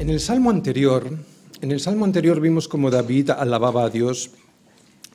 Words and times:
En 0.00 0.08
el 0.08 0.18
salmo 0.18 0.48
anterior, 0.48 1.06
en 1.60 1.72
el 1.72 1.78
salmo 1.78 2.06
anterior 2.06 2.40
vimos 2.40 2.68
cómo 2.68 2.90
David 2.90 3.32
alababa 3.32 3.84
a 3.84 3.90
Dios 3.90 4.30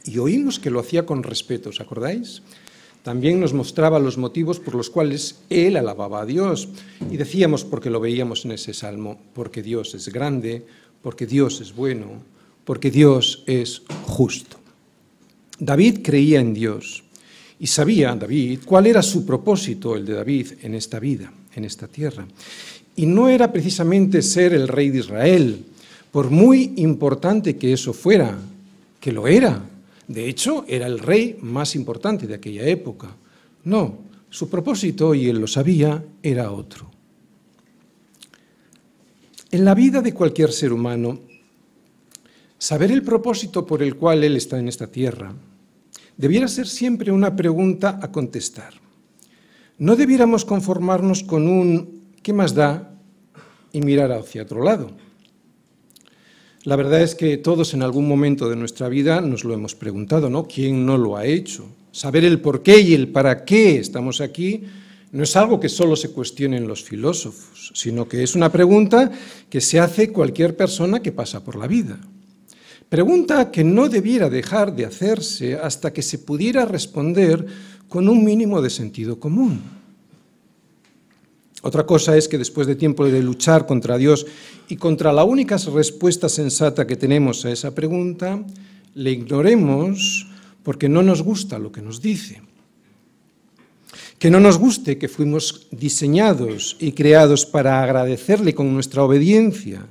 y 0.05 0.19
oímos 0.19 0.59
que 0.59 0.69
lo 0.69 0.79
hacía 0.79 1.07
con 1.07 1.23
respeto, 1.23 1.69
¿os 1.69 1.81
acordáis? 1.81 2.43
También 3.01 3.39
nos 3.39 3.51
mostraba 3.51 3.97
los 3.97 4.19
motivos 4.19 4.59
por 4.59 4.75
los 4.75 4.91
cuales 4.91 5.41
él 5.49 5.75
alababa 5.75 6.21
a 6.21 6.25
Dios. 6.27 6.69
Y 7.09 7.17
decíamos, 7.17 7.65
porque 7.65 7.89
lo 7.89 7.99
veíamos 7.99 8.45
en 8.45 8.51
ese 8.51 8.75
salmo, 8.75 9.19
porque 9.33 9.63
Dios 9.63 9.95
es 9.95 10.09
grande, 10.09 10.63
porque 11.01 11.25
Dios 11.25 11.61
es 11.61 11.73
bueno, 11.73 12.21
porque 12.63 12.91
Dios 12.91 13.41
es 13.47 13.81
justo. 14.05 14.57
David 15.57 16.01
creía 16.03 16.39
en 16.39 16.53
Dios 16.53 17.03
y 17.59 17.65
sabía, 17.65 18.15
David, 18.15 18.59
cuál 18.63 18.85
era 18.85 19.01
su 19.01 19.25
propósito, 19.25 19.95
el 19.95 20.05
de 20.05 20.13
David, 20.13 20.47
en 20.61 20.75
esta 20.75 20.99
vida, 20.99 21.33
en 21.55 21.65
esta 21.65 21.87
tierra. 21.87 22.27
Y 22.95 23.05
no 23.05 23.29
era 23.29 23.51
precisamente 23.51 24.21
ser 24.21 24.53
el 24.53 24.67
rey 24.67 24.89
de 24.89 24.99
Israel, 24.99 25.65
por 26.11 26.29
muy 26.29 26.73
importante 26.77 27.57
que 27.57 27.73
eso 27.73 27.93
fuera, 27.93 28.37
que 28.99 29.11
lo 29.11 29.27
era, 29.27 29.61
de 30.07 30.29
hecho, 30.29 30.65
era 30.67 30.85
el 30.85 30.99
rey 30.99 31.37
más 31.41 31.75
importante 31.75 32.27
de 32.27 32.35
aquella 32.35 32.63
época. 32.67 33.15
No, 33.63 33.97
su 34.29 34.49
propósito, 34.49 35.15
y 35.15 35.29
él 35.29 35.39
lo 35.39 35.47
sabía, 35.47 36.03
era 36.21 36.51
otro. 36.51 36.91
En 39.51 39.65
la 39.65 39.73
vida 39.73 40.01
de 40.01 40.13
cualquier 40.13 40.51
ser 40.51 40.73
humano, 40.73 41.19
saber 42.57 42.91
el 42.91 43.03
propósito 43.03 43.65
por 43.65 43.81
el 43.81 43.95
cual 43.95 44.23
él 44.23 44.35
está 44.35 44.59
en 44.59 44.67
esta 44.67 44.87
tierra 44.87 45.33
debiera 46.17 46.47
ser 46.47 46.67
siempre 46.67 47.11
una 47.11 47.35
pregunta 47.35 47.99
a 48.01 48.11
contestar. 48.11 48.73
No 49.77 49.95
debiéramos 49.95 50.45
conformarnos 50.45 51.23
con 51.23 51.47
un 51.47 51.94
¿qué 52.25 52.33
más 52.33 52.55
da? 52.55 52.91
y 53.71 53.81
mirar 53.81 54.11
hacia 54.11 54.41
otro 54.41 54.63
lado. 54.63 54.89
La 56.63 56.75
verdad 56.75 57.03
es 57.03 57.13
que 57.13 57.37
todos 57.37 57.75
en 57.75 57.83
algún 57.83 58.07
momento 58.07 58.49
de 58.49 58.55
nuestra 58.55 58.89
vida 58.89 59.21
nos 59.21 59.43
lo 59.43 59.53
hemos 59.53 59.75
preguntado, 59.75 60.29
¿no? 60.29 60.47
¿Quién 60.47 60.87
no 60.87 60.97
lo 60.97 61.17
ha 61.17 61.25
hecho? 61.25 61.67
Saber 61.91 62.25
el 62.25 62.41
por 62.41 62.63
qué 62.63 62.79
y 62.79 62.95
el 62.95 63.09
para 63.09 63.45
qué 63.45 63.77
estamos 63.77 64.21
aquí 64.21 64.63
no 65.11 65.23
es 65.23 65.35
algo 65.35 65.59
que 65.59 65.69
solo 65.69 65.95
se 65.95 66.09
cuestionen 66.13 66.67
los 66.67 66.83
filósofos, 66.83 67.71
sino 67.75 68.07
que 68.07 68.23
es 68.23 68.33
una 68.33 68.51
pregunta 68.51 69.11
que 69.47 69.61
se 69.61 69.79
hace 69.79 70.11
cualquier 70.11 70.57
persona 70.57 71.01
que 71.01 71.11
pasa 71.11 71.43
por 71.43 71.57
la 71.57 71.67
vida. 71.67 71.99
Pregunta 72.89 73.51
que 73.51 73.63
no 73.63 73.87
debiera 73.87 74.29
dejar 74.31 74.75
de 74.75 74.85
hacerse 74.85 75.55
hasta 75.55 75.93
que 75.93 76.01
se 76.01 76.17
pudiera 76.17 76.65
responder 76.65 77.45
con 77.87 78.09
un 78.09 78.23
mínimo 78.23 78.63
de 78.63 78.71
sentido 78.71 79.19
común. 79.19 79.84
Otra 81.65 81.83
cosa 81.83 82.15
es 82.15 82.27
que 82.27 82.37
después 82.37 82.67
de 82.67 82.75
tiempo 82.75 83.07
de 83.07 83.23
luchar 83.23 83.65
contra 83.65 83.97
Dios 83.97 84.27
y 84.69 84.75
contra 84.75 85.11
la 85.11 85.23
única 85.23 85.57
respuesta 85.57 86.29
sensata 86.29 86.85
que 86.85 86.95
tenemos 86.95 87.43
a 87.43 87.49
esa 87.51 87.73
pregunta, 87.73 88.39
le 88.93 89.11
ignoremos 89.11 90.27
porque 90.61 90.87
no 90.87 91.01
nos 91.01 91.23
gusta 91.23 91.57
lo 91.57 91.71
que 91.71 91.81
nos 91.81 92.03
dice. 92.03 92.43
Que 94.19 94.29
no 94.29 94.39
nos 94.39 94.59
guste 94.59 94.99
que 94.99 95.07
fuimos 95.07 95.65
diseñados 95.71 96.77
y 96.79 96.91
creados 96.91 97.47
para 97.47 97.81
agradecerle 97.81 98.53
con 98.53 98.71
nuestra 98.71 99.01
obediencia, 99.01 99.87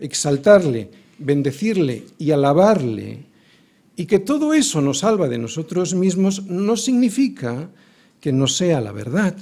exaltarle, 0.00 0.88
bendecirle 1.18 2.06
y 2.16 2.30
alabarle, 2.30 3.26
y 3.96 4.06
que 4.06 4.18
todo 4.18 4.54
eso 4.54 4.80
nos 4.80 5.00
salva 5.00 5.28
de 5.28 5.36
nosotros 5.36 5.92
mismos, 5.92 6.46
no 6.46 6.74
significa 6.78 7.68
que 8.18 8.32
no 8.32 8.46
sea 8.46 8.80
la 8.80 8.92
verdad. 8.92 9.36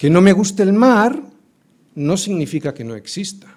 Que 0.00 0.08
no 0.08 0.22
me 0.22 0.32
guste 0.32 0.62
el 0.62 0.72
mar 0.72 1.22
no 1.94 2.16
significa 2.16 2.72
que 2.72 2.84
no 2.84 2.94
exista. 2.94 3.48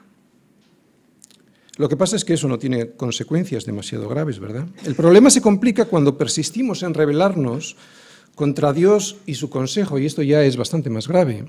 Lo 1.78 1.88
que 1.88 1.96
pasa 1.96 2.18
es 2.18 2.26
que 2.26 2.34
eso 2.34 2.50
no 2.50 2.60
tiene 2.60 2.92
consecuencias 2.98 3.66
demasiado 3.66 4.10
graves, 4.10 4.40
¿verdad? 4.40 4.68
El 4.84 4.94
problema 4.94 5.30
se 5.30 5.42
complica 5.42 5.86
cuando 5.86 6.18
persistimos 6.18 6.84
en 6.84 6.96
rebelarnos 6.96 7.78
contra 8.36 8.74
Dios 8.74 9.16
y 9.26 9.36
su 9.36 9.50
consejo, 9.50 9.98
y 9.98 10.06
esto 10.06 10.22
ya 10.22 10.44
es 10.44 10.58
bastante 10.58 10.90
más 10.90 11.08
grave. 11.08 11.46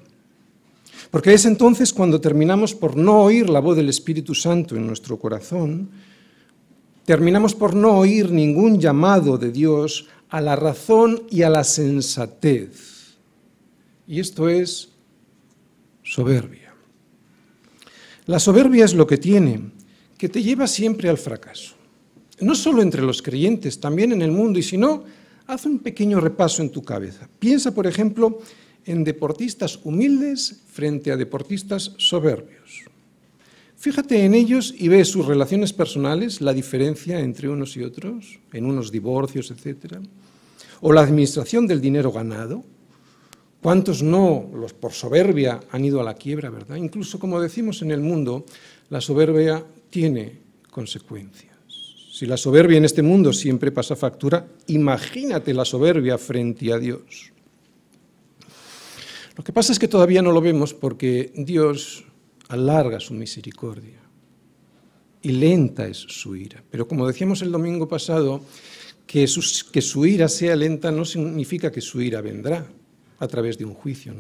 Porque 1.11 1.35
es 1.35 1.45
entonces 1.45 1.93
cuando 1.93 2.21
terminamos 2.21 2.73
por 2.73 2.97
no 2.97 3.19
oír 3.25 3.51
la 3.51 3.59
voz 3.59 3.75
del 3.75 3.89
Espíritu 3.89 4.33
Santo 4.33 4.77
en 4.77 4.87
nuestro 4.87 5.19
corazón, 5.19 5.91
terminamos 7.05 7.57
por 7.57 7.75
no 7.75 7.99
oír 7.99 8.31
ningún 8.31 8.79
llamado 8.79 9.39
de 9.39 9.51
Dios 9.51 10.07
a 10.31 10.41
la 10.41 10.55
razón 10.55 11.25
y 11.31 11.43
a 11.43 11.51
la 11.51 11.65
sensatez. 11.65 12.94
Y 14.07 14.21
esto 14.21 14.49
es 14.49 14.91
soberbia. 16.03 16.75
La 18.27 18.39
soberbia 18.39 18.85
es 18.85 18.95
lo 18.95 19.07
que 19.07 19.19
tiene, 19.19 19.71
que 20.17 20.29
te 20.29 20.43
lleva 20.43 20.67
siempre 20.67 21.09
al 21.09 21.19
fracaso. 21.19 21.75
No 22.41 22.55
solo 22.55 22.83
entre 22.83 23.03
los 23.03 23.23
creyentes, 23.23 23.81
también 23.81 24.13
en 24.13 24.23
el 24.23 24.31
mundo. 24.31 24.59
Y 24.59 24.63
si 24.63 24.77
no, 24.77 25.05
haz 25.47 25.67
un 25.67 25.79
pequeño 25.79 26.21
repaso 26.21 26.63
en 26.63 26.71
tu 26.71 26.83
cabeza. 26.83 27.29
Piensa, 27.39 27.75
por 27.75 27.87
ejemplo, 27.87 28.41
en 28.85 29.05
deportistas 29.05 29.79
humildes 29.85 30.63
frente 30.69 31.11
a 31.13 31.17
deportistas 31.17 31.93
soberbios. 31.99 32.85
Fíjate 33.77 34.25
en 34.25 34.35
ellos 34.35 34.75
y 34.77 34.89
ve 34.89 35.05
sus 35.05 35.27
relaciones 35.27 35.75
personales, 35.75 36.41
la 36.41 36.55
diferencia 36.55 37.21
entre 37.21 37.51
unos 37.51 37.77
y 37.77 37.83
otros, 37.83 38.41
en 38.53 38.65
unos 38.65 38.91
divorcios, 38.91 39.51
etc. 39.51 39.97
O 40.81 40.93
la 40.93 41.03
administración 41.03 41.67
del 41.67 41.83
dinero 41.83 42.11
ganado, 42.11 42.65
¿Cuántos 43.65 44.03
no, 44.03 44.51
los 44.53 44.75
por 44.75 44.93
soberbia, 44.93 45.59
han 45.71 45.87
ido 45.87 45.99
a 45.99 46.05
la 46.05 46.13
quiebra, 46.13 46.51
verdad? 46.51 46.77
Incluso, 46.77 47.19
como 47.19 47.41
decimos 47.41 47.81
en 47.81 47.93
el 47.93 48.01
mundo, 48.01 48.45
la 48.91 49.01
soberbia 49.01 49.65
tiene 49.89 50.39
consecuencias. 50.71 51.57
Si 52.13 52.27
la 52.27 52.37
soberbia 52.37 52.77
en 52.77 52.85
este 52.85 53.01
mundo 53.01 53.33
siempre 53.33 53.73
pasa 53.73 53.97
factura, 53.97 54.47
imagínate 54.67 55.55
la 55.55 55.65
soberbia 55.65 56.19
frente 56.19 56.75
a 56.75 56.79
Dios. 56.79 57.33
Lo 59.35 59.43
que 59.43 59.55
pasa 59.55 59.73
es 59.73 59.79
que 59.79 59.89
todavía 59.89 60.21
no 60.21 60.33
lo 60.33 60.43
vemos 60.43 60.75
porque 60.75 61.33
Dios 61.35 62.05
alarga 62.49 63.01
su 63.01 63.15
misericordia 63.15 64.03
y 65.23 65.33
lenta 65.33 65.87
es 65.87 65.97
su 65.97 66.37
ira. 66.37 66.63
Pero 66.71 66.87
como 66.87 67.07
decíamos 67.07 67.41
el 67.41 67.51
domingo 67.51 67.89
pasado, 67.89 68.43
que 69.07 69.27
su, 69.27 69.41
que 69.73 69.81
su 69.81 70.05
ira 70.05 70.29
sea 70.29 70.55
lenta 70.55 70.93
no 70.93 71.07
significa 71.07 71.73
que 71.73 71.81
su 71.81 72.03
ira 72.03 72.21
vendrá 72.21 72.69
a 73.19 73.29
través 73.29 73.59
de 73.59 73.65
un 73.65 73.75
juicio. 73.75 74.15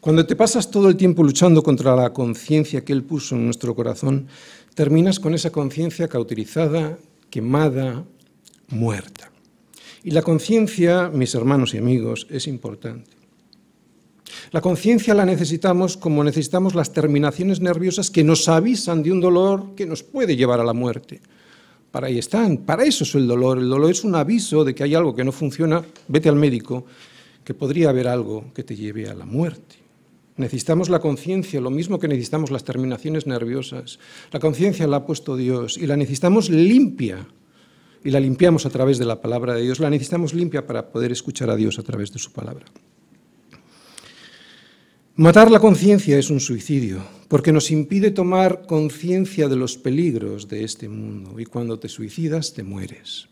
Cuando 0.00 0.24
te 0.24 0.34
pasas 0.34 0.70
todo 0.70 0.88
el 0.88 0.96
tiempo 0.96 1.22
luchando 1.22 1.62
contra 1.62 1.94
la 1.94 2.12
conciencia 2.12 2.82
que 2.84 2.94
Él 2.94 3.02
puso 3.02 3.36
en 3.36 3.44
nuestro 3.44 3.74
corazón, 3.74 4.28
terminas 4.74 5.20
con 5.20 5.34
esa 5.34 5.50
conciencia 5.50 6.08
cauterizada, 6.08 6.96
quemada, 7.28 8.04
muerta. 8.68 9.30
Y 10.02 10.12
la 10.12 10.22
conciencia, 10.22 11.10
mis 11.12 11.34
hermanos 11.34 11.74
y 11.74 11.78
amigos, 11.78 12.26
es 12.30 12.46
importante. 12.46 13.10
La 14.52 14.62
conciencia 14.62 15.12
la 15.12 15.26
necesitamos 15.26 15.98
como 15.98 16.24
necesitamos 16.24 16.74
las 16.74 16.94
terminaciones 16.94 17.60
nerviosas 17.60 18.10
que 18.10 18.24
nos 18.24 18.48
avisan 18.48 19.02
de 19.02 19.12
un 19.12 19.20
dolor 19.20 19.74
que 19.74 19.84
nos 19.84 20.02
puede 20.02 20.34
llevar 20.34 20.60
a 20.60 20.64
la 20.64 20.72
muerte. 20.72 21.20
Para 21.90 22.06
ahí 22.06 22.18
están, 22.18 22.58
para 22.58 22.84
eso 22.84 23.04
es 23.04 23.14
el 23.16 23.28
dolor. 23.28 23.58
El 23.58 23.68
dolor 23.68 23.90
es 23.90 24.02
un 24.02 24.14
aviso 24.14 24.64
de 24.64 24.74
que 24.74 24.84
hay 24.84 24.94
algo 24.94 25.14
que 25.14 25.24
no 25.24 25.32
funciona, 25.32 25.84
vete 26.08 26.30
al 26.30 26.36
médico 26.36 26.86
que 27.44 27.54
podría 27.54 27.90
haber 27.90 28.08
algo 28.08 28.52
que 28.54 28.64
te 28.64 28.76
lleve 28.76 29.08
a 29.08 29.14
la 29.14 29.26
muerte. 29.26 29.76
Necesitamos 30.36 30.88
la 30.88 31.00
conciencia, 31.00 31.60
lo 31.60 31.70
mismo 31.70 31.98
que 31.98 32.08
necesitamos 32.08 32.50
las 32.50 32.64
terminaciones 32.64 33.26
nerviosas. 33.26 33.98
La 34.32 34.40
conciencia 34.40 34.86
la 34.86 34.98
ha 34.98 35.06
puesto 35.06 35.36
Dios 35.36 35.76
y 35.76 35.86
la 35.86 35.96
necesitamos 35.96 36.48
limpia. 36.48 37.26
Y 38.02 38.10
la 38.10 38.20
limpiamos 38.20 38.64
a 38.64 38.70
través 38.70 38.98
de 38.98 39.04
la 39.04 39.20
palabra 39.20 39.54
de 39.54 39.62
Dios. 39.62 39.80
La 39.80 39.90
necesitamos 39.90 40.32
limpia 40.32 40.66
para 40.66 40.90
poder 40.90 41.12
escuchar 41.12 41.50
a 41.50 41.56
Dios 41.56 41.78
a 41.78 41.82
través 41.82 42.10
de 42.12 42.18
su 42.18 42.32
palabra. 42.32 42.64
Matar 45.16 45.50
la 45.50 45.60
conciencia 45.60 46.18
es 46.18 46.30
un 46.30 46.40
suicidio, 46.40 47.02
porque 47.28 47.52
nos 47.52 47.70
impide 47.70 48.10
tomar 48.10 48.62
conciencia 48.66 49.48
de 49.48 49.56
los 49.56 49.76
peligros 49.76 50.48
de 50.48 50.64
este 50.64 50.88
mundo. 50.88 51.38
Y 51.38 51.44
cuando 51.44 51.78
te 51.78 51.90
suicidas, 51.90 52.54
te 52.54 52.62
mueres. 52.62 53.28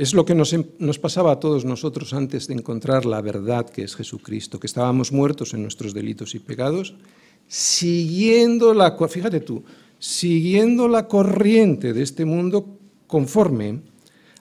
Es 0.00 0.14
lo 0.14 0.24
que 0.24 0.32
em, 0.32 0.64
nos, 0.78 0.98
pasaba 0.98 1.30
a 1.30 1.40
todos 1.40 1.66
nosotros 1.66 2.14
antes 2.14 2.46
de 2.46 2.54
encontrar 2.54 3.04
la 3.04 3.20
verdad 3.20 3.68
que 3.68 3.82
es 3.82 3.94
Jesucristo, 3.94 4.58
que 4.58 4.66
estábamos 4.66 5.12
muertos 5.12 5.52
en 5.52 5.60
nuestros 5.60 5.92
delitos 5.92 6.34
y 6.34 6.38
pecados, 6.38 6.94
siguiendo 7.46 8.72
la, 8.72 8.96
fíjate 8.96 9.40
tú, 9.40 9.62
siguiendo 9.98 10.88
la 10.88 11.06
corriente 11.06 11.92
de 11.92 12.00
este 12.02 12.24
mundo 12.24 12.78
conforme 13.06 13.82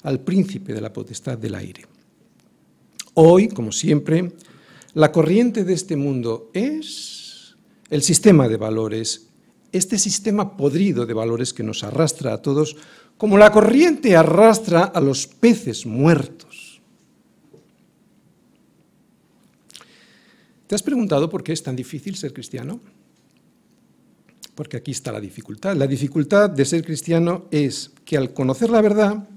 al 0.04 0.22
príncipe 0.22 0.74
de 0.74 0.80
la 0.80 0.94
potestad 0.94 1.38
del 1.38 1.56
aire. 1.56 1.86
Hoy, 3.16 3.50
como 3.50 3.74
siempre, 3.74 4.32
la 4.94 5.12
corriente 5.12 5.66
de 5.66 5.74
este 5.74 5.98
mundo 5.98 6.52
es 6.54 7.58
el 7.90 8.02
sistema 8.02 8.48
de 8.48 8.56
valores, 8.56 9.28
este 9.72 9.98
sistema 9.98 10.58
podrido 10.58 11.06
de 11.06 11.14
valores 11.14 11.54
que 11.54 11.64
nos 11.64 11.84
arrastra 11.84 12.34
a 12.34 12.42
todos 12.42 12.76
como 13.18 13.38
la 13.38 13.52
corriente 13.52 14.16
arrastra 14.16 14.84
a 14.86 15.02
los 15.02 15.28
peces 15.28 15.86
muertos. 15.86 16.82
¿Te 20.68 20.76
has 20.76 20.84
preguntado 20.84 21.30
por 21.30 21.44
qué 21.44 21.52
es 21.52 21.62
tan 21.62 21.76
difícil 21.76 22.16
ser 22.16 22.32
cristiano? 22.32 22.80
Porque 24.56 24.78
aquí 24.78 24.92
está 24.92 25.12
la 25.12 25.20
dificultad. 25.20 25.76
La 25.76 25.88
dificultad 25.88 26.50
de 26.50 26.64
ser 26.64 26.86
cristiano 26.86 27.46
es 27.52 27.92
que 28.06 28.18
al 28.18 28.34
conocer 28.34 28.70
la 28.70 28.82
verdad, 28.82 29.28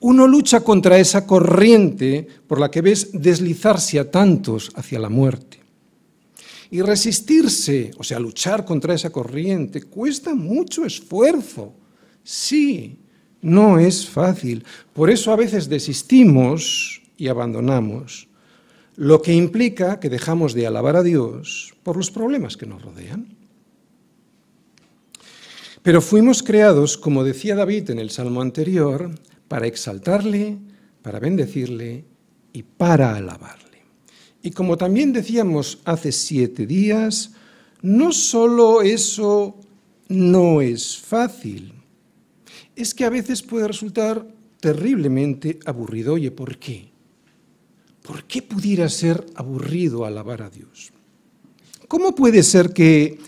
uno 0.00 0.26
lucha 0.26 0.60
contra 0.60 0.98
esa 0.98 1.26
corriente 1.26 2.26
por 2.46 2.60
la 2.60 2.70
que 2.70 2.82
ves 2.82 3.10
deslizarse 3.12 3.98
a 3.98 4.10
tantos 4.10 4.70
hacia 4.74 4.98
la 4.98 5.08
muerte. 5.08 5.63
Y 6.74 6.82
resistirse, 6.82 7.92
o 7.98 8.02
sea, 8.02 8.18
luchar 8.18 8.64
contra 8.64 8.94
esa 8.94 9.10
corriente, 9.10 9.84
cuesta 9.84 10.34
mucho 10.34 10.84
esfuerzo. 10.84 11.72
Sí, 12.24 12.98
no 13.40 13.78
es 13.78 14.08
fácil. 14.08 14.64
Por 14.92 15.08
eso 15.08 15.30
a 15.30 15.36
veces 15.36 15.68
desistimos 15.68 17.00
y 17.16 17.28
abandonamos, 17.28 18.26
lo 18.96 19.22
que 19.22 19.32
implica 19.32 20.00
que 20.00 20.10
dejamos 20.10 20.52
de 20.52 20.66
alabar 20.66 20.96
a 20.96 21.04
Dios 21.04 21.74
por 21.84 21.96
los 21.96 22.10
problemas 22.10 22.56
que 22.56 22.66
nos 22.66 22.82
rodean. 22.82 23.36
Pero 25.84 26.00
fuimos 26.00 26.42
creados, 26.42 26.98
como 26.98 27.22
decía 27.22 27.54
David 27.54 27.90
en 27.90 28.00
el 28.00 28.10
Salmo 28.10 28.42
anterior, 28.42 29.14
para 29.46 29.68
exaltarle, 29.68 30.58
para 31.02 31.20
bendecirle 31.20 32.04
y 32.52 32.64
para 32.64 33.14
alabarle. 33.14 33.63
Y 34.44 34.50
como 34.50 34.76
también 34.76 35.14
decíamos 35.14 35.78
hace 35.86 36.12
siete 36.12 36.66
días, 36.66 37.32
no 37.80 38.12
solo 38.12 38.82
eso 38.82 39.58
no 40.08 40.60
es 40.60 40.98
fácil, 40.98 41.72
es 42.76 42.92
que 42.92 43.06
a 43.06 43.08
veces 43.08 43.40
puede 43.40 43.66
resultar 43.66 44.28
terriblemente 44.60 45.58
aburrido. 45.64 46.12
Oye, 46.12 46.30
¿por 46.30 46.58
qué? 46.58 46.90
¿Por 48.02 48.24
qué 48.24 48.42
pudiera 48.42 48.86
ser 48.90 49.24
aburrido 49.34 50.04
alabar 50.04 50.42
a 50.42 50.50
Dios? 50.50 50.92
¿Cómo 51.88 52.14
puede 52.14 52.42
ser 52.42 52.74
que 52.74 53.18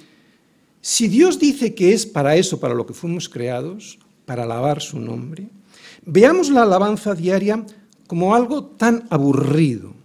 si 0.82 1.08
Dios 1.08 1.38
dice 1.38 1.74
que 1.74 1.94
es 1.94 2.04
para 2.04 2.36
eso, 2.36 2.60
para 2.60 2.74
lo 2.74 2.84
que 2.84 2.92
fuimos 2.92 3.30
creados, 3.30 3.98
para 4.26 4.42
alabar 4.42 4.82
su 4.82 5.00
nombre, 5.00 5.48
veamos 6.04 6.50
la 6.50 6.64
alabanza 6.64 7.14
diaria 7.14 7.64
como 8.06 8.34
algo 8.34 8.66
tan 8.66 9.06
aburrido? 9.08 9.96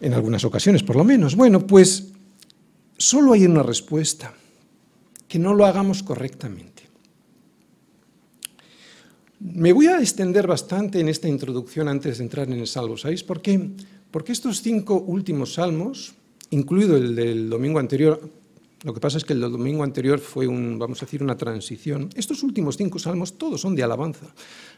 En 0.00 0.14
algunas 0.14 0.44
ocasiones, 0.44 0.82
por 0.82 0.96
lo 0.96 1.04
menos. 1.04 1.34
Bueno, 1.34 1.66
pues 1.66 2.12
solo 2.96 3.32
hay 3.32 3.44
una 3.44 3.62
respuesta, 3.62 4.34
que 5.26 5.38
no 5.38 5.54
lo 5.54 5.66
hagamos 5.66 6.02
correctamente. 6.02 6.84
Me 9.40 9.72
voy 9.72 9.86
a 9.86 10.00
extender 10.00 10.46
bastante 10.46 10.98
en 10.98 11.08
esta 11.08 11.28
introducción 11.28 11.88
antes 11.88 12.18
de 12.18 12.24
entrar 12.24 12.48
en 12.48 12.58
el 12.58 12.66
Salmo 12.66 12.96
6. 12.96 13.22
¿Por 13.22 13.40
qué? 13.40 13.70
Porque 14.10 14.32
estos 14.32 14.62
cinco 14.62 14.96
últimos 15.06 15.54
salmos, 15.54 16.14
incluido 16.50 16.96
el 16.96 17.14
del 17.14 17.48
domingo 17.48 17.78
anterior, 17.78 18.30
lo 18.84 18.94
que 18.94 19.00
pasa 19.00 19.18
es 19.18 19.24
que 19.24 19.32
el 19.32 19.40
domingo 19.40 19.82
anterior 19.82 20.20
fue 20.20 20.46
un, 20.46 20.78
vamos 20.78 21.02
a 21.02 21.06
decir, 21.06 21.20
una 21.20 21.36
transición. 21.36 22.10
Estos 22.14 22.44
últimos 22.44 22.76
cinco 22.76 23.00
salmos 23.00 23.36
todos 23.36 23.60
son 23.60 23.74
de 23.74 23.82
alabanza. 23.82 24.26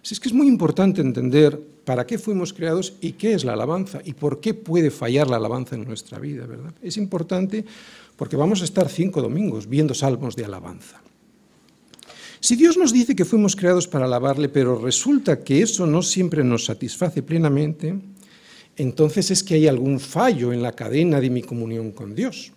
Así 0.02 0.14
es 0.14 0.20
que 0.20 0.29
es 0.29 0.35
muy 0.35 0.49
importante 0.49 1.02
entender 1.02 1.61
para 1.85 2.06
qué 2.06 2.19
fuimos 2.19 2.55
creados 2.55 2.94
y 3.02 3.12
qué 3.12 3.35
es 3.35 3.44
la 3.44 3.52
alabanza 3.52 4.00
y 4.02 4.14
por 4.14 4.41
qué 4.41 4.55
puede 4.55 4.91
fallar 4.91 5.29
la 5.29 5.37
alabanza 5.37 5.75
en 5.75 5.85
nuestra 5.85 6.19
vida, 6.19 6.47
¿verdad? 6.47 6.73
Es 6.81 6.97
importante 6.97 7.64
porque 8.17 8.37
vamos 8.37 8.62
a 8.62 8.64
estar 8.64 8.88
cinco 8.88 9.20
domingos 9.20 9.69
viendo 9.69 9.93
salmos 9.93 10.35
de 10.35 10.47
alabanza. 10.47 11.02
Si 12.41 12.56
Dios 12.56 12.79
nos 12.79 12.94
dice 12.94 13.14
que 13.14 13.26
fuimos 13.26 13.55
creados 13.55 13.87
para 13.87 14.06
alabarle, 14.06 14.49
pero 14.49 14.79
resulta 14.79 15.44
que 15.44 15.61
eso 15.61 15.87
no 15.87 16.00
siempre 16.00 16.43
nos 16.43 16.64
satisface 16.64 17.23
plenamente, 17.23 17.94
entonces 18.76 19.31
es 19.31 19.44
que 19.44 19.56
hay 19.56 19.69
algún 19.69 20.00
fallo 20.00 20.55
en 20.55 20.62
la 20.62 20.73
cadena 20.73 21.20
de 21.20 21.29
mi 21.29 21.43
comunión 21.43 21.93
con 21.93 22.14
Dios. 22.14 22.52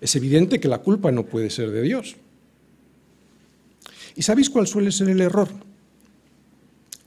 Es 0.00 0.16
evidente 0.16 0.60
que 0.60 0.68
la 0.68 0.78
culpa 0.78 1.10
no 1.10 1.24
puede 1.24 1.50
ser 1.50 1.70
de 1.70 1.82
Dios. 1.82 2.16
¿Y 4.16 4.22
sabéis 4.22 4.50
cuál 4.50 4.66
suele 4.66 4.92
ser 4.92 5.08
el 5.08 5.20
error? 5.20 5.48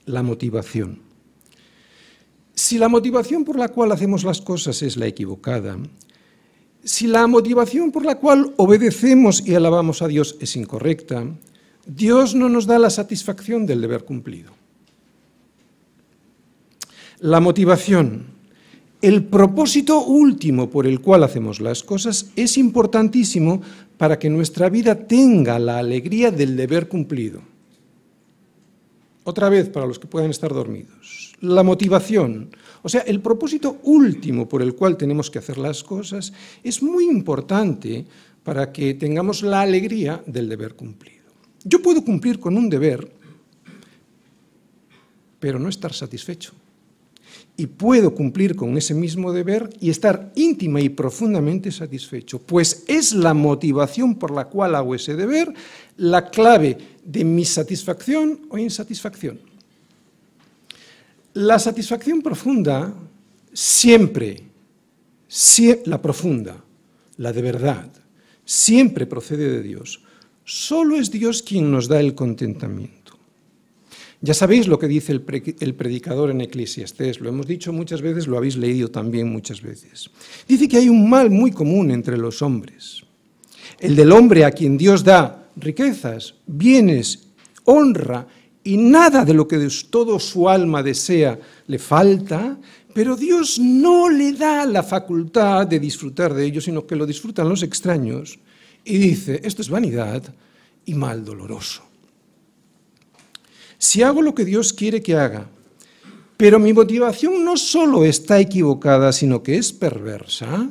La 0.05 0.23
motivación. 0.23 0.99
Si 2.53 2.77
la 2.77 2.89
motivación 2.89 3.45
por 3.45 3.57
la 3.57 3.69
cual 3.69 3.91
hacemos 3.91 4.23
las 4.23 4.41
cosas 4.41 4.81
es 4.81 4.97
la 4.97 5.07
equivocada, 5.07 5.77
si 6.83 7.07
la 7.07 7.27
motivación 7.27 7.91
por 7.91 8.05
la 8.05 8.15
cual 8.15 8.53
obedecemos 8.57 9.45
y 9.45 9.55
alabamos 9.55 10.01
a 10.01 10.07
Dios 10.07 10.37
es 10.39 10.55
incorrecta, 10.55 11.25
Dios 11.85 12.33
no 12.33 12.49
nos 12.49 12.65
da 12.65 12.79
la 12.79 12.89
satisfacción 12.89 13.65
del 13.65 13.81
deber 13.81 14.05
cumplido. 14.05 14.53
La 17.19 17.39
motivación, 17.39 18.27
el 19.01 19.23
propósito 19.25 20.03
último 20.03 20.69
por 20.69 20.87
el 20.87 21.01
cual 21.01 21.23
hacemos 21.23 21.59
las 21.59 21.83
cosas 21.83 22.31
es 22.35 22.57
importantísimo 22.57 23.61
para 23.97 24.17
que 24.17 24.29
nuestra 24.29 24.69
vida 24.69 24.95
tenga 24.95 25.59
la 25.59 25.77
alegría 25.77 26.31
del 26.31 26.55
deber 26.55 26.87
cumplido. 26.87 27.41
Otra 29.23 29.49
vez, 29.49 29.69
para 29.69 29.85
los 29.85 29.99
que 29.99 30.07
puedan 30.07 30.31
estar 30.31 30.53
dormidos, 30.53 31.35
la 31.41 31.61
motivación, 31.61 32.49
o 32.81 32.89
sea, 32.89 33.01
el 33.01 33.19
propósito 33.21 33.77
último 33.83 34.47
por 34.47 34.61
el 34.61 34.73
cual 34.73 34.97
tenemos 34.97 35.29
que 35.29 35.39
hacer 35.39 35.57
las 35.57 35.83
cosas 35.83 36.31
es 36.63 36.81
muy 36.81 37.05
importante 37.05 38.05
para 38.43 38.71
que 38.71 38.93
tengamos 38.93 39.41
la 39.41 39.61
alegría 39.61 40.23
del 40.25 40.47
deber 40.47 40.75
cumplido. 40.75 41.25
Yo 41.65 41.81
puedo 41.81 42.03
cumplir 42.03 42.39
con 42.39 42.57
un 42.57 42.69
deber, 42.69 43.11
pero 45.39 45.59
no 45.59 45.67
estar 45.67 45.93
satisfecho. 45.93 46.53
Y 47.59 47.65
puedo 47.65 48.13
cumplir 48.13 48.55
con 48.55 48.77
ese 48.77 48.93
mismo 48.93 49.33
deber 49.33 49.69
y 49.81 49.89
estar 49.89 50.31
íntima 50.35 50.79
y 50.79 50.89
profundamente 50.89 51.71
satisfecho, 51.71 52.39
pues 52.39 52.83
es 52.87 53.13
la 53.13 53.33
motivación 53.33 54.15
por 54.15 54.31
la 54.31 54.45
cual 54.45 54.75
hago 54.75 54.93
ese 54.93 55.15
deber 55.15 55.51
la 55.97 56.29
clave 56.29 56.77
de 57.03 57.25
mi 57.25 57.43
satisfacción 57.43 58.41
o 58.49 58.57
insatisfacción. 58.57 59.39
La 61.33 61.59
satisfacción 61.59 62.21
profunda 62.21 62.93
siempre, 63.53 64.43
la 65.85 66.01
profunda, 66.01 66.63
la 67.17 67.33
de 67.33 67.41
verdad, 67.41 67.91
siempre 68.45 69.05
procede 69.05 69.49
de 69.49 69.63
Dios. 69.63 70.01
Solo 70.45 70.95
es 70.95 71.11
Dios 71.11 71.43
quien 71.43 71.69
nos 71.69 71.87
da 71.87 71.99
el 71.99 72.15
contentamiento. 72.15 72.96
Ya 74.19 74.33
sabéis 74.33 74.67
lo 74.67 74.79
que 74.79 74.87
dice 74.87 75.11
el, 75.11 75.21
predicador 75.21 76.31
en 76.31 76.41
Eclesiastés, 76.41 77.19
lo 77.19 77.29
hemos 77.29 77.45
dicho 77.45 77.71
muchas 77.71 78.01
veces, 78.01 78.25
lo 78.25 78.37
habéis 78.37 78.57
leído 78.57 78.89
también 78.89 79.31
muchas 79.31 79.61
veces. 79.61 80.09
Dice 80.47 80.67
que 80.67 80.77
hay 80.77 80.89
un 80.89 81.07
mal 81.07 81.29
muy 81.29 81.51
común 81.51 81.91
entre 81.91 82.17
los 82.17 82.41
hombres, 82.41 83.03
el 83.79 83.95
del 83.95 84.11
hombre 84.11 84.43
a 84.43 84.51
quien 84.51 84.77
Dios 84.77 85.03
da 85.03 85.49
riquezas, 85.55 86.33
bienes, 86.47 87.27
honra 87.65 88.27
y 88.63 88.77
nada 88.77 89.23
de 89.23 89.33
lo 89.35 89.47
que 89.47 89.69
todo 89.89 90.19
su 90.19 90.49
alma 90.49 90.81
desea 90.81 91.39
le 91.67 91.77
falta, 91.77 92.57
pero 92.93 93.15
Dios 93.15 93.59
no 93.59 94.09
le 94.09 94.33
da 94.33 94.65
la 94.65 94.81
facultad 94.81 95.67
de 95.67 95.79
disfrutar 95.79 96.33
de 96.33 96.43
ello, 96.43 96.59
sino 96.59 96.87
que 96.87 96.95
lo 96.95 97.05
disfrutan 97.05 97.47
los 97.47 97.61
extraños, 97.61 98.39
y 98.83 98.97
dice, 98.97 99.41
esto 99.43 99.61
es 99.61 99.69
vanidad 99.69 100.23
y 100.85 100.95
mal 100.95 101.23
doloroso. 101.23 101.86
Si 103.77 104.01
hago 104.01 104.21
lo 104.21 104.33
que 104.33 104.45
Dios 104.45 104.73
quiere 104.73 105.01
que 105.01 105.15
haga, 105.15 105.49
pero 106.37 106.59
mi 106.59 106.73
motivación 106.73 107.43
no 107.43 107.57
solo 107.57 108.05
está 108.05 108.39
equivocada, 108.39 109.11
sino 109.11 109.41
que 109.41 109.57
es 109.57 109.73
perversa, 109.73 110.69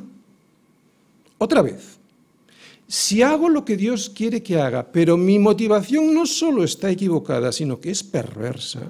otra 1.37 1.61
vez, 1.61 1.97
si 2.87 3.21
hago 3.21 3.49
lo 3.49 3.65
que 3.65 3.75
Dios 3.75 4.09
quiere 4.09 4.41
que 4.41 4.59
haga, 4.59 4.91
pero 4.91 5.17
mi 5.17 5.39
motivación 5.39 6.13
no 6.13 6.25
solo 6.25 6.63
está 6.63 6.89
equivocada, 6.89 7.51
sino 7.51 7.81
que 7.81 7.91
es 7.91 8.01
perversa, 8.01 8.81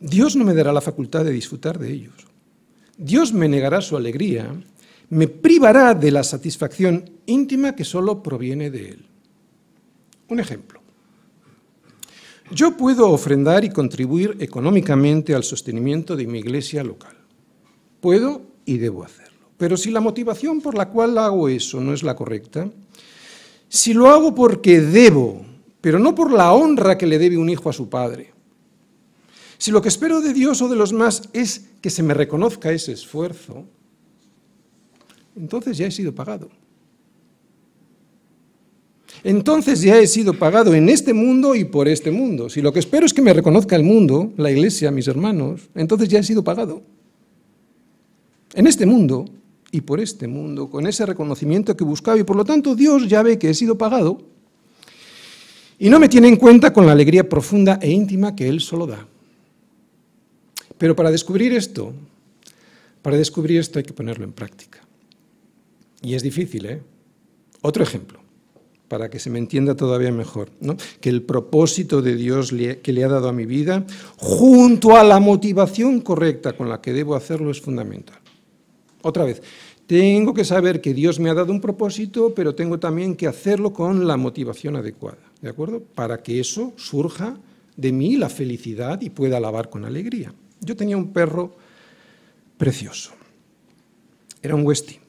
Dios 0.00 0.36
no 0.36 0.44
me 0.44 0.54
dará 0.54 0.72
la 0.72 0.80
facultad 0.80 1.24
de 1.24 1.30
disfrutar 1.30 1.78
de 1.78 1.92
ellos. 1.92 2.14
Dios 2.98 3.32
me 3.32 3.48
negará 3.48 3.80
su 3.80 3.96
alegría, 3.96 4.52
me 5.10 5.28
privará 5.28 5.94
de 5.94 6.10
la 6.10 6.24
satisfacción 6.24 7.08
íntima 7.26 7.74
que 7.76 7.84
solo 7.84 8.22
proviene 8.22 8.70
de 8.70 8.88
Él. 8.90 9.06
Un 10.28 10.40
ejemplo. 10.40 10.75
Yo 12.50 12.76
puedo 12.76 13.10
ofrendar 13.10 13.64
y 13.64 13.70
contribuir 13.70 14.36
económicamente 14.38 15.34
al 15.34 15.42
sostenimiento 15.42 16.14
de 16.14 16.26
mi 16.26 16.38
iglesia 16.38 16.84
local. 16.84 17.16
Puedo 18.00 18.42
y 18.64 18.78
debo 18.78 19.04
hacer. 19.04 19.30
Pero 19.56 19.76
si 19.76 19.90
la 19.90 20.00
motivación 20.00 20.60
por 20.60 20.76
la 20.76 20.88
cual 20.90 21.18
hago 21.18 21.48
eso 21.48 21.80
no 21.80 21.92
es 21.92 22.02
la 22.02 22.14
correcta, 22.14 22.70
si 23.68 23.94
lo 23.94 24.08
hago 24.08 24.34
porque 24.34 24.80
debo, 24.80 25.44
pero 25.80 25.98
no 25.98 26.14
por 26.14 26.32
la 26.32 26.52
honra 26.52 26.96
que 26.96 27.06
le 27.06 27.18
debe 27.18 27.36
un 27.36 27.48
hijo 27.48 27.68
a 27.68 27.72
su 27.72 27.88
padre, 27.88 28.32
si 29.58 29.70
lo 29.70 29.82
que 29.82 29.88
espero 29.88 30.20
de 30.20 30.32
Dios 30.32 30.60
o 30.62 30.68
de 30.68 30.76
los 30.76 30.92
más 30.92 31.22
es 31.32 31.70
que 31.80 31.90
se 31.90 32.02
me 32.02 32.14
reconozca 32.14 32.70
ese 32.70 32.92
esfuerzo, 32.92 33.64
entonces 35.34 35.78
ya 35.78 35.86
he 35.86 35.90
sido 35.90 36.14
pagado. 36.14 36.50
Entonces 39.24 39.80
ya 39.80 39.98
he 39.98 40.06
sido 40.06 40.34
pagado 40.34 40.74
en 40.74 40.88
este 40.88 41.12
mundo 41.12 41.54
y 41.54 41.64
por 41.64 41.88
este 41.88 42.10
mundo. 42.10 42.48
Si 42.48 42.60
lo 42.62 42.72
que 42.72 42.78
espero 42.78 43.06
es 43.06 43.14
que 43.14 43.22
me 43.22 43.32
reconozca 43.32 43.76
el 43.76 43.82
mundo, 43.82 44.32
la 44.36 44.50
iglesia, 44.50 44.90
mis 44.90 45.08
hermanos, 45.08 45.68
entonces 45.74 46.08
ya 46.08 46.20
he 46.20 46.22
sido 46.22 46.44
pagado. 46.44 46.82
en 48.54 48.66
este 48.66 48.86
mundo 48.86 49.26
y 49.70 49.82
por 49.82 50.00
este 50.00 50.26
mundo, 50.26 50.70
con 50.70 50.86
ese 50.86 51.04
reconocimiento 51.04 51.76
que 51.76 51.84
buscaba, 51.84 52.18
y 52.18 52.24
por 52.24 52.36
lo 52.36 52.44
tanto 52.44 52.74
Dios 52.74 53.06
ya 53.08 53.22
ve 53.22 53.38
que 53.38 53.50
he 53.50 53.54
sido 53.54 53.76
pagado 53.76 54.22
y 55.78 55.90
no 55.90 55.98
me 55.98 56.08
tiene 56.08 56.28
en 56.28 56.36
cuenta 56.36 56.72
con 56.72 56.86
la 56.86 56.92
alegría 56.92 57.28
profunda 57.28 57.78
e 57.82 57.90
íntima 57.90 58.34
que 58.34 58.48
Él 58.48 58.60
solo 58.60 58.86
da. 58.86 59.06
Pero 60.78 60.96
para 60.96 61.10
descubrir 61.10 61.52
esto, 61.52 61.92
para 63.02 63.16
descubrir 63.16 63.60
esto 63.60 63.78
hay 63.78 63.84
que 63.84 63.92
ponerlo 63.92 64.24
en 64.24 64.32
práctica. 64.32 64.80
Y 66.02 66.14
es 66.14 66.22
difícil, 66.22 66.66
¿eh? 66.66 66.82
Otro 67.62 67.82
ejemplo, 67.82 68.20
para 68.88 69.10
que 69.10 69.18
se 69.18 69.30
me 69.30 69.38
entienda 69.38 69.74
todavía 69.74 70.12
mejor, 70.12 70.50
que 71.00 71.08
el 71.08 71.22
propósito 71.22 72.02
de 72.02 72.16
Dios 72.16 72.52
que 72.82 72.92
le 72.92 73.04
ha 73.04 73.08
dado 73.08 73.28
a 73.28 73.32
mi 73.32 73.46
vida, 73.46 73.84
junto 74.16 74.96
a 74.96 75.04
la 75.04 75.20
motivación 75.20 76.00
correcta 76.00 76.54
con 76.54 76.68
la 76.68 76.80
que 76.80 76.92
debo 76.92 77.14
hacerlo, 77.14 77.50
es 77.50 77.60
fundamental. 77.60 78.18
Otra 79.02 79.24
vez, 79.24 79.42
tengo 79.86 80.34
que 80.34 80.44
saber 80.44 80.80
que 80.80 80.94
Dios 80.94 81.20
me 81.20 81.30
ha 81.30 81.34
dado 81.34 81.52
un 81.52 81.60
propósito, 81.60 82.32
pero 82.34 82.54
tengo 82.54 82.78
también 82.78 83.14
que 83.14 83.26
hacerlo 83.26 83.72
con 83.72 84.06
la 84.06 84.16
motivación 84.16 84.76
adecuada, 84.76 85.18
¿de 85.40 85.50
acuerdo? 85.50 85.80
Para 85.80 86.22
que 86.22 86.40
eso 86.40 86.72
surja 86.76 87.38
de 87.76 87.92
mí 87.92 88.16
la 88.16 88.28
felicidad 88.28 89.00
y 89.00 89.10
pueda 89.10 89.36
alabar 89.36 89.70
con 89.70 89.84
alegría. 89.84 90.32
Yo 90.60 90.76
tenía 90.76 90.96
un 90.96 91.12
perro 91.12 91.54
precioso. 92.56 93.12
Era 94.42 94.54
un 94.54 94.66
Westie 94.66 95.00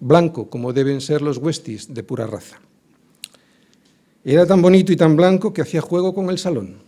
blanco, 0.00 0.48
como 0.50 0.72
deben 0.72 1.00
ser 1.00 1.22
los 1.22 1.38
Westies 1.38 1.92
de 1.92 2.02
pura 2.02 2.26
raza. 2.26 2.60
Era 4.28 4.44
tan 4.44 4.60
bonito 4.60 4.92
y 4.92 4.96
tan 4.96 5.14
blanco 5.14 5.52
que 5.52 5.62
hacía 5.62 5.80
juego 5.80 6.12
con 6.12 6.30
el 6.30 6.38
salón. 6.38 6.78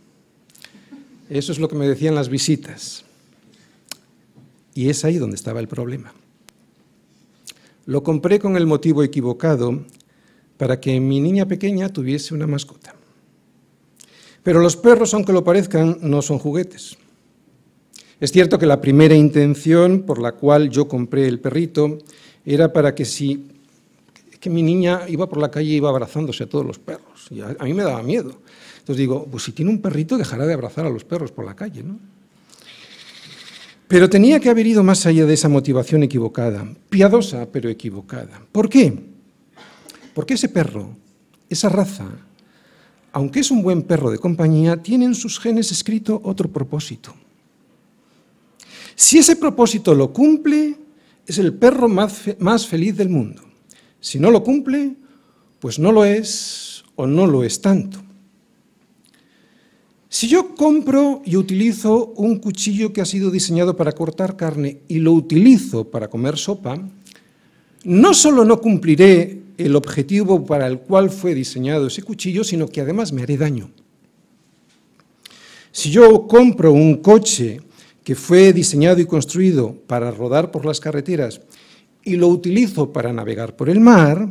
Eso 1.31 1.53
es 1.53 1.61
lo 1.61 1.69
que 1.69 1.77
me 1.77 1.87
decían 1.87 2.17
las 2.17 2.29
visitas. 2.29 3.05
Y 4.75 4.89
es 4.89 5.05
ahí 5.05 5.19
donde 5.19 5.37
estaba 5.37 5.61
el 5.61 5.69
problema. 5.69 6.13
Lo 7.87 8.03
compré 8.03 8.41
con 8.41 8.57
el 8.57 8.67
motivo 8.67 9.05
equivocado 9.05 9.85
para 10.57 10.81
que 10.81 10.99
mi 10.99 11.21
niña 11.21 11.47
pequeña 11.47 11.91
tuviese 11.91 12.35
una 12.35 12.49
mascota. 12.49 12.97
Pero 14.43 14.59
los 14.59 14.77
perros, 14.77 15.15
aunque 15.15 15.33
lo 15.33 15.45
parezcan, 15.45 15.99
no 16.01 16.23
son 16.23 16.41
juguetes. 16.41 16.99
Es 18.19 18.33
cierto 18.33 18.59
que 18.59 18.67
la 18.67 18.81
primera 18.81 19.15
intención 19.15 20.03
por 20.03 20.21
la 20.21 20.33
cual 20.33 20.71
yo 20.71 20.89
compré 20.89 21.29
el 21.29 21.39
perrito 21.39 21.99
era 22.45 22.73
para 22.73 22.97
que 22.97 23.05
si 23.05 23.47
que 24.41 24.51
mi 24.51 24.63
niña 24.63 25.03
iba 25.09 25.29
por 25.29 25.39
la 25.39 25.51
calle 25.51 25.71
y 25.71 25.77
iba 25.77 25.89
abrazándose 25.89 26.45
a 26.45 26.49
todos 26.49 26.65
los 26.65 26.79
perros. 26.79 27.29
Y 27.31 27.41
a, 27.41 27.57
mí 27.63 27.75
me 27.75 27.83
daba 27.83 28.03
miedo. 28.03 28.41
Entonces 28.79 28.97
digo, 28.97 29.27
pues 29.31 29.45
si 29.45 29.53
tiene 29.53 29.71
un 29.71 29.81
perrito 29.81 30.17
dejará 30.17 30.47
de 30.47 30.55
abrazar 30.55 30.87
a 30.87 30.91
los 30.91 31.05
perros 31.05 31.33
por 31.33 31.45
la 31.45 31.55
calle, 31.55 31.83
¿no? 31.83 31.99
Pero 33.89 34.11
tenía 34.11 34.39
que 34.39 34.51
haber 34.51 34.67
ido 34.67 34.85
más 34.85 35.07
allá 35.07 35.25
de 35.25 35.33
esa 35.33 35.49
motivación 35.49 36.03
equivocada, 36.03 36.69
piadosa 36.91 37.49
pero 37.51 37.71
equivocada. 37.71 38.43
¿Por 38.53 38.69
qué? 38.69 38.93
Porque 40.15 40.35
ese 40.35 40.51
perro, 40.51 40.91
esa 41.49 41.71
raza, 41.71 42.07
aunque 43.13 43.41
es 43.41 43.51
un 43.51 43.63
buen 43.63 43.83
perro 43.83 44.11
de 44.11 44.19
compañía, 44.19 44.77
tiene 44.83 45.07
en 45.07 45.15
sus 45.15 45.41
genes 45.41 45.73
escrito 45.73 46.21
otro 46.23 46.51
propósito. 46.51 47.15
Si 48.95 49.19
ese 49.19 49.37
propósito 49.37 49.95
lo 49.95 50.13
cumple, 50.13 50.77
es 51.25 51.39
el 51.39 51.55
perro 51.55 51.89
más, 51.89 52.67
feliz 52.67 52.97
del 52.97 53.09
mundo. 53.09 53.43
Si 54.01 54.19
no 54.19 54.31
lo 54.31 54.43
cumple, 54.43 54.97
pues 55.59 55.79
no 55.79 55.93
lo 55.93 56.05
es 56.05 56.85
o 56.97 57.07
no 57.07 57.27
lo 57.27 57.43
es 57.45 57.61
tanto. 57.61 58.03
Si 60.09 60.27
yo 60.27 60.55
compro 60.55 61.21
y 61.25 61.37
utilizo 61.37 62.15
un 62.17 62.39
cuchillo 62.39 62.93
que 62.93 63.03
ha 63.03 63.05
sido 63.05 63.31
diseñado 63.31 63.77
para 63.77 63.93
cortar 63.93 64.37
carne 64.37 64.81
y 64.89 65.01
lo 65.01 65.13
utilizo 65.13 65.91
para 65.91 66.09
comer 66.09 66.39
sopa, 66.39 66.79
no 67.85 68.15
solo 68.15 68.45
no 68.45 68.61
cumpliré 68.61 69.43
el 69.59 69.77
objetivo 69.77 70.47
para 70.47 70.67
el 70.67 70.81
cual 70.81 71.11
fue 71.11 71.35
diseñado 71.35 71.89
ese 71.89 72.03
cuchillo, 72.03 72.43
sino 72.43 72.69
que 72.69 72.81
además 72.81 73.13
me 73.13 73.23
haré 73.23 73.37
daño. 73.37 73.71
Si 75.73 75.91
yo 75.91 76.27
compro 76.27 76.73
un 76.73 76.97
coche 76.97 77.61
que 78.03 78.15
fue 78.15 78.53
diseñado 78.55 79.01
y 79.01 79.05
construido 79.05 79.75
para 79.87 80.11
rodar 80.11 80.51
por 80.51 80.65
las 80.65 80.81
carreteras 80.81 81.41
y 82.09 82.17
lo 82.17 82.29
utilizo 82.29 82.93
para 82.93 83.13
navegar 83.13 83.55
por 83.55 83.69
el 83.69 83.81
mar, 83.81 84.29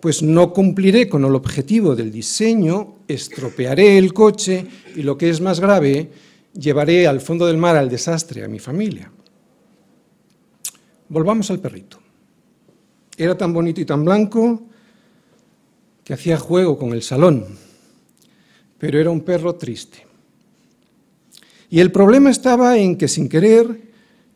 pues 0.00 0.22
no 0.22 0.52
cumpliré 0.52 1.08
con 1.08 1.24
el 1.24 1.34
objetivo 1.34 1.94
del 1.94 2.10
diseño, 2.10 2.96
estropearé 3.06 3.98
el 3.98 4.12
coche 4.12 4.66
y 4.96 5.02
lo 5.02 5.16
que 5.16 5.30
es 5.30 5.40
más 5.40 5.60
grave, 5.60 6.10
llevaré 6.54 7.06
al 7.06 7.20
fondo 7.20 7.46
del 7.46 7.56
mar 7.56 7.76
al 7.76 7.88
desastre 7.88 8.44
a 8.44 8.48
mi 8.48 8.58
familia. 8.58 9.12
Volvamos 11.08 11.50
al 11.50 11.60
perrito. 11.60 11.98
Era 13.16 13.36
tan 13.36 13.52
bonito 13.52 13.80
y 13.80 13.84
tan 13.84 14.04
blanco 14.04 14.62
que 16.02 16.14
hacía 16.14 16.38
juego 16.38 16.78
con 16.78 16.92
el 16.92 17.02
salón, 17.02 17.44
pero 18.78 18.98
era 18.98 19.10
un 19.10 19.20
perro 19.20 19.54
triste. 19.54 20.06
Y 21.68 21.78
el 21.78 21.92
problema 21.92 22.30
estaba 22.30 22.76
en 22.78 22.96
que 22.96 23.06
sin 23.06 23.28
querer 23.28 23.89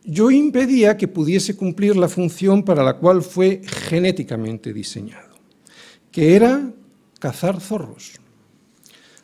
yo 0.04 0.30
impedía 0.30 0.96
que 0.96 1.08
pudiese 1.08 1.56
cumplir 1.56 1.96
la 1.96 2.08
función 2.08 2.62
para 2.62 2.84
la 2.84 2.98
cual 2.98 3.22
fue 3.22 3.62
genéticamente 3.64 4.72
diseñado, 4.72 5.34
que 6.12 6.36
era 6.36 6.70
cazar 7.18 7.60
zorros. 7.60 8.20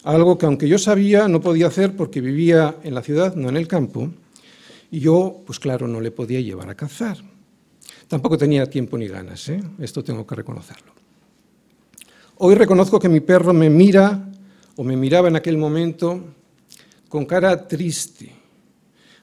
Algo 0.02 0.38
que 0.38 0.46
aunque 0.46 0.66
yo 0.66 0.78
sabía 0.78 1.28
no 1.28 1.42
podía 1.42 1.66
hacer 1.66 1.94
porque 1.94 2.22
vivía 2.22 2.76
en 2.82 2.94
la 2.94 3.02
ciudad, 3.02 3.34
no 3.34 3.50
en 3.50 3.58
el 3.58 3.68
campo, 3.68 4.10
y 4.90 5.00
yo, 5.00 5.42
pues 5.46 5.60
claro, 5.60 5.86
no 5.86 6.00
le 6.00 6.10
podía 6.10 6.40
llevar 6.40 6.70
a 6.70 6.74
cazar. 6.74 7.18
Tampoco 8.08 8.38
tenía 8.38 8.68
tiempo 8.68 8.96
ni 8.96 9.06
ganas, 9.06 9.48
¿eh? 9.50 9.62
esto 9.78 10.02
tengo 10.02 10.26
que 10.26 10.34
reconocerlo. 10.34 10.92
Hoy 12.38 12.54
reconozco 12.54 12.98
que 12.98 13.10
mi 13.10 13.20
perro 13.20 13.52
me 13.52 13.68
mira, 13.68 14.32
o 14.76 14.82
me 14.82 14.96
miraba 14.96 15.28
en 15.28 15.36
aquel 15.36 15.58
momento, 15.58 16.24
con 17.10 17.26
cara 17.26 17.68
triste. 17.68 18.32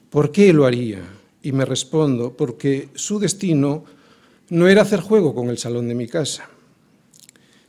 ¿Por 0.08 0.30
qué 0.30 0.52
lo 0.52 0.64
haría? 0.64 1.17
Y 1.48 1.52
me 1.52 1.64
respondo, 1.64 2.36
porque 2.36 2.90
su 2.94 3.18
destino 3.18 3.82
no 4.50 4.68
era 4.68 4.82
hacer 4.82 5.00
juego 5.00 5.34
con 5.34 5.48
el 5.48 5.56
salón 5.56 5.88
de 5.88 5.94
mi 5.94 6.06
casa. 6.06 6.46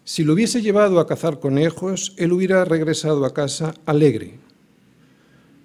Si 0.04 0.26
lo 0.26 0.34
hubiese 0.34 0.62
llevado 0.62 1.00
a 1.00 1.08
cazar 1.08 1.40
conejos, 1.40 2.14
él 2.18 2.34
hubiera 2.34 2.66
regresado 2.66 3.24
a 3.24 3.34
casa 3.34 3.74
alegre, 3.86 4.34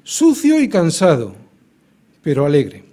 sucio 0.05 0.61
y 0.61 0.69
cansado, 0.69 1.35
pero 2.23 2.47
alegre. 2.47 2.85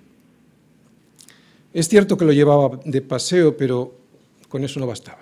Es 1.72 1.88
cierto 1.88 2.18
que 2.18 2.26
lo 2.26 2.34
llevaba 2.34 2.80
de 2.84 3.04
paseo, 3.04 3.56
pero 3.56 3.94
con 4.50 4.64
eso 4.64 4.80
no 4.80 4.88
bastaba. 4.88 5.22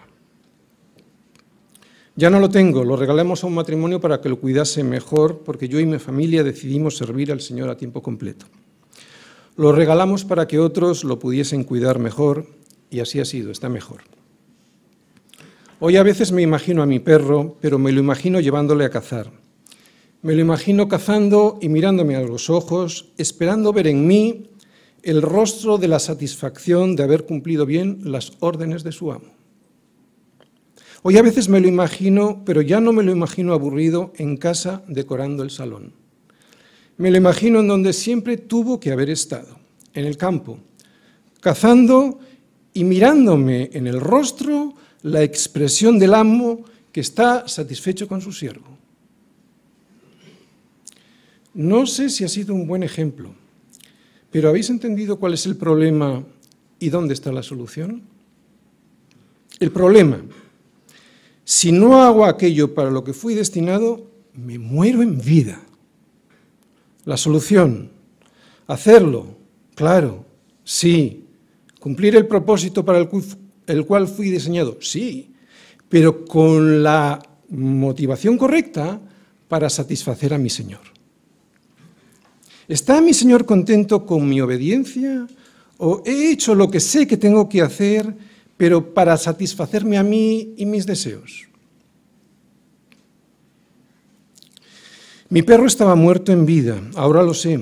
Ya 2.16 2.30
no 2.30 2.40
lo 2.40 2.50
tengo, 2.50 2.86
lo 2.86 2.96
regalamos 2.96 3.44
a 3.44 3.48
un 3.48 3.56
matrimonio 3.56 4.00
para 4.00 4.22
que 4.22 4.30
lo 4.30 4.40
cuidase 4.40 4.82
mejor, 4.82 5.40
porque 5.40 5.68
yo 5.68 5.78
y 5.78 5.86
mi 5.86 6.00
familia 6.00 6.42
decidimos 6.42 6.96
servir 6.96 7.34
al 7.34 7.42
Señor 7.42 7.70
a 7.70 7.76
tiempo 7.76 8.02
completo. 8.02 8.46
Lo 9.60 9.74
regalamos 9.74 10.24
para 10.24 10.48
que 10.48 10.58
otros 10.58 11.04
lo 11.04 11.20
pudiesen 11.20 11.66
cuidar 11.66 12.00
mejor, 12.00 12.46
y 12.90 13.02
así 13.02 13.20
ha 13.20 13.26
sido, 13.26 13.52
está 13.52 13.68
mejor. 13.68 14.04
Hoy 15.82 15.98
a 15.98 16.04
veces 16.04 16.32
me 16.32 16.42
imagino 16.42 16.82
a 16.82 16.86
mi 16.86 17.00
perro, 17.00 17.58
pero 17.60 17.78
me 17.78 17.92
lo 17.92 18.00
imagino 18.00 18.40
llevándole 18.40 18.86
a 18.86 18.90
cazar. 18.90 19.32
Me 20.22 20.34
lo 20.34 20.40
imagino 20.40 20.88
cazando 20.88 21.60
y 21.62 21.68
mirándome 21.68 22.16
a 22.16 22.22
los 22.22 22.50
ojos, 22.50 23.12
esperando 23.18 23.74
ver 23.74 23.88
en 23.88 24.08
mí 24.08 24.50
el 25.04 25.22
rostro 25.22 25.78
de 25.78 25.90
la 25.90 26.00
satisfacción 26.00 26.96
de 26.96 27.04
haber 27.04 27.26
cumplido 27.26 27.66
bien 27.66 28.00
las 28.06 28.32
órdenes 28.40 28.86
de 28.86 28.94
su 28.94 29.12
amo. 29.12 29.34
Hoy 31.04 31.18
a 31.18 31.22
veces 31.22 31.50
me 31.50 31.60
lo 31.60 31.68
imagino, 31.68 32.44
pero 32.46 32.62
ya 32.62 32.80
no 32.80 32.94
me 32.94 33.04
lo 33.04 33.12
imagino 33.12 33.52
aburrido 33.52 34.14
en 34.16 34.38
casa 34.38 34.84
decorando 34.88 35.44
el 35.44 35.50
salón. 35.50 35.99
Me 37.00 37.10
lo 37.10 37.18
imagino 37.18 37.62
en 37.62 37.68
donde 37.68 37.94
siempre 37.94 38.38
tuvo 38.38 38.80
que 38.80 38.92
haber 38.92 39.10
estado, 39.10 39.58
en 39.94 40.06
el 40.06 40.18
campo, 40.18 40.60
cazando 41.42 42.20
y 42.74 42.84
mirándome 42.84 43.72
en 43.74 43.88
el 43.88 44.00
rostro 44.00 44.76
la 45.02 45.24
expresión 45.24 45.98
del 45.98 46.14
amo 46.14 46.64
que 46.92 47.02
está 47.02 47.48
satisfecho 47.48 48.08
con 48.08 48.22
su 48.22 48.32
siervo. 48.32 48.78
No 51.56 51.88
sé 51.88 52.10
si 52.10 52.24
ha 52.24 52.30
sido 52.30 52.54
un 52.54 52.68
buen 52.68 52.84
ejemplo, 52.84 53.34
pero 54.30 54.50
¿habéis 54.50 54.70
entendido 54.70 55.18
cuál 55.18 55.34
es 55.34 55.48
el 55.48 55.56
problema 55.56 56.24
y 56.80 56.90
dónde 56.90 57.16
está 57.16 57.32
la 57.32 57.42
solución? 57.42 58.04
El 59.60 59.72
problema 59.72 60.22
si 61.50 61.72
no 61.72 62.00
hago 62.04 62.26
aquello 62.26 62.76
para 62.76 62.92
lo 62.92 63.04
que 63.04 63.12
fui 63.12 63.34
destinado, 63.34 64.06
me 64.36 64.60
muero 64.60 65.02
en 65.02 65.18
vida. 65.20 65.60
La 67.10 67.18
solución, 67.18 67.90
hacerlo, 68.68 69.36
claro, 69.74 70.28
sí. 70.64 71.26
Cumplir 71.80 72.16
el 72.16 72.28
propósito 72.28 72.86
para 72.86 73.00
el 73.00 73.86
cual 73.88 74.08
fui 74.08 74.30
diseñado, 74.30 74.78
sí, 74.80 75.34
pero 75.90 76.24
con 76.24 76.84
la 76.84 77.20
motivación 77.50 78.38
correcta 78.38 79.02
para 79.48 79.72
satisfacer 79.72 80.36
a 80.36 80.38
mi 80.38 80.52
Señor. 80.52 80.82
¿Está 82.68 83.02
mi 83.02 83.16
Señor 83.16 83.44
contento 83.44 84.06
con 84.06 84.30
mi 84.30 84.40
obediencia 84.40 85.26
o 85.80 86.04
he 86.06 86.30
hecho 86.30 86.54
lo 86.54 86.70
que 86.70 86.80
sé 86.80 87.08
que 87.08 87.18
tengo 87.18 87.50
que 87.50 87.64
hacer, 87.64 88.16
pero 88.56 88.94
para 88.94 89.18
satisfacerme 89.18 89.98
a 89.98 90.04
mí 90.04 90.54
y 90.58 90.68
mis 90.68 90.86
deseos. 90.86 91.49
Mi 95.32 95.44
perro 95.44 95.68
estaba 95.68 95.94
muerto 95.94 96.32
en 96.32 96.48
vida, 96.48 96.82
ahora 96.96 97.22
lo 97.22 97.36
sé. 97.36 97.60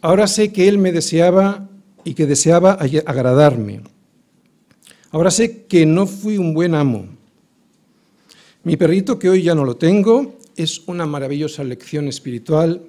Ahora 0.00 0.28
sé 0.28 0.52
que 0.52 0.68
él 0.68 0.78
me 0.78 0.92
deseaba 0.92 1.68
y 2.04 2.14
que 2.14 2.26
deseaba 2.26 2.74
agradarme. 2.74 3.80
Ahora 5.10 5.32
sé 5.32 5.64
que 5.64 5.84
no 5.84 6.06
fui 6.06 6.38
un 6.38 6.54
buen 6.54 6.76
amo. 6.76 7.06
Mi 8.62 8.76
perrito, 8.76 9.18
que 9.18 9.28
hoy 9.28 9.42
ya 9.42 9.56
no 9.56 9.64
lo 9.64 9.76
tengo, 9.78 10.38
es 10.54 10.86
una 10.86 11.06
maravillosa 11.06 11.64
lección 11.64 12.06
espiritual 12.06 12.82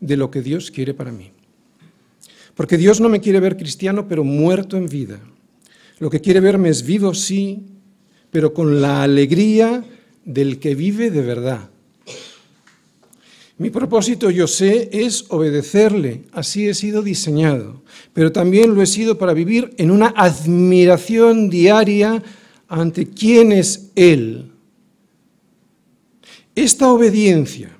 de 0.00 0.16
lo 0.16 0.30
que 0.30 0.40
Dios 0.40 0.70
quiere 0.70 0.94
para 0.94 1.12
mí. 1.12 1.32
Porque 2.54 2.78
Dios 2.78 2.98
no 2.98 3.10
me 3.10 3.20
quiere 3.20 3.40
ver 3.40 3.58
cristiano, 3.58 4.08
pero 4.08 4.24
muerto 4.24 4.78
en 4.78 4.86
vida. 4.86 5.20
Lo 5.98 6.08
que 6.08 6.22
quiere 6.22 6.40
verme 6.40 6.70
es 6.70 6.82
vivo, 6.86 7.12
sí, 7.12 7.66
pero 8.30 8.54
con 8.54 8.80
la 8.80 9.02
alegría 9.02 9.84
del 10.24 10.58
que 10.58 10.74
vive 10.74 11.10
de 11.10 11.20
verdad. 11.20 11.68
Mi 13.58 13.70
propósito, 13.70 14.30
yo 14.30 14.46
sé, 14.46 14.90
es 14.92 15.24
obedecerle, 15.30 16.24
así 16.32 16.68
he 16.68 16.74
sido 16.74 17.02
diseñado, 17.02 17.82
pero 18.12 18.30
también 18.30 18.74
lo 18.74 18.82
he 18.82 18.86
sido 18.86 19.16
para 19.16 19.32
vivir 19.32 19.72
en 19.78 19.90
una 19.90 20.08
admiración 20.08 21.48
diaria 21.48 22.22
ante 22.68 23.08
quién 23.08 23.52
es 23.52 23.92
Él. 23.94 24.52
Esta 26.54 26.92
obediencia 26.92 27.70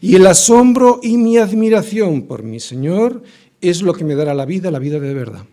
y 0.00 0.16
el 0.16 0.26
asombro 0.26 0.98
y 1.00 1.16
mi 1.16 1.38
admiración 1.38 2.22
por 2.22 2.42
mi 2.42 2.58
Señor 2.58 3.22
es 3.60 3.82
lo 3.82 3.92
que 3.92 4.04
me 4.04 4.16
dará 4.16 4.34
la 4.34 4.46
vida, 4.46 4.72
la 4.72 4.80
vida 4.80 4.98
de 4.98 5.14
verdad. 5.14 5.44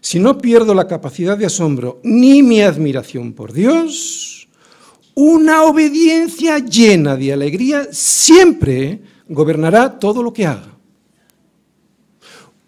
Si 0.00 0.18
no 0.18 0.38
pierdo 0.38 0.74
la 0.74 0.86
capacidad 0.86 1.36
de 1.36 1.46
asombro 1.46 2.00
ni 2.02 2.42
mi 2.42 2.60
admiración 2.60 3.32
por 3.32 3.52
Dios, 3.52 4.43
una 5.14 5.64
obediencia 5.64 6.58
llena 6.58 7.16
de 7.16 7.32
alegría 7.32 7.88
siempre 7.92 9.00
gobernará 9.28 9.98
todo 9.98 10.22
lo 10.22 10.32
que 10.32 10.46
haga. 10.46 10.76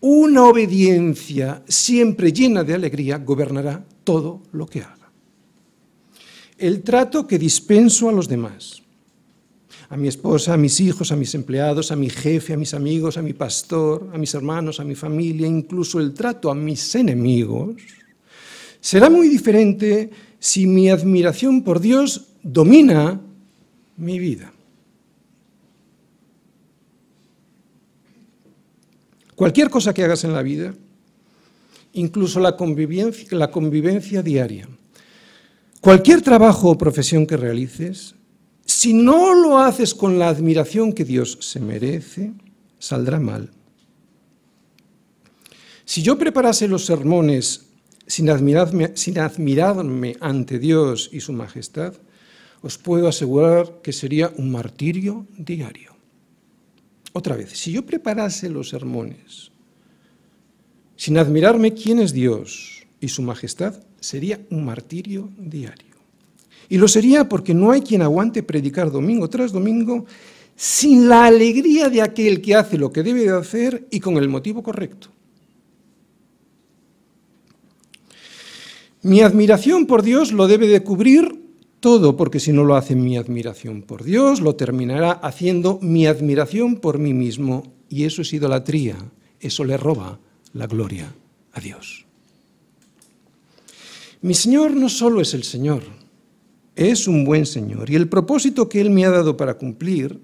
Una 0.00 0.44
obediencia 0.44 1.62
siempre 1.66 2.32
llena 2.32 2.62
de 2.62 2.74
alegría 2.74 3.18
gobernará 3.18 3.84
todo 4.04 4.42
lo 4.52 4.66
que 4.66 4.82
haga. 4.82 5.10
El 6.58 6.82
trato 6.82 7.26
que 7.26 7.38
dispenso 7.38 8.08
a 8.08 8.12
los 8.12 8.28
demás 8.28 8.82
a 9.88 9.96
mi 9.96 10.08
esposa, 10.08 10.54
a 10.54 10.56
mis 10.56 10.80
hijos, 10.80 11.12
a 11.12 11.16
mis 11.16 11.34
empleados, 11.34 11.92
a 11.92 11.96
mi 11.96 12.10
jefe, 12.10 12.52
a 12.52 12.56
mis 12.56 12.74
amigos, 12.74 13.16
a 13.16 13.22
mi 13.22 13.32
pastor, 13.32 14.10
a 14.12 14.18
mis 14.18 14.34
hermanos, 14.34 14.80
a 14.80 14.84
mi 14.84 14.94
familia, 14.94 15.46
incluso 15.46 16.00
el 16.00 16.12
trato 16.12 16.50
a 16.50 16.54
mis 16.54 16.94
enemigos, 16.94 17.76
será 18.80 19.08
muy 19.08 19.28
diferente 19.28 20.10
si 20.38 20.66
mi 20.66 20.90
admiración 20.90 21.62
por 21.62 21.80
Dios 21.80 22.28
domina 22.42 23.20
mi 23.96 24.18
vida. 24.18 24.52
Cualquier 29.34 29.68
cosa 29.68 29.92
que 29.92 30.02
hagas 30.02 30.24
en 30.24 30.32
la 30.32 30.42
vida, 30.42 30.74
incluso 31.92 32.40
la 32.40 32.56
convivencia, 32.56 34.22
diaria, 34.22 34.68
cualquier 35.80 36.22
trabajo 36.22 36.70
o 36.70 36.78
profesión 36.78 37.26
que 37.26 37.36
realices, 37.36 38.14
si 38.64 38.94
no 38.94 39.34
lo 39.34 39.58
haces 39.58 39.94
con 39.94 40.18
la 40.18 40.28
admiración 40.28 40.92
que 40.92 41.04
Dios 41.04 41.38
se 41.40 41.60
merece, 41.60 42.32
saldrá 42.78 43.20
mal. 43.20 43.50
Si 45.84 46.02
yo 46.02 46.18
preparase 46.18 46.66
los 46.66 46.84
sermones 46.84 47.65
sin 48.06 48.28
admirarme, 48.28 50.16
ante 50.20 50.58
Dios 50.58 51.10
y 51.12 51.20
su 51.20 51.32
majestad, 51.32 51.94
os 52.62 52.78
puedo 52.78 53.08
asegurar 53.08 53.80
que 53.82 53.92
sería 53.92 54.32
un 54.36 54.50
martirio 54.50 55.26
diario. 55.36 55.94
Otra 57.12 57.36
vez, 57.36 57.50
si 57.50 57.72
yo 57.72 57.84
preparase 57.84 58.48
los 58.48 58.68
sermones 58.68 59.50
sin 60.96 61.18
admirarme 61.18 61.74
quién 61.74 61.98
es 61.98 62.12
Dios 62.12 62.86
y 63.00 63.08
su 63.08 63.22
majestad, 63.22 63.74
sería 64.00 64.40
un 64.50 64.64
martirio 64.64 65.30
diario. 65.36 65.96
Y 66.68 66.78
lo 66.78 66.88
sería 66.88 67.28
porque 67.28 67.54
no 67.54 67.70
hay 67.70 67.82
quien 67.82 68.02
aguante 68.02 68.42
predicar 68.42 68.90
domingo 68.90 69.28
tras 69.28 69.52
domingo 69.52 70.06
sin 70.56 71.08
la 71.08 71.26
alegría 71.26 71.88
de 71.90 72.02
aquel 72.02 72.40
que 72.40 72.54
hace 72.54 72.78
lo 72.78 72.90
que 72.90 73.02
debe 73.02 73.20
de 73.22 73.36
hacer 73.36 73.86
y 73.90 74.00
con 74.00 74.16
el 74.16 74.28
motivo 74.28 74.62
correcto. 74.62 75.08
Mi 79.06 79.20
admiración 79.20 79.86
por 79.86 80.02
Dios 80.02 80.32
lo 80.32 80.48
debe 80.48 80.66
de 80.66 80.82
cubrir 80.82 81.40
todo, 81.78 82.16
porque 82.16 82.40
si 82.40 82.52
no 82.52 82.64
lo 82.64 82.74
hace 82.74 82.96
mi 82.96 83.16
admiración 83.16 83.82
por 83.82 84.02
Dios, 84.02 84.40
lo 84.40 84.56
terminará 84.56 85.12
haciendo 85.12 85.78
mi 85.80 86.08
admiración 86.08 86.74
por 86.74 86.98
mí 86.98 87.14
mismo, 87.14 87.72
y 87.88 88.02
eso 88.02 88.22
es 88.22 88.32
idolatría, 88.32 88.96
eso 89.38 89.62
le 89.62 89.76
roba 89.76 90.18
la 90.54 90.66
gloria 90.66 91.14
a 91.52 91.60
Dios. 91.60 92.04
Mi 94.22 94.34
Señor 94.34 94.74
no 94.74 94.88
solo 94.88 95.20
es 95.20 95.34
el 95.34 95.44
Señor, 95.44 95.84
es 96.74 97.06
un 97.06 97.24
buen 97.24 97.46
Señor 97.46 97.88
y 97.88 97.94
el 97.94 98.08
propósito 98.08 98.68
que 98.68 98.80
Él 98.80 98.90
me 98.90 99.04
ha 99.04 99.10
dado 99.10 99.36
para 99.36 99.54
cumplir, 99.54 100.18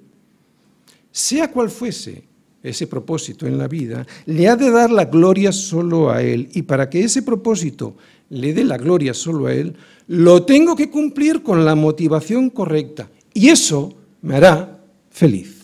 sea 1.12 1.53
cual 1.53 1.71
fuese 1.71 2.25
ese 2.62 2.87
propósito 2.87 3.47
en 3.47 3.59
la 3.59 3.68
vida, 3.68 4.07
le 4.27 4.49
ha 4.49 4.57
de 4.57 4.71
dar 4.71 4.90
la 4.90 5.07
gloria 5.07 5.53
solo 5.53 6.11
a 6.11 6.23
Él. 6.23 6.49
Y 6.53 6.62
para 6.62 6.88
que 6.88 7.03
ese 7.03 7.23
propósito 7.23 7.97
le 8.33 8.55
dé 8.55 8.64
la 8.64 8.79
gloria 8.79 9.12
solo 9.12 9.47
a 9.47 9.55
Él, 9.55 9.77
lo 10.09 10.45
tengo 10.45 10.75
que 10.75 10.90
cumplir 10.90 11.42
con 11.42 11.64
la 11.64 11.75
motivación 11.75 12.51
correcta. 12.51 13.11
Y 13.35 13.49
eso 13.51 13.95
me 14.23 14.37
hará 14.37 14.81
feliz. 15.11 15.62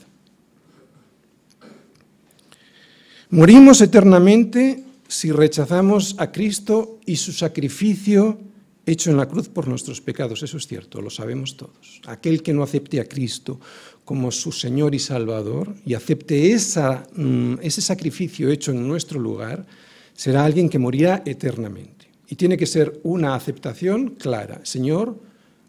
Morimos 3.30 3.80
eternamente 3.80 4.84
si 5.08 5.32
rechazamos 5.32 6.14
a 6.18 6.30
Cristo 6.30 6.98
y 7.06 7.16
su 7.16 7.32
sacrificio 7.32 8.38
hecho 8.84 9.10
en 9.10 9.16
la 9.16 9.28
cruz 9.28 9.48
por 9.48 9.68
nuestros 9.68 10.00
pecados, 10.00 10.42
eso 10.42 10.56
es 10.56 10.66
cierto, 10.66 11.02
lo 11.02 11.10
sabemos 11.10 11.56
todos. 11.56 12.00
Aquel 12.06 12.42
que 12.42 12.54
no 12.54 12.62
acepte 12.62 13.00
a 13.00 13.08
Cristo 13.08 13.60
como 14.04 14.30
su 14.30 14.52
Señor 14.52 14.94
y 14.94 14.98
Salvador 14.98 15.74
y 15.84 15.92
acepte 15.94 16.54
mm, 16.54 17.54
ese 17.60 17.80
sacrificio 17.82 18.50
hecho 18.50 18.72
en 18.72 18.86
nuestro 18.88 19.20
lugar, 19.20 19.66
será 20.14 20.44
alguien 20.44 20.68
que 20.68 20.78
morirá 20.78 21.22
eternamente. 21.26 21.97
Y 22.28 22.36
tiene 22.36 22.56
que 22.56 22.66
ser 22.66 23.00
una 23.04 23.34
aceptación 23.34 24.16
clara. 24.18 24.60
Señor, 24.64 25.18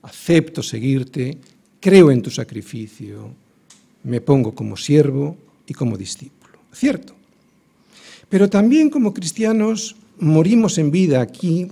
acepto 0.02 0.62
seguirte, 0.62 1.38
creo 1.80 2.12
en 2.12 2.22
tu 2.22 2.30
sacrificio, 2.30 3.34
me 4.04 4.22
pongo 4.22 4.54
como 4.54 4.76
siervo 4.78 5.38
y 5.68 5.74
como 5.74 5.98
discípulo. 5.98 6.60
Cierto. 6.72 7.14
Pero 8.28 8.50
también 8.50 8.90
como 8.90 9.14
cristianos 9.14 9.96
morimos 10.20 10.78
en 10.78 10.92
vida 10.92 11.22
aquí 11.22 11.68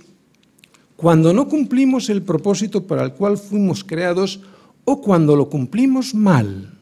cuando 0.95 1.31
no 1.33 1.47
cumplimos 1.47 2.09
el 2.09 2.23
propósito 2.23 2.87
para 2.87 3.03
el 3.03 3.13
cual 3.13 3.37
fuimos 3.37 3.83
creados 3.83 4.41
o 4.83 5.01
cuando 5.01 5.35
lo 5.35 5.49
cumplimos 5.49 6.15
mal. 6.15 6.76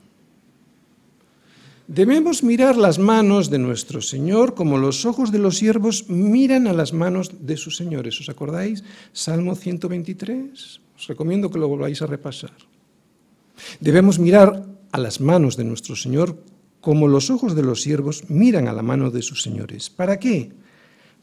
Debemos 1.88 2.42
mirar 2.42 2.78
las 2.78 2.98
manos 2.98 3.52
de 3.52 3.60
nuestro 3.60 4.02
Señor 4.02 4.56
como 4.56 4.80
los 4.80 5.06
ojos 5.06 5.32
de 5.32 5.38
los 5.38 5.58
siervos 5.58 6.10
miran 6.10 6.66
a 6.66 6.74
las 6.74 6.94
manos 6.94 7.46
de 7.46 7.58
sus 7.58 7.78
señores. 7.78 8.20
¿Os 8.20 8.28
acordáis? 8.28 8.84
Salmo 9.14 9.56
123. 9.56 10.82
Os 10.98 11.08
recomiendo 11.08 11.52
que 11.52 11.60
lo 11.60 11.68
volváis 11.68 12.02
a 12.02 12.08
repasar. 12.08 12.54
Debemos 13.80 14.18
mirar 14.18 14.66
a 14.92 14.98
las 14.98 15.22
manos 15.22 15.58
de 15.58 15.64
nuestro 15.64 15.96
Señor 15.96 16.42
como 16.82 17.08
los 17.08 17.30
ojos 17.30 17.56
de 17.56 17.62
los 17.62 17.84
siervos 17.84 18.30
miran 18.30 18.68
a 18.68 18.74
la 18.74 18.82
mano 18.82 19.12
de 19.12 19.22
sus 19.22 19.44
señores. 19.44 19.92
¿Para 19.92 20.18
qué? 20.20 20.52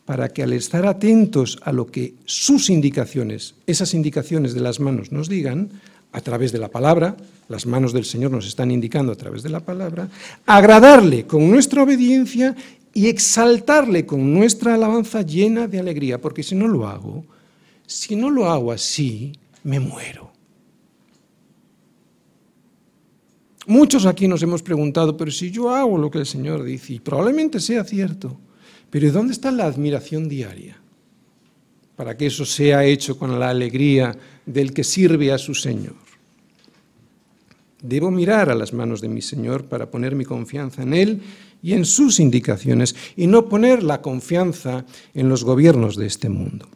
para 0.05 0.29
que 0.31 0.43
al 0.43 0.53
estar 0.53 0.87
atentos 0.87 1.59
a 1.63 1.73
lo 1.73 1.87
que 1.87 2.15
sus 2.25 2.71
indicaciones, 2.71 3.55
esas 3.67 3.95
indicaciones 3.95 4.55
de 4.55 4.61
las 4.61 4.81
manos 4.81 5.13
nos 5.13 5.29
digan, 5.29 5.71
a 6.13 6.21
través 6.21 6.53
de 6.53 6.59
la 6.59 6.69
palabra, 6.69 7.17
las 7.49 7.67
manos 7.67 7.93
del 7.93 8.05
Señor 8.05 8.31
nos 8.31 8.47
están 8.47 8.71
indicando 8.71 9.13
a 9.13 9.17
través 9.17 9.43
de 9.43 9.49
la 9.49 9.61
palabra, 9.61 10.09
agradarle 10.47 11.27
con 11.27 11.51
nuestra 11.51 11.83
obediencia 11.83 12.55
y 12.95 13.09
exaltarle 13.09 14.05
con 14.05 14.33
nuestra 14.33 14.75
alabanza 14.75 15.23
llena 15.23 15.67
de 15.67 15.81
alegría, 15.81 16.21
porque 16.21 16.43
si 16.43 16.55
no 16.55 16.69
lo 16.69 16.87
hago, 16.87 17.25
si 17.87 18.15
no 18.15 18.31
lo 18.31 18.51
hago 18.51 18.73
así, 18.73 19.33
me 19.65 19.81
muero. 19.81 20.31
Muchos 23.67 24.07
aquí 24.07 24.27
nos 24.27 24.43
hemos 24.43 24.63
preguntado, 24.63 25.17
pero 25.17 25.31
si 25.31 25.51
yo 25.51 25.71
hago 25.71 25.97
lo 25.97 26.11
que 26.11 26.19
el 26.19 26.27
Señor 26.27 26.65
dice, 26.65 26.95
y 26.95 27.01
probablemente 27.01 27.61
sea 27.61 27.85
cierto, 27.85 28.37
pero 28.91 29.11
¿dónde 29.13 29.33
está 29.33 29.51
la 29.51 29.65
admiración 29.65 30.29
diaria? 30.29 30.82
Para 32.03 32.17
que 32.17 32.27
eso 32.27 32.45
sea 32.45 32.85
hecho 32.85 33.17
con 33.17 33.39
la 33.39 33.51
alegría 33.51 34.13
del 34.45 34.73
que 34.73 34.83
sirve 34.83 35.31
a 35.31 35.39
su 35.39 35.55
Señor. 35.55 35.95
Debo 37.81 38.11
mirar 38.11 38.51
a 38.51 38.57
las 38.57 38.73
manos 38.73 39.01
de 39.01 39.09
mi 39.09 39.23
Señor 39.23 39.67
para 39.67 39.89
poner 39.89 40.17
mi 40.17 40.25
confianza 40.25 40.83
en 40.83 40.95
Él 40.95 41.21
y 41.63 41.75
en 41.75 41.85
sus 41.85 42.19
indicaciones 42.19 42.97
y 43.17 43.29
no 43.29 43.49
poner 43.49 43.85
la 43.85 44.03
confianza 44.03 44.85
en 45.15 45.29
los 45.29 45.45
gobiernos 45.45 45.95
de 45.95 46.07
este 46.07 46.29
mundo. 46.29 46.67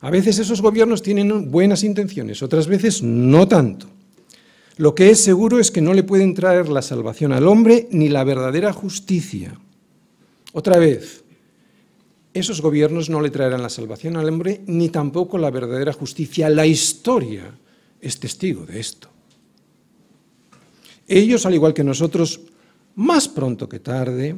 A 0.00 0.10
veces 0.10 0.40
esos 0.40 0.60
gobiernos 0.60 1.00
tienen 1.00 1.48
buenas 1.48 1.84
intenciones, 1.84 2.42
otras 2.42 2.66
veces 2.66 3.00
no 3.04 3.46
tanto. 3.46 3.86
Lo 4.76 4.96
que 4.96 5.10
es 5.10 5.20
seguro 5.20 5.60
es 5.60 5.70
que 5.70 5.82
no 5.82 5.94
le 5.94 6.02
pueden 6.02 6.34
traer 6.34 6.68
la 6.68 6.82
salvación 6.82 7.32
al 7.32 7.46
hombre 7.46 7.86
ni 7.92 8.08
la 8.08 8.24
verdadera 8.24 8.72
justicia. 8.72 9.56
Otra 10.52 10.78
vez, 10.78 11.22
esos 12.34 12.60
gobiernos 12.60 13.08
no 13.10 13.20
le 13.20 13.30
traerán 13.30 13.62
la 13.62 13.68
salvación 13.68 14.16
al 14.16 14.28
hombre 14.28 14.62
ni 14.66 14.88
tampoco 14.90 15.38
la 15.38 15.50
verdadera 15.50 15.92
justicia. 15.92 16.48
La 16.48 16.66
historia 16.66 17.52
es 18.00 18.20
testigo 18.20 18.64
de 18.66 18.80
esto. 18.80 19.08
Ellos, 21.06 21.46
al 21.46 21.54
igual 21.54 21.72
que 21.72 21.82
nosotros, 21.82 22.40
más 22.96 23.28
pronto 23.28 23.68
que 23.68 23.80
tarde, 23.80 24.36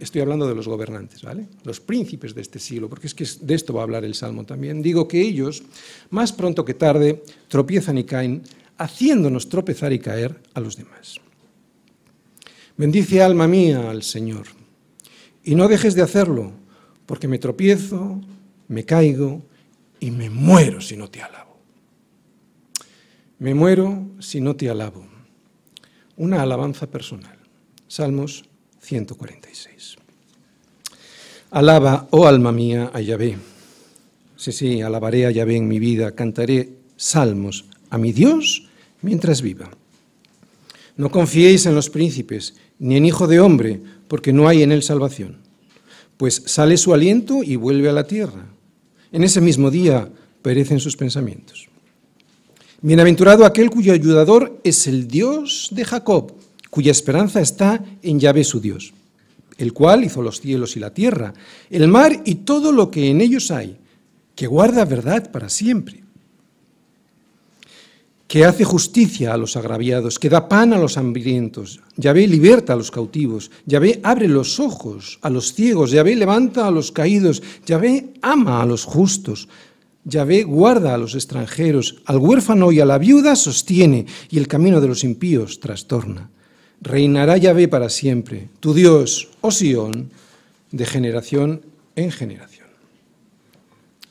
estoy 0.00 0.20
hablando 0.20 0.46
de 0.46 0.54
los 0.54 0.68
gobernantes, 0.68 1.22
¿vale? 1.22 1.46
Los 1.64 1.80
príncipes 1.80 2.34
de 2.34 2.42
este 2.42 2.58
siglo, 2.58 2.88
porque 2.88 3.06
es 3.06 3.14
que 3.14 3.26
de 3.40 3.54
esto 3.54 3.72
va 3.72 3.80
a 3.80 3.84
hablar 3.84 4.04
el 4.04 4.14
Salmo 4.14 4.44
también. 4.44 4.82
Digo 4.82 5.08
que 5.08 5.20
ellos, 5.20 5.62
más 6.10 6.32
pronto 6.32 6.64
que 6.64 6.74
tarde, 6.74 7.22
tropiezan 7.48 7.96
y 7.98 8.04
caen, 8.04 8.42
haciéndonos 8.76 9.48
tropezar 9.48 9.92
y 9.92 9.98
caer 9.98 10.38
a 10.54 10.60
los 10.60 10.76
demás. 10.76 11.16
Bendice 12.76 13.22
alma 13.22 13.46
mía 13.46 13.90
al 13.90 14.02
Señor, 14.02 14.46
y 15.44 15.54
no 15.54 15.68
dejes 15.68 15.94
de 15.94 16.02
hacerlo, 16.02 16.52
porque 17.06 17.28
me 17.28 17.38
tropiezo, 17.38 18.20
me 18.68 18.84
caigo 18.84 19.42
y 20.00 20.10
me 20.10 20.30
muero 20.30 20.80
si 20.80 20.96
no 20.96 21.08
te 21.08 21.22
alabo. 21.22 21.58
Me 23.38 23.54
muero 23.54 24.06
si 24.20 24.40
no 24.40 24.56
te 24.56 24.70
alabo. 24.70 25.04
Una 26.16 26.42
alabanza 26.42 26.86
personal. 26.88 27.38
Salmos 27.88 28.44
146. 28.80 29.96
Alaba, 31.50 32.08
oh 32.10 32.26
alma 32.26 32.52
mía, 32.52 32.90
a 32.94 33.00
Yahvé. 33.00 33.36
Sí, 34.36 34.52
sí, 34.52 34.80
alabaré 34.80 35.26
a 35.26 35.30
Yahvé 35.30 35.56
en 35.56 35.68
mi 35.68 35.78
vida, 35.78 36.12
cantaré 36.12 36.70
salmos 36.96 37.66
a 37.90 37.98
mi 37.98 38.12
Dios 38.12 38.68
mientras 39.02 39.42
viva. 39.42 39.70
No 40.96 41.10
confiéis 41.10 41.66
en 41.66 41.74
los 41.74 41.90
príncipes, 41.90 42.54
ni 42.78 42.96
en 42.96 43.04
hijo 43.04 43.26
de 43.26 43.40
hombre, 43.40 43.82
porque 44.12 44.34
no 44.34 44.46
hay 44.46 44.62
en 44.62 44.72
él 44.72 44.82
salvación. 44.82 45.38
Pues 46.18 46.42
sale 46.44 46.76
su 46.76 46.92
aliento 46.92 47.42
y 47.42 47.56
vuelve 47.56 47.88
a 47.88 47.94
la 47.94 48.06
tierra. 48.06 48.44
En 49.10 49.24
ese 49.24 49.40
mismo 49.40 49.70
día 49.70 50.06
perecen 50.42 50.80
sus 50.80 50.98
pensamientos. 50.98 51.68
Bienaventurado 52.82 53.46
aquel 53.46 53.70
cuyo 53.70 53.94
ayudador 53.94 54.60
es 54.64 54.86
el 54.86 55.08
Dios 55.08 55.70
de 55.70 55.86
Jacob 55.86 56.34
cuya 56.68 56.90
esperanza 56.90 57.40
está 57.40 57.82
en 58.02 58.20
Yahvé 58.20 58.44
su 58.44 58.60
Dios, 58.60 58.92
el 59.56 59.72
cual 59.72 60.04
hizo 60.04 60.20
los 60.20 60.42
cielos 60.42 60.76
y 60.76 60.80
la 60.80 60.92
tierra, 60.92 61.32
el 61.70 61.88
mar 61.88 62.20
y 62.26 62.34
todo 62.34 62.70
lo 62.70 62.90
que 62.90 63.08
en 63.08 63.22
ellos 63.22 63.50
hay, 63.50 63.78
que 64.34 64.46
guarda 64.46 64.84
verdad 64.84 65.30
para 65.30 65.48
siempre, 65.48 66.04
que 68.32 68.46
hace 68.46 68.64
justicia 68.64 69.34
a 69.34 69.36
los 69.36 69.58
agraviados, 69.58 70.18
que 70.18 70.30
da 70.30 70.48
pan 70.48 70.72
a 70.72 70.78
los 70.78 70.96
hambrientos, 70.96 71.84
Yahvé 71.98 72.26
liberta 72.26 72.72
a 72.72 72.76
los 72.76 72.90
cautivos, 72.90 73.50
Yahvé 73.66 74.00
abre 74.02 74.26
los 74.26 74.58
ojos 74.58 75.18
a 75.20 75.28
los 75.28 75.52
ciegos, 75.52 75.90
Yahvé 75.90 76.16
levanta 76.16 76.66
a 76.66 76.70
los 76.70 76.92
caídos, 76.92 77.42
Yahvé 77.66 78.14
ama 78.22 78.62
a 78.62 78.64
los 78.64 78.86
justos, 78.86 79.50
Yahvé 80.06 80.44
guarda 80.44 80.94
a 80.94 80.96
los 80.96 81.14
extranjeros, 81.14 82.00
al 82.06 82.16
huérfano 82.16 82.72
y 82.72 82.80
a 82.80 82.86
la 82.86 82.96
viuda 82.96 83.36
sostiene, 83.36 84.06
y 84.30 84.38
el 84.38 84.48
camino 84.48 84.80
de 84.80 84.88
los 84.88 85.04
impíos 85.04 85.60
trastorna. 85.60 86.30
Reinará 86.80 87.36
Yahvé 87.36 87.68
para 87.68 87.90
siempre, 87.90 88.48
tu 88.60 88.72
Dios, 88.72 89.28
oh 89.42 89.50
Sión, 89.50 90.08
de 90.70 90.86
generación 90.86 91.60
en 91.96 92.10
generación. 92.10 92.68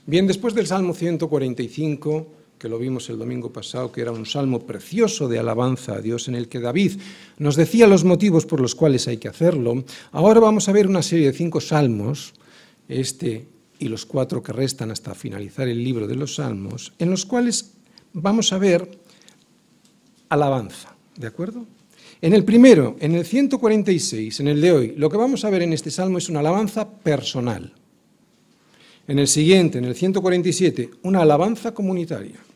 Bien, 0.05 0.27
después 0.27 0.53
del 0.53 0.67
Salmo 0.67 0.93
145, 0.93 2.40
que 2.61 2.69
lo 2.69 2.77
vimos 2.77 3.09
el 3.09 3.17
domingo 3.17 3.51
pasado, 3.51 3.91
que 3.91 4.01
era 4.01 4.11
un 4.11 4.27
salmo 4.27 4.67
precioso 4.67 5.27
de 5.27 5.39
alabanza 5.39 5.95
a 5.95 5.99
Dios 5.99 6.27
en 6.27 6.35
el 6.35 6.47
que 6.47 6.59
David 6.59 6.91
nos 7.39 7.55
decía 7.55 7.87
los 7.87 8.03
motivos 8.03 8.45
por 8.45 8.61
los 8.61 8.75
cuales 8.75 9.07
hay 9.07 9.17
que 9.17 9.27
hacerlo, 9.27 9.83
ahora 10.11 10.39
vamos 10.39 10.69
a 10.69 10.71
ver 10.71 10.85
una 10.85 11.01
serie 11.01 11.25
de 11.25 11.33
cinco 11.33 11.59
salmos, 11.59 12.35
este 12.87 13.47
y 13.79 13.87
los 13.87 14.05
cuatro 14.05 14.43
que 14.43 14.53
restan 14.53 14.91
hasta 14.91 15.15
finalizar 15.15 15.67
el 15.67 15.83
libro 15.83 16.05
de 16.05 16.13
los 16.13 16.35
salmos, 16.35 16.93
en 16.99 17.09
los 17.09 17.25
cuales 17.25 17.71
vamos 18.13 18.53
a 18.53 18.59
ver 18.59 18.87
alabanza, 20.29 20.95
¿de 21.17 21.25
acuerdo? 21.25 21.65
En 22.21 22.33
el 22.33 22.43
primero, 22.43 22.95
en 22.99 23.15
el 23.15 23.25
146, 23.25 24.39
en 24.39 24.47
el 24.49 24.61
de 24.61 24.71
hoy, 24.71 24.93
lo 24.97 25.09
que 25.09 25.17
vamos 25.17 25.43
a 25.45 25.49
ver 25.49 25.63
en 25.63 25.73
este 25.73 25.89
salmo 25.89 26.19
es 26.19 26.29
una 26.29 26.41
alabanza 26.41 26.87
personal. 26.87 27.73
En 29.07 29.17
el 29.17 29.27
siguiente, 29.27 29.79
en 29.79 29.85
el 29.85 29.95
147, 29.95 30.91
una 31.01 31.23
alabanza 31.23 31.73
comunitaria. 31.73 32.50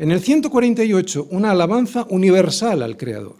En 0.00 0.10
el 0.12 0.22
148, 0.22 1.28
una 1.30 1.50
alabanza 1.50 2.06
universal 2.08 2.82
al 2.82 2.96
Creador. 2.96 3.36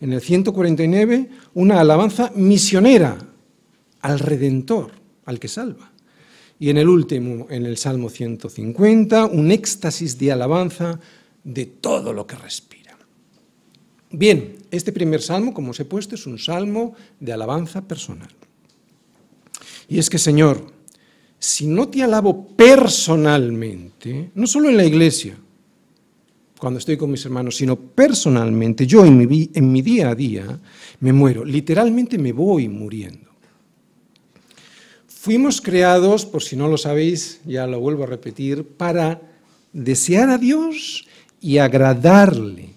En 0.00 0.14
el 0.14 0.22
149, 0.22 1.28
una 1.52 1.80
alabanza 1.80 2.32
misionera 2.34 3.18
al 4.00 4.18
Redentor, 4.18 4.92
al 5.26 5.38
que 5.38 5.48
salva. 5.48 5.92
Y 6.58 6.70
en 6.70 6.78
el 6.78 6.88
último, 6.88 7.46
en 7.50 7.66
el 7.66 7.76
Salmo 7.76 8.08
150, 8.08 9.26
un 9.26 9.50
éxtasis 9.50 10.16
de 10.16 10.32
alabanza 10.32 10.98
de 11.44 11.66
todo 11.66 12.14
lo 12.14 12.26
que 12.26 12.36
respira. 12.36 12.96
Bien, 14.10 14.56
este 14.70 14.92
primer 14.92 15.20
salmo, 15.20 15.52
como 15.52 15.72
os 15.72 15.80
he 15.80 15.84
puesto, 15.84 16.14
es 16.14 16.26
un 16.26 16.38
salmo 16.38 16.94
de 17.20 17.34
alabanza 17.34 17.82
personal. 17.82 18.30
Y 19.90 19.98
es 19.98 20.08
que, 20.08 20.16
Señor, 20.16 20.72
si 21.38 21.66
no 21.66 21.86
te 21.90 22.02
alabo 22.02 22.46
personalmente, 22.56 24.30
no 24.34 24.46
solo 24.46 24.70
en 24.70 24.78
la 24.78 24.86
iglesia, 24.86 25.36
cuando 26.58 26.78
estoy 26.78 26.96
con 26.96 27.10
mis 27.10 27.24
hermanos, 27.24 27.56
sino 27.56 27.76
personalmente, 27.76 28.86
yo 28.86 29.04
en 29.04 29.18
mi, 29.18 29.82
día 29.82 30.10
a 30.10 30.14
día, 30.14 30.58
me 31.00 31.12
muero, 31.12 31.44
literalmente 31.44 32.18
me 32.18 32.32
voy 32.32 32.68
muriendo. 32.68 33.30
Fuimos 35.06 35.60
creados, 35.60 36.24
por 36.24 36.42
si 36.42 36.56
no 36.56 36.68
lo 36.68 36.78
sabéis, 36.78 37.40
ya 37.44 37.66
lo 37.66 37.80
vuelvo 37.80 38.04
a 38.04 38.06
repetir, 38.06 38.64
para 38.64 39.20
desear 39.72 40.30
a 40.30 40.38
Dios 40.38 41.06
y 41.40 41.58
agradarle 41.58 42.76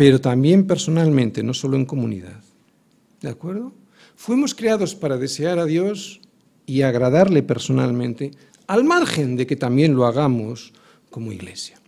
pero 0.00 0.18
también 0.18 0.66
personalmente, 0.66 1.42
no 1.42 1.52
solo 1.52 1.76
en 1.76 1.84
comunidad. 1.84 2.40
¿De 3.20 3.28
acuerdo? 3.28 3.70
Fuimos 4.16 4.54
creados 4.54 4.94
para 4.94 5.18
desear 5.18 5.58
a 5.58 5.66
Dios 5.66 6.22
y 6.64 6.80
agradarle 6.80 7.42
personalmente, 7.42 8.30
al 8.66 8.82
margen 8.82 9.36
de 9.36 9.46
que 9.46 9.56
también 9.56 9.94
lo 9.94 10.06
hagamos 10.06 10.72
como 11.10 11.32
iglesia. 11.32 11.79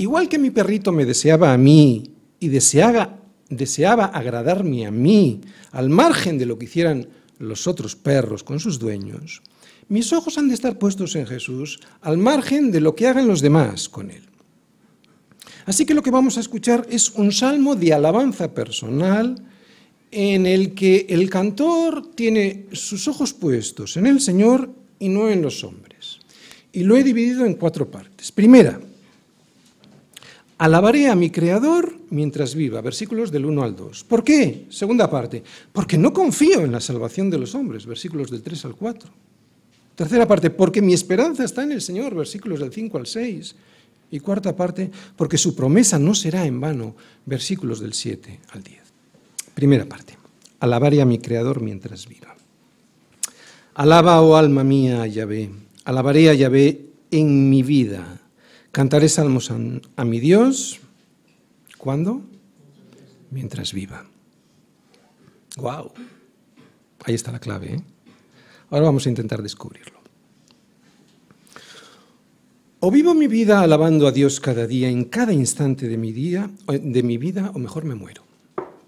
Igual 0.00 0.30
que 0.30 0.38
mi 0.38 0.48
perrito 0.48 0.92
me 0.92 1.04
deseaba 1.04 1.52
a 1.52 1.58
mí 1.58 2.14
y 2.40 2.48
deseaba, 2.48 3.20
deseaba 3.50 4.06
agradarme 4.06 4.86
a 4.86 4.90
mí, 4.90 5.42
al 5.72 5.90
margen 5.90 6.38
de 6.38 6.46
lo 6.46 6.58
que 6.58 6.64
hicieran 6.64 7.06
los 7.38 7.66
otros 7.66 7.96
perros 7.96 8.42
con 8.42 8.60
sus 8.60 8.78
dueños, 8.78 9.42
mis 9.88 10.10
ojos 10.14 10.38
han 10.38 10.48
de 10.48 10.54
estar 10.54 10.78
puestos 10.78 11.16
en 11.16 11.26
Jesús, 11.26 11.80
al 12.00 12.16
margen 12.16 12.70
de 12.70 12.80
lo 12.80 12.94
que 12.94 13.08
hagan 13.08 13.28
los 13.28 13.42
demás 13.42 13.90
con 13.90 14.10
él. 14.10 14.22
Así 15.66 15.84
que 15.84 15.92
lo 15.92 16.02
que 16.02 16.10
vamos 16.10 16.38
a 16.38 16.40
escuchar 16.40 16.86
es 16.88 17.10
un 17.10 17.30
salmo 17.30 17.76
de 17.76 17.92
alabanza 17.92 18.54
personal 18.54 19.34
en 20.10 20.46
el 20.46 20.72
que 20.72 21.04
el 21.10 21.28
cantor 21.28 22.12
tiene 22.14 22.68
sus 22.72 23.06
ojos 23.06 23.34
puestos 23.34 23.98
en 23.98 24.06
el 24.06 24.22
Señor 24.22 24.70
y 24.98 25.10
no 25.10 25.28
en 25.28 25.42
los 25.42 25.62
hombres. 25.62 26.20
Y 26.72 26.84
lo 26.84 26.96
he 26.96 27.04
dividido 27.04 27.44
en 27.44 27.52
cuatro 27.52 27.90
partes. 27.90 28.32
Primera, 28.32 28.80
alabaré 30.60 31.08
a 31.08 31.14
mi 31.14 31.30
Creador 31.30 31.90
mientras 32.10 32.54
viva, 32.54 32.82
versículos 32.82 33.32
del 33.32 33.46
1 33.46 33.62
al 33.62 33.74
2. 33.74 34.04
¿Por 34.04 34.22
qué? 34.22 34.66
Segunda 34.68 35.08
parte, 35.08 35.42
porque 35.72 35.96
no 35.96 36.12
confío 36.12 36.60
en 36.60 36.72
la 36.72 36.80
salvación 36.80 37.30
de 37.30 37.38
los 37.38 37.54
hombres, 37.54 37.86
versículos 37.86 38.30
del 38.30 38.42
3 38.42 38.66
al 38.66 38.76
4. 38.76 39.10
Tercera 39.94 40.28
parte, 40.28 40.50
porque 40.50 40.82
mi 40.82 40.92
esperanza 40.92 41.44
está 41.44 41.62
en 41.62 41.72
el 41.72 41.80
Señor, 41.80 42.14
versículos 42.14 42.60
del 42.60 42.74
5 42.74 42.98
al 42.98 43.06
6. 43.06 43.56
Y 44.10 44.20
cuarta 44.20 44.54
parte, 44.54 44.90
porque 45.16 45.38
su 45.38 45.56
promesa 45.56 45.98
no 45.98 46.14
será 46.14 46.44
en 46.44 46.60
vano, 46.60 46.94
versículos 47.24 47.80
del 47.80 47.94
7 47.94 48.40
al 48.50 48.62
10. 48.62 48.80
Primera 49.54 49.86
parte, 49.86 50.18
alabaré 50.58 51.00
a 51.00 51.06
mi 51.06 51.18
Creador 51.18 51.62
mientras 51.62 52.06
viva. 52.06 52.36
Alaba, 53.72 54.20
oh 54.20 54.36
alma 54.36 54.62
mía, 54.62 55.06
Yahvé, 55.06 55.50
alabaré 55.84 56.28
a 56.28 56.34
Yahvé 56.34 56.84
en 57.10 57.48
mi 57.48 57.62
vida. 57.62 58.19
Cantaré 58.72 59.08
salmos 59.08 59.50
a, 59.50 60.04
mi 60.04 60.20
Dios, 60.20 60.78
¿cuándo? 61.76 62.22
Mientras 63.30 63.72
viva. 63.72 64.06
¡Wow! 65.56 65.90
Ahí 67.04 67.14
está 67.14 67.32
la 67.32 67.40
clave. 67.40 67.74
¿eh? 67.74 67.82
Ahora 68.70 68.86
vamos 68.86 69.06
a 69.06 69.08
intentar 69.08 69.42
descubrirlo. 69.42 69.98
O 72.78 72.92
vivo 72.92 73.12
mi 73.12 73.26
vida 73.26 73.60
alabando 73.60 74.06
a 74.06 74.12
Dios 74.12 74.38
cada 74.38 74.68
día, 74.68 74.88
en 74.88 75.04
cada 75.04 75.32
instante 75.32 75.88
de 75.88 75.96
mi 75.96 76.12
día, 76.12 76.48
de 76.68 77.02
mi 77.02 77.18
vida, 77.18 77.50
o 77.54 77.58
mejor 77.58 77.84
me 77.84 77.96
muero. 77.96 78.22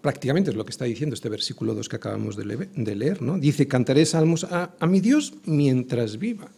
Prácticamente 0.00 0.50
es 0.50 0.56
lo 0.56 0.64
que 0.64 0.70
está 0.70 0.84
diciendo 0.84 1.14
este 1.14 1.28
versículo 1.28 1.74
2 1.74 1.88
que 1.88 1.96
acabamos 1.96 2.36
de 2.36 2.96
leer, 2.96 3.20
¿no? 3.20 3.36
Dice, 3.36 3.66
cantaré 3.66 4.06
salmos 4.06 4.44
a, 4.44 4.74
a 4.78 4.86
mi 4.86 5.00
Dios 5.00 5.34
mientras 5.44 6.18
viva. 6.18 6.48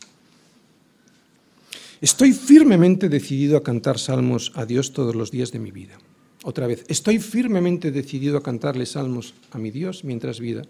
Estoy 2.00 2.33
firmemente 2.33 3.09
decidido 3.09 3.57
a 3.57 3.62
cantar 3.62 3.98
salmos 3.98 4.52
a 4.54 4.66
Dios 4.66 4.92
todos 4.92 5.14
los 5.14 5.30
días 5.30 5.52
de 5.52 5.59
mi 5.59 5.70
vida. 5.70 5.98
Otra 6.42 6.66
vez, 6.66 6.85
estoy 6.88 7.18
firmemente 7.18 7.90
decidido 7.90 8.37
a 8.37 8.42
cantarle 8.42 8.85
salmos 8.85 9.35
a 9.50 9.59
mi 9.59 9.70
Dios 9.70 10.04
mientras 10.04 10.40
vida, 10.40 10.62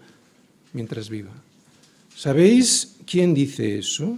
mientras 0.73 1.09
viva. 1.09 1.31
¿Sabéis 2.15 2.95
quién 3.05 3.33
dice 3.33 3.77
eso? 3.77 4.17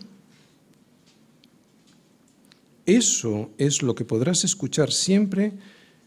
Eso 2.85 3.49
es 3.57 3.81
lo 3.81 3.95
que 3.95 4.05
podrás 4.05 4.43
escuchar 4.43 4.91
siempre 4.91 5.53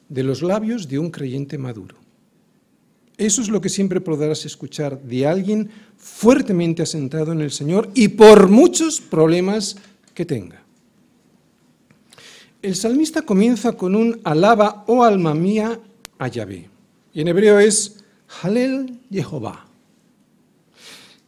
de 0.08 0.22
los 0.22 0.42
labios 0.42 0.88
de 0.88 0.98
un 0.98 1.10
creyente 1.10 1.58
maduro. 1.58 1.96
Eso 3.18 3.42
es 3.42 3.48
lo 3.48 3.60
que 3.60 3.68
siempre 3.68 4.00
podrás 4.00 4.46
escuchar 4.46 5.02
de 5.02 5.26
alguien 5.26 5.68
fuertemente 5.98 6.82
asentado 6.82 7.32
en 7.32 7.42
el 7.42 7.50
Señor 7.50 7.90
y 7.94 8.08
por 8.08 8.48
muchos 8.48 9.00
problemas 9.00 9.76
que 10.14 10.24
tenga. 10.24 10.59
El 12.62 12.76
salmista 12.76 13.22
comienza 13.22 13.72
con 13.72 13.96
un 13.96 14.20
alaba, 14.22 14.84
oh 14.86 15.02
alma 15.02 15.34
mía, 15.34 15.80
a 16.18 16.28
Yahvé. 16.28 16.68
Y 17.14 17.22
en 17.22 17.28
hebreo 17.28 17.58
es 17.58 18.04
Halel 18.42 19.00
Jehová, 19.10 19.66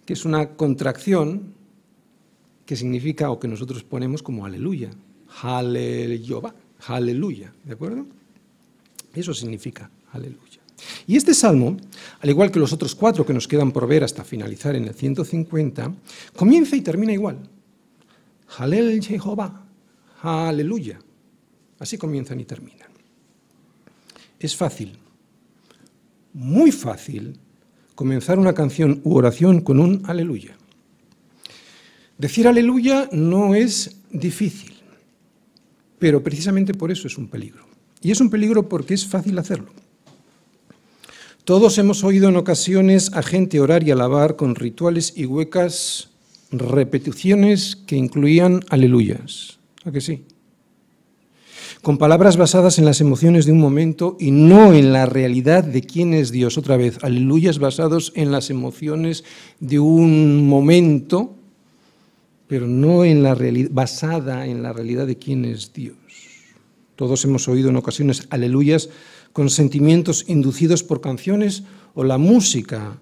que 0.05 0.13
es 0.13 0.27
una 0.27 0.51
contracción 0.51 1.55
que 2.67 2.77
significa 2.77 3.31
o 3.31 3.41
que 3.41 3.49
nosotros 3.49 3.83
ponemos 3.83 4.23
como 4.23 4.45
aleluya. 4.45 4.91
Aleluya, 5.43 6.55
aleluya, 6.87 7.53
¿de 7.65 7.73
acuerdo? 7.73 8.07
Eso 9.15 9.33
significa 9.33 9.91
aleluya. 10.13 10.61
Y 11.07 11.17
este 11.17 11.33
salmo, 11.33 11.79
al 12.21 12.31
igual 12.31 12.51
que 12.51 12.61
los 12.61 12.75
otros 12.75 12.95
cuatro 12.95 13.25
que 13.25 13.33
nos 13.33 13.49
quedan 13.49 13.73
por 13.73 13.87
ver 13.87 14.05
hasta 14.05 14.23
finalizar 14.23 14.77
en 14.77 14.85
el 14.85 14.95
150, 14.95 15.95
comienza 16.37 16.77
y 16.77 16.83
termina 16.83 17.13
igual. 17.13 17.39
Halel 18.59 19.03
Jehová, 19.03 19.65
aleluya. 20.21 21.01
Así 21.83 21.99
comienzan 21.99 22.39
y 22.39 22.45
terminan. 22.45 22.93
Es 24.39 24.55
fácil, 24.55 24.97
muy 26.33 26.71
fácil, 26.71 27.41
comenzar 27.97 28.39
una 28.39 28.55
canción 28.55 29.01
u 29.03 29.17
oración 29.17 29.63
con 29.63 29.81
un 29.81 30.01
aleluya. 30.07 30.57
Decir 32.19 32.47
aleluya 32.47 33.09
no 33.11 33.57
es 33.57 33.97
difícil. 34.13 34.75
Pero 35.99 36.23
precisamente 36.23 36.73
por 36.73 36.93
eso 36.93 37.09
es 37.09 37.19
un 37.19 37.27
peligro. 37.27 37.67
Y 38.01 38.13
es 38.13 38.21
un 38.21 38.31
peligro 38.31 38.69
porque 38.69 38.95
es 38.95 39.05
fácil 39.05 39.37
hacerlo. 39.41 39.73
Todos 41.43 41.79
hemos 41.79 42.05
oído 42.05 42.29
en 42.29 42.37
ocasiones 42.37 43.13
a 43.13 43.25
gente 43.25 43.59
orar 43.59 43.83
y 43.83 43.91
alabar 43.91 44.37
con 44.37 44.55
rituales 44.55 45.15
y 45.17 45.27
huecas 45.27 46.11
repeticiones 46.53 47.75
que 47.75 47.97
incluían 47.97 48.61
aleluyas. 48.69 49.59
¿A 49.85 49.91
que 49.91 50.01
sí? 50.01 50.27
Con 51.83 51.99
palabras 51.99 52.37
basadas 52.37 52.79
en 52.79 52.85
las 52.85 53.01
emociones 53.01 53.45
de 53.45 53.53
un 53.53 53.59
momento 53.59 54.17
y 54.19 54.31
no 54.31 54.73
en 54.73 54.93
la 54.93 55.05
realidad 55.05 55.65
de 55.65 55.83
quién 55.83 56.15
es 56.15 56.31
Dios. 56.31 56.57
Otra 56.57 56.77
vez, 56.77 56.99
aleluyas 57.03 57.59
basados 57.59 58.13
en 58.15 58.31
las 58.31 58.51
emociones 58.51 59.25
de 59.61 59.81
un 59.81 60.49
momento 60.49 61.37
pero 62.53 62.67
no 62.67 63.03
en 63.07 63.23
la 63.23 63.35
basada 63.71 64.47
en 64.47 64.63
la 64.63 64.75
realidad 64.75 65.07
de 65.07 65.17
quién 65.17 65.47
es 65.47 65.73
Dios. 65.73 65.97
Todos 66.97 67.25
hemos 67.25 67.49
oído 67.49 67.71
en 67.71 67.77
ocasiones 67.77 68.27
aleluyas 68.29 68.91
con 69.33 69.49
sentimientos 69.49 70.27
inducidos 70.29 70.83
por 70.83 71.01
canciones 71.01 71.63
o 71.95 72.05
la 72.05 72.19
música 72.19 73.01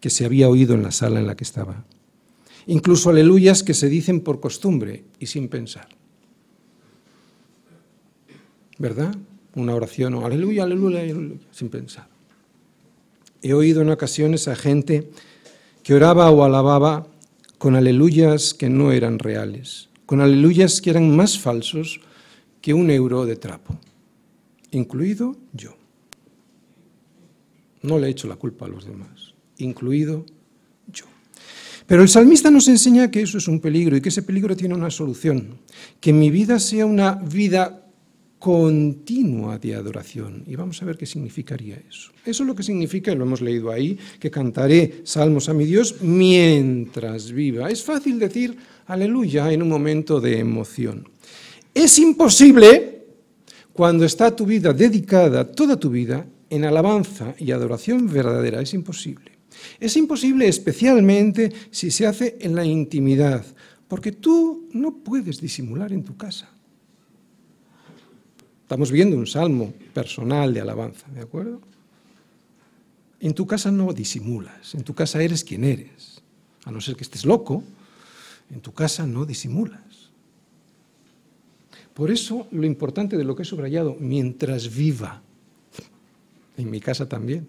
que 0.00 0.08
se 0.08 0.24
había 0.24 0.48
oído 0.48 0.74
en 0.74 0.82
la 0.82 0.92
sala 0.92 1.20
en 1.20 1.26
la 1.26 1.36
que 1.36 1.44
estaba. 1.44 1.84
Incluso 2.66 3.10
aleluyas 3.10 3.62
que 3.62 3.74
se 3.74 3.90
dicen 3.90 4.22
por 4.22 4.40
costumbre 4.40 5.04
y 5.18 5.26
sin 5.26 5.48
pensar. 5.48 5.88
¿Verdad? 8.78 9.14
Una 9.54 9.74
oración 9.74 10.14
o 10.14 10.26
aleluya, 10.26 10.64
aleluya, 10.64 11.00
aleluya, 11.00 11.36
sin 11.50 11.68
pensar. 11.68 12.08
He 13.42 13.54
oído 13.54 13.82
en 13.82 13.90
ocasiones 13.90 14.48
a 14.48 14.56
gente 14.56 15.10
que 15.82 15.94
oraba 15.94 16.30
o 16.30 16.44
alababa 16.44 17.06
con 17.58 17.74
aleluyas 17.74 18.54
que 18.54 18.68
no 18.68 18.92
eran 18.92 19.18
reales, 19.18 19.88
con 20.04 20.20
aleluyas 20.20 20.80
que 20.80 20.90
eran 20.90 21.14
más 21.14 21.38
falsos 21.38 22.00
que 22.60 22.74
un 22.74 22.90
euro 22.90 23.24
de 23.24 23.36
trapo, 23.36 23.78
incluido 24.72 25.36
yo. 25.52 25.76
No 27.82 27.98
le 27.98 28.08
he 28.08 28.10
hecho 28.10 28.28
la 28.28 28.36
culpa 28.36 28.66
a 28.66 28.68
los 28.68 28.84
demás, 28.84 29.34
incluido 29.58 30.26
yo. 30.92 31.04
Pero 31.86 32.02
el 32.02 32.08
salmista 32.08 32.50
nos 32.50 32.66
enseña 32.66 33.10
que 33.10 33.22
eso 33.22 33.38
es 33.38 33.46
un 33.46 33.60
peligro 33.60 33.96
y 33.96 34.00
que 34.00 34.08
ese 34.08 34.22
peligro 34.22 34.56
tiene 34.56 34.74
una 34.74 34.90
solución, 34.90 35.58
que 36.00 36.12
mi 36.12 36.30
vida 36.30 36.58
sea 36.58 36.84
una 36.84 37.14
vida 37.14 37.85
continua 38.38 39.58
de 39.58 39.74
adoración. 39.74 40.44
Y 40.46 40.56
vamos 40.56 40.82
a 40.82 40.84
ver 40.84 40.96
qué 40.96 41.06
significaría 41.06 41.76
eso. 41.88 42.12
Eso 42.24 42.42
es 42.42 42.46
lo 42.46 42.54
que 42.54 42.62
significa, 42.62 43.14
lo 43.14 43.24
hemos 43.24 43.40
leído 43.40 43.70
ahí, 43.70 43.98
que 44.20 44.30
cantaré 44.30 45.00
salmos 45.04 45.48
a 45.48 45.54
mi 45.54 45.64
Dios 45.64 46.02
mientras 46.02 47.32
viva. 47.32 47.70
Es 47.70 47.82
fácil 47.82 48.18
decir 48.18 48.56
aleluya 48.86 49.52
en 49.52 49.62
un 49.62 49.68
momento 49.68 50.20
de 50.20 50.38
emoción. 50.38 51.08
Es 51.74 51.98
imposible 51.98 53.04
cuando 53.72 54.04
está 54.04 54.34
tu 54.34 54.46
vida 54.46 54.72
dedicada, 54.72 55.50
toda 55.50 55.78
tu 55.78 55.90
vida, 55.90 56.26
en 56.48 56.64
alabanza 56.64 57.34
y 57.38 57.50
adoración 57.50 58.06
verdadera. 58.06 58.60
Es 58.60 58.72
imposible. 58.74 59.32
Es 59.80 59.96
imposible 59.96 60.48
especialmente 60.48 61.52
si 61.70 61.90
se 61.90 62.06
hace 62.06 62.36
en 62.40 62.54
la 62.54 62.64
intimidad, 62.64 63.44
porque 63.88 64.12
tú 64.12 64.68
no 64.72 64.98
puedes 64.98 65.40
disimular 65.40 65.92
en 65.92 66.04
tu 66.04 66.16
casa. 66.16 66.55
Estamos 68.66 68.90
viendo 68.90 69.16
un 69.16 69.28
salmo 69.28 69.72
personal 69.94 70.52
de 70.52 70.60
alabanza, 70.60 71.06
¿de 71.14 71.20
acuerdo? 71.20 71.60
En 73.20 73.32
tu 73.32 73.46
casa 73.46 73.70
no 73.70 73.92
disimulas, 73.92 74.74
en 74.74 74.82
tu 74.82 74.92
casa 74.92 75.22
eres 75.22 75.44
quien 75.44 75.62
eres. 75.62 76.20
A 76.64 76.72
no 76.72 76.80
ser 76.80 76.96
que 76.96 77.04
estés 77.04 77.24
loco, 77.24 77.62
en 78.50 78.60
tu 78.60 78.72
casa 78.74 79.06
no 79.06 79.24
disimulas. 79.24 80.10
Por 81.94 82.10
eso 82.10 82.48
lo 82.50 82.66
importante 82.66 83.16
de 83.16 83.22
lo 83.22 83.36
que 83.36 83.44
he 83.44 83.46
subrayado, 83.46 83.96
mientras 84.00 84.74
viva, 84.74 85.22
en 86.56 86.68
mi 86.68 86.80
casa 86.80 87.08
también. 87.08 87.46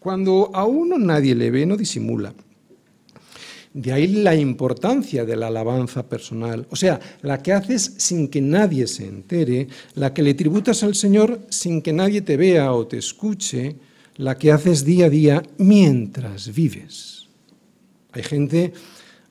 Cuando 0.00 0.50
a 0.54 0.64
uno 0.64 0.98
nadie 0.98 1.36
le 1.36 1.52
ve, 1.52 1.66
no 1.66 1.76
disimula. 1.76 2.34
De 3.74 3.92
ahí 3.92 4.06
la 4.06 4.36
importancia 4.36 5.24
de 5.24 5.34
la 5.34 5.48
alabanza 5.48 6.08
personal, 6.08 6.64
o 6.70 6.76
sea, 6.76 7.00
la 7.22 7.42
que 7.42 7.52
haces 7.52 7.94
sin 7.98 8.28
que 8.28 8.40
nadie 8.40 8.86
se 8.86 9.04
entere, 9.04 9.66
la 9.96 10.14
que 10.14 10.22
le 10.22 10.34
tributas 10.34 10.84
al 10.84 10.94
Señor 10.94 11.40
sin 11.50 11.82
que 11.82 11.92
nadie 11.92 12.22
te 12.22 12.36
vea 12.36 12.72
o 12.72 12.86
te 12.86 12.98
escuche, 12.98 13.74
la 14.16 14.38
que 14.38 14.52
haces 14.52 14.84
día 14.84 15.06
a 15.06 15.10
día 15.10 15.42
mientras 15.58 16.54
vives. 16.54 17.26
Hay 18.12 18.22
gente 18.22 18.72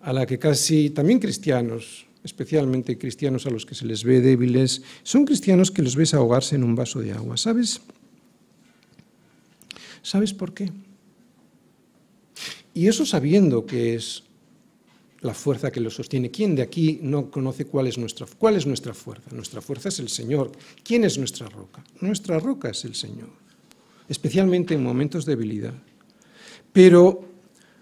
a 0.02 0.12
la 0.12 0.26
que 0.26 0.38
casi, 0.38 0.90
también 0.90 1.20
cristianos, 1.20 2.06
especialmente 2.22 2.98
cristianos 2.98 3.46
a 3.46 3.50
los 3.50 3.66
que 3.66 3.76
se 3.76 3.86
les 3.86 4.04
ve 4.04 4.20
débiles, 4.20 4.82
son 5.04 5.24
cristianos 5.24 5.72
que 5.72 5.84
los 5.84 5.96
ves 5.96 6.14
ahogarse 6.14 6.56
en 6.56 6.66
un 6.66 6.76
vaso 6.76 7.00
de 7.00 7.14
agua. 7.14 7.38
¿Sabes? 7.38 7.80
¿Sabes 10.02 10.34
por 10.34 10.54
qué? 10.54 10.70
Y 12.74 12.88
eso 12.88 13.06
sabiendo 13.06 13.66
que 13.66 13.96
es 13.96 14.24
la 15.24 15.34
fuerza 15.34 15.72
que 15.72 15.80
lo 15.80 15.90
sostiene. 15.90 16.30
¿Quién 16.30 16.56
de 16.56 16.62
aquí 16.62 17.00
no 17.02 17.32
conoce 17.32 17.66
cuál 17.66 17.88
es 17.88 17.98
nuestra 17.98 18.28
cuál 18.38 18.58
es 18.58 18.68
nuestra 18.68 18.94
fuerza? 18.94 19.30
Nuestra 19.32 19.62
fuerza 19.62 19.90
es 19.90 20.00
el 20.00 20.10
Señor. 20.10 20.52
¿Quién 20.84 21.06
es 21.06 21.18
nuestra 21.18 21.48
roca? 21.48 21.84
Nuestra 22.02 22.40
roca 22.40 22.70
es 22.70 22.84
el 22.84 22.94
Señor, 22.94 23.30
especialmente 24.08 24.74
en 24.74 24.84
momentos 24.84 25.26
de 25.26 25.36
debilidad. 25.36 25.74
Pero 26.74 27.24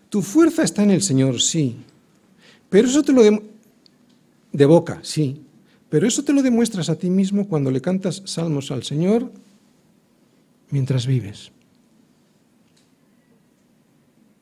tu 0.09 0.21
fuerza 0.21 0.63
está 0.63 0.83
en 0.83 0.91
el 0.91 1.01
Señor, 1.01 1.41
sí. 1.41 1.77
Pero 2.69 2.87
eso 2.87 3.01
te 3.01 3.11
lo 3.11 3.23
de, 3.23 3.41
de 4.51 4.65
boca, 4.65 4.99
sí. 5.01 5.41
Pero 5.89 6.07
eso 6.07 6.23
te 6.23 6.33
lo 6.33 6.43
demuestras 6.43 6.89
a 6.89 6.95
ti 6.95 7.09
mismo 7.09 7.47
cuando 7.47 7.71
le 7.71 7.81
cantas 7.81 8.21
salmos 8.25 8.69
al 8.69 8.83
Señor 8.83 9.31
mientras 10.69 11.07
vives. 11.07 11.51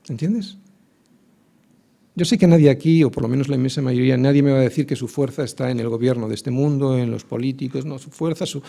¿Entiendes? 0.09 0.57
Yo 2.19 2.25
sé 2.25 2.38
que 2.38 2.47
nadie 2.47 2.69
aquí, 2.69 3.01
o 3.05 3.12
por 3.12 3.23
lo 3.23 3.29
menos 3.29 3.47
la 3.47 3.55
inmensa 3.55 3.82
mayoría, 3.82 4.17
nadie 4.17 4.43
me 4.43 4.51
va 4.51 4.58
a 4.58 4.63
decir 4.63 4.86
que 4.86 4.97
su 4.97 5.08
fuerza 5.08 5.41
está 5.41 5.71
en 5.71 5.79
el 5.79 5.88
gobierno 5.88 6.27
de 6.27 6.36
este 6.36 6.51
mundo, 6.51 6.97
en 6.97 7.12
los 7.12 7.23
políticos, 7.23 7.86
no, 7.86 7.97
su 7.97 8.10
fuerza, 8.10 8.45
su, 8.45 8.62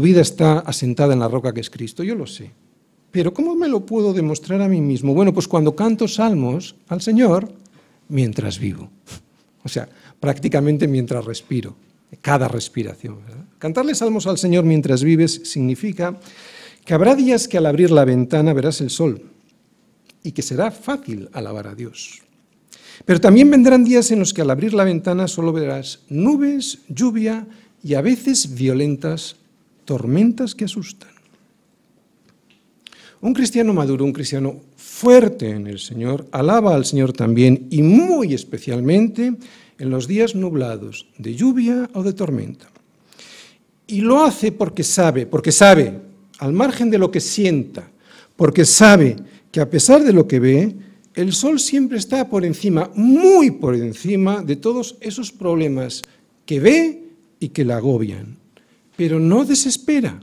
vida 0.00 0.20
está 0.20 0.60
asentada 0.60 1.12
en 1.12 1.18
la 1.18 1.26
roca 1.26 1.52
que 1.52 1.60
es 1.60 1.70
Cristo, 1.70 2.04
yo 2.04 2.14
lo 2.14 2.24
sé. 2.24 2.52
Pero 3.10 3.34
¿cómo 3.34 3.56
me 3.56 3.66
lo 3.66 3.84
puedo 3.84 4.12
demostrar 4.12 4.62
a 4.62 4.68
mí 4.68 4.80
mismo? 4.80 5.12
Bueno, 5.12 5.34
pues 5.34 5.48
cuando 5.48 5.74
canto 5.74 6.06
salmos 6.06 6.76
al 6.86 7.00
Señor 7.00 7.52
mientras 8.06 8.60
vivo. 8.60 8.90
O 9.64 9.68
sea, 9.68 9.88
prácticamente 10.20 10.86
mientras 10.86 11.24
respiro, 11.24 11.74
cada 12.20 12.46
respiración. 12.46 13.18
Cantarle 13.58 13.96
salmos 13.96 14.28
al 14.28 14.38
Señor 14.38 14.62
mientras 14.62 15.02
vives 15.02 15.40
significa 15.50 16.16
que 16.84 16.94
habrá 16.94 17.16
días 17.16 17.48
que 17.48 17.58
al 17.58 17.66
abrir 17.66 17.90
la 17.90 18.04
ventana 18.04 18.52
verás 18.52 18.80
el 18.80 18.90
sol 18.90 19.20
y 20.22 20.30
que 20.30 20.42
será 20.42 20.70
fácil 20.70 21.28
alabar 21.32 21.66
a 21.66 21.74
Dios. 21.74 22.22
Pero 23.04 23.20
también 23.20 23.50
vendrán 23.50 23.84
días 23.84 24.10
en 24.10 24.20
los 24.20 24.32
que 24.32 24.42
al 24.42 24.50
abrir 24.50 24.74
la 24.74 24.84
ventana 24.84 25.28
solo 25.28 25.52
verás 25.52 26.00
nubes, 26.08 26.78
lluvia 26.88 27.46
y 27.82 27.94
a 27.94 28.02
veces 28.02 28.54
violentas 28.54 29.36
tormentas 29.84 30.54
que 30.54 30.66
asustan. 30.66 31.10
Un 33.20 33.34
cristiano 33.34 33.72
maduro, 33.72 34.04
un 34.04 34.12
cristiano 34.12 34.56
fuerte 34.76 35.50
en 35.50 35.66
el 35.66 35.78
Señor, 35.78 36.26
alaba 36.32 36.74
al 36.74 36.84
Señor 36.84 37.12
también 37.12 37.68
y 37.70 37.82
muy 37.82 38.34
especialmente 38.34 39.34
en 39.78 39.90
los 39.90 40.08
días 40.08 40.34
nublados 40.34 41.06
de 41.18 41.34
lluvia 41.34 41.88
o 41.94 42.02
de 42.02 42.12
tormenta. 42.12 42.68
Y 43.86 44.00
lo 44.00 44.24
hace 44.24 44.52
porque 44.52 44.82
sabe, 44.82 45.26
porque 45.26 45.52
sabe, 45.52 46.00
al 46.38 46.52
margen 46.52 46.90
de 46.90 46.98
lo 46.98 47.10
que 47.10 47.20
sienta, 47.20 47.88
porque 48.36 48.64
sabe 48.64 49.16
que 49.50 49.60
a 49.60 49.70
pesar 49.70 50.02
de 50.02 50.12
lo 50.12 50.26
que 50.26 50.40
ve, 50.40 50.74
el 51.14 51.32
sol 51.32 51.60
siempre 51.60 51.98
está 51.98 52.28
por 52.28 52.44
encima, 52.44 52.90
muy 52.94 53.50
por 53.50 53.74
encima 53.74 54.42
de 54.42 54.56
todos 54.56 54.96
esos 55.00 55.30
problemas 55.30 56.02
que 56.46 56.60
ve 56.60 57.04
y 57.38 57.48
que 57.48 57.64
la 57.64 57.76
agobian. 57.76 58.38
Pero 58.96 59.18
no 59.20 59.44
desespera. 59.44 60.22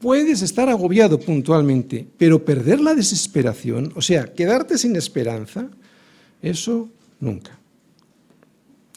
Puedes 0.00 0.42
estar 0.42 0.68
agobiado 0.68 1.18
puntualmente, 1.20 2.06
pero 2.18 2.44
perder 2.44 2.80
la 2.80 2.94
desesperación, 2.94 3.92
o 3.94 4.02
sea, 4.02 4.34
quedarte 4.34 4.76
sin 4.76 4.96
esperanza, 4.96 5.70
eso 6.42 6.88
nunca. 7.20 7.61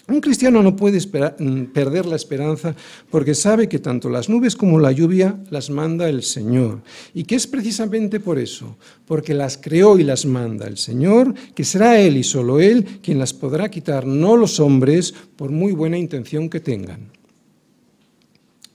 Un 0.08 0.22
cristiano 0.22 0.62
no 0.62 0.76
puede 0.76 1.00
mm, 1.00 1.74
perder 1.74 2.06
la 2.06 2.16
esperanza 2.16 2.76
porque 3.10 3.34
sabe 3.34 3.68
que 3.68 3.80
tanto 3.80 4.08
las 4.08 4.30
nubes 4.30 4.56
como 4.56 4.80
la 4.80 4.92
lluvia 4.92 5.40
las 5.50 5.72
manda 5.72 6.08
el 6.08 6.22
Señor. 6.22 6.84
Y 7.16 7.24
que 7.24 7.34
es 7.34 7.48
precisamente 7.48 8.20
por 8.20 8.38
eso, 8.38 8.78
porque 9.08 9.34
las 9.34 9.58
creó 9.58 9.98
y 9.98 10.04
las 10.04 10.28
manda 10.28 10.68
el 10.68 10.78
Señor, 10.78 11.34
que 11.56 11.64
será 11.64 12.00
Él 12.00 12.18
y 12.18 12.24
solo 12.24 12.60
Él 12.60 13.00
quien 13.02 13.18
las 13.18 13.34
podrá 13.34 13.70
quitar, 13.70 14.06
no 14.06 14.38
los 14.38 14.60
hombres, 14.60 15.12
por 15.36 15.50
muy 15.50 15.72
buena 15.72 15.98
intención 15.98 16.50
que 16.50 16.60
tengan. 16.60 17.10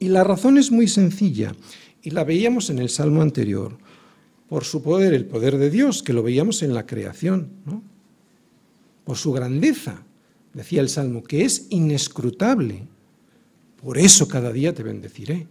Y 0.00 0.08
la 0.08 0.24
razón 0.24 0.58
es 0.58 0.72
muy 0.72 0.88
sencilla, 0.88 1.54
y 2.02 2.10
la 2.10 2.24
veíamos 2.24 2.70
en 2.70 2.80
el 2.80 2.88
Salmo 2.88 3.22
anterior, 3.22 3.78
por 4.48 4.64
su 4.64 4.82
poder, 4.82 5.14
el 5.14 5.26
poder 5.26 5.58
de 5.58 5.70
Dios, 5.70 6.02
que 6.02 6.12
lo 6.12 6.24
veíamos 6.24 6.64
en 6.64 6.74
la 6.74 6.86
creación, 6.86 7.50
por 9.04 9.16
su 9.16 9.32
grandeza 9.32 10.02
decía 10.52 10.80
el 10.80 10.88
Salmo, 10.88 11.22
que 11.22 11.44
es 11.44 11.66
inescrutable. 11.70 12.86
Por 13.82 13.98
eso 13.98 14.28
cada 14.28 14.52
día 14.52 14.74
te 14.74 14.82
bendeciré. 14.82 15.46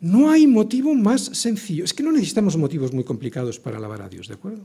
No 0.00 0.30
hay 0.30 0.46
motivo 0.46 0.94
más 0.94 1.22
sencillo. 1.22 1.84
Es 1.84 1.92
que 1.92 2.02
no 2.02 2.12
necesitamos 2.12 2.56
motivos 2.56 2.92
muy 2.92 3.04
complicados 3.04 3.58
para 3.58 3.78
alabar 3.78 4.02
a 4.02 4.08
Dios, 4.08 4.28
¿de 4.28 4.34
acuerdo? 4.34 4.62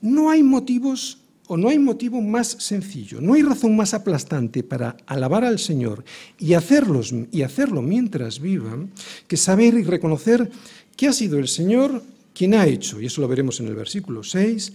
No 0.00 0.30
hay 0.30 0.42
motivos 0.42 1.18
o 1.48 1.56
no 1.56 1.68
hay 1.68 1.78
motivo 1.78 2.20
más 2.20 2.48
sencillo, 2.48 3.20
no 3.20 3.34
hay 3.34 3.42
razón 3.42 3.76
más 3.76 3.94
aplastante 3.94 4.62
para 4.62 4.96
alabar 5.06 5.44
al 5.44 5.58
Señor 5.58 6.04
y, 6.38 6.54
hacerlos, 6.54 7.12
y 7.30 7.42
hacerlo 7.42 7.82
mientras 7.82 8.40
vivan 8.40 8.90
que 9.26 9.36
saber 9.36 9.74
y 9.74 9.82
reconocer 9.82 10.50
que 10.96 11.08
ha 11.08 11.12
sido 11.12 11.38
el 11.38 11.48
Señor 11.48 12.02
quien 12.32 12.54
ha 12.54 12.66
hecho, 12.66 13.00
y 13.00 13.06
eso 13.06 13.20
lo 13.20 13.28
veremos 13.28 13.60
en 13.60 13.66
el 13.66 13.74
versículo 13.74 14.22
6, 14.22 14.72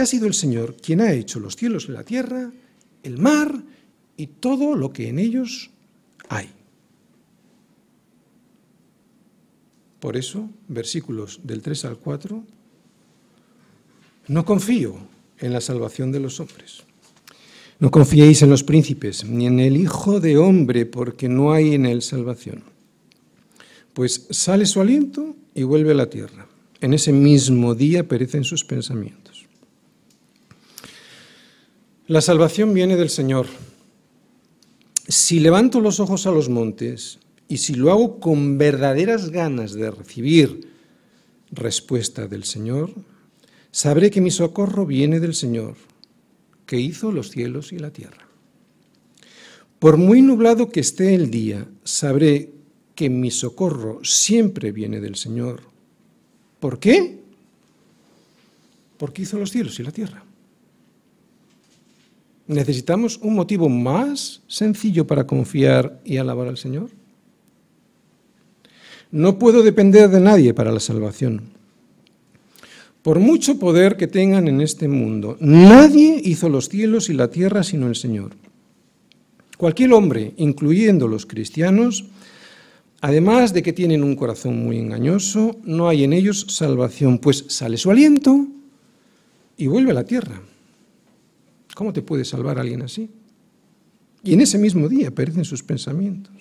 ha 0.00 0.06
sido 0.06 0.26
el 0.26 0.34
Señor 0.34 0.76
quien 0.76 1.00
ha 1.00 1.12
hecho 1.12 1.40
los 1.40 1.56
cielos 1.56 1.86
y 1.88 1.92
la 1.92 2.04
tierra, 2.04 2.50
el 3.02 3.18
mar 3.18 3.62
y 4.16 4.26
todo 4.26 4.74
lo 4.74 4.92
que 4.92 5.08
en 5.08 5.18
ellos 5.18 5.70
hay. 6.28 6.50
Por 10.00 10.16
eso, 10.16 10.48
versículos 10.68 11.40
del 11.42 11.62
3 11.62 11.84
al 11.86 11.98
4, 11.98 12.44
no 14.28 14.44
confío 14.44 14.96
en 15.38 15.52
la 15.52 15.60
salvación 15.60 16.12
de 16.12 16.20
los 16.20 16.38
hombres. 16.40 16.82
No 17.80 17.90
confiéis 17.90 18.42
en 18.42 18.50
los 18.50 18.64
príncipes, 18.64 19.24
ni 19.24 19.46
en 19.46 19.60
el 19.60 19.76
Hijo 19.76 20.20
de 20.20 20.36
Hombre, 20.36 20.84
porque 20.84 21.28
no 21.28 21.52
hay 21.52 21.74
en 21.74 21.86
él 21.86 22.02
salvación. 22.02 22.64
Pues 23.94 24.26
sale 24.30 24.66
su 24.66 24.80
aliento 24.80 25.36
y 25.54 25.62
vuelve 25.62 25.92
a 25.92 25.94
la 25.94 26.10
tierra. 26.10 26.46
En 26.80 26.92
ese 26.92 27.12
mismo 27.12 27.74
día 27.74 28.06
perecen 28.06 28.44
sus 28.44 28.64
pensamientos. 28.64 29.27
La 32.08 32.22
salvación 32.22 32.72
viene 32.72 32.96
del 32.96 33.10
Señor. 33.10 33.48
Si 35.08 35.40
levanto 35.40 35.82
los 35.82 36.00
ojos 36.00 36.26
a 36.26 36.30
los 36.30 36.48
montes 36.48 37.18
y 37.48 37.58
si 37.58 37.74
lo 37.74 37.90
hago 37.90 38.18
con 38.18 38.56
verdaderas 38.56 39.28
ganas 39.28 39.74
de 39.74 39.90
recibir 39.90 40.72
respuesta 41.50 42.26
del 42.26 42.44
Señor, 42.44 42.94
sabré 43.72 44.10
que 44.10 44.22
mi 44.22 44.30
socorro 44.30 44.86
viene 44.86 45.20
del 45.20 45.34
Señor, 45.34 45.76
que 46.64 46.80
hizo 46.80 47.12
los 47.12 47.30
cielos 47.30 47.74
y 47.74 47.78
la 47.78 47.90
tierra. 47.90 48.26
Por 49.78 49.98
muy 49.98 50.22
nublado 50.22 50.70
que 50.70 50.80
esté 50.80 51.14
el 51.14 51.30
día, 51.30 51.68
sabré 51.84 52.52
que 52.94 53.10
mi 53.10 53.30
socorro 53.30 54.00
siempre 54.02 54.72
viene 54.72 55.00
del 55.00 55.16
Señor. 55.16 55.60
¿Por 56.58 56.78
qué? 56.78 57.18
Porque 58.96 59.22
hizo 59.22 59.38
los 59.38 59.50
cielos 59.50 59.78
y 59.78 59.82
la 59.82 59.92
tierra. 59.92 60.24
¿Necesitamos 62.48 63.18
un 63.18 63.34
motivo 63.34 63.68
más 63.68 64.40
sencillo 64.48 65.06
para 65.06 65.26
confiar 65.26 66.00
y 66.02 66.16
alabar 66.16 66.48
al 66.48 66.56
Señor? 66.56 66.88
No 69.10 69.38
puedo 69.38 69.62
depender 69.62 70.08
de 70.08 70.18
nadie 70.18 70.54
para 70.54 70.72
la 70.72 70.80
salvación. 70.80 71.42
Por 73.02 73.20
mucho 73.20 73.58
poder 73.58 73.98
que 73.98 74.06
tengan 74.06 74.48
en 74.48 74.62
este 74.62 74.88
mundo, 74.88 75.36
nadie 75.40 76.20
hizo 76.24 76.48
los 76.48 76.70
cielos 76.70 77.10
y 77.10 77.12
la 77.12 77.30
tierra 77.30 77.62
sino 77.62 77.86
el 77.86 77.96
Señor. 77.96 78.32
Cualquier 79.58 79.92
hombre, 79.92 80.32
incluyendo 80.38 81.06
los 81.06 81.26
cristianos, 81.26 82.06
además 83.02 83.52
de 83.52 83.62
que 83.62 83.74
tienen 83.74 84.02
un 84.02 84.16
corazón 84.16 84.64
muy 84.64 84.78
engañoso, 84.78 85.56
no 85.64 85.88
hay 85.88 86.04
en 86.04 86.14
ellos 86.14 86.46
salvación, 86.48 87.18
pues 87.18 87.44
sale 87.48 87.76
su 87.76 87.90
aliento 87.90 88.46
y 89.58 89.66
vuelve 89.66 89.90
a 89.90 89.94
la 89.94 90.04
tierra. 90.04 90.40
¿Cómo 91.78 91.92
te 91.92 92.02
puede 92.02 92.24
salvar 92.24 92.58
alguien 92.58 92.82
así? 92.82 93.08
Y 94.24 94.32
en 94.32 94.40
ese 94.40 94.58
mismo 94.58 94.88
día 94.88 95.12
perecen 95.12 95.44
sus 95.44 95.62
pensamientos. 95.62 96.34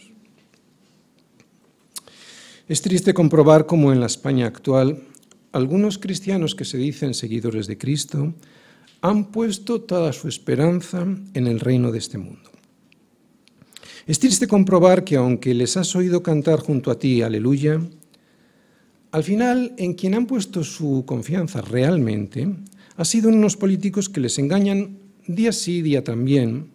Es 2.67 2.81
triste 2.81 3.13
comprobar 3.13 3.67
cómo 3.67 3.93
en 3.93 3.99
la 3.99 4.07
España 4.07 4.47
actual 4.47 5.03
algunos 5.51 5.99
cristianos 5.99 6.55
que 6.55 6.65
se 6.65 6.79
dicen 6.79 7.13
seguidores 7.13 7.67
de 7.67 7.77
Cristo 7.77 8.33
han 9.01 9.25
puesto 9.25 9.79
toda 9.79 10.11
su 10.11 10.27
esperanza 10.27 11.05
en 11.35 11.45
el 11.45 11.59
reino 11.59 11.91
de 11.91 11.99
este 11.99 12.17
mundo. 12.17 12.49
Es 14.07 14.17
triste 14.17 14.47
comprobar 14.47 15.03
que 15.03 15.17
aunque 15.17 15.53
les 15.53 15.77
has 15.77 15.95
oído 15.95 16.23
cantar 16.23 16.61
junto 16.61 16.89
a 16.89 16.97
ti, 16.97 17.21
aleluya, 17.21 17.79
al 19.11 19.23
final 19.23 19.75
en 19.77 19.93
quien 19.93 20.15
han 20.15 20.25
puesto 20.25 20.63
su 20.63 21.03
confianza 21.05 21.61
realmente 21.61 22.55
ha 22.95 23.05
sido 23.05 23.29
unos 23.29 23.55
políticos 23.55 24.09
que 24.09 24.19
les 24.19 24.39
engañan 24.39 25.05
día 25.27 25.51
sí, 25.51 25.81
día 25.81 26.03
también, 26.03 26.69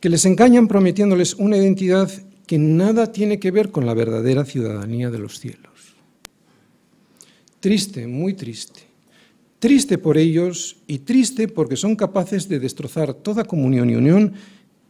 que 0.00 0.08
les 0.08 0.24
engañan 0.24 0.68
prometiéndoles 0.68 1.34
una 1.34 1.56
identidad 1.56 2.10
que 2.46 2.58
nada 2.58 3.12
tiene 3.12 3.38
que 3.38 3.50
ver 3.50 3.70
con 3.70 3.86
la 3.86 3.94
verdadera 3.94 4.44
ciudadanía 4.44 5.10
de 5.10 5.18
los 5.18 5.38
cielos. 5.38 5.70
Triste, 7.60 8.06
muy 8.06 8.34
triste. 8.34 8.80
Triste 9.58 9.98
por 9.98 10.16
ellos 10.16 10.78
y 10.86 11.00
triste 11.00 11.46
porque 11.46 11.76
son 11.76 11.94
capaces 11.94 12.48
de 12.48 12.58
destrozar 12.58 13.12
toda 13.12 13.44
comunión 13.44 13.90
y 13.90 13.94
unión 13.94 14.32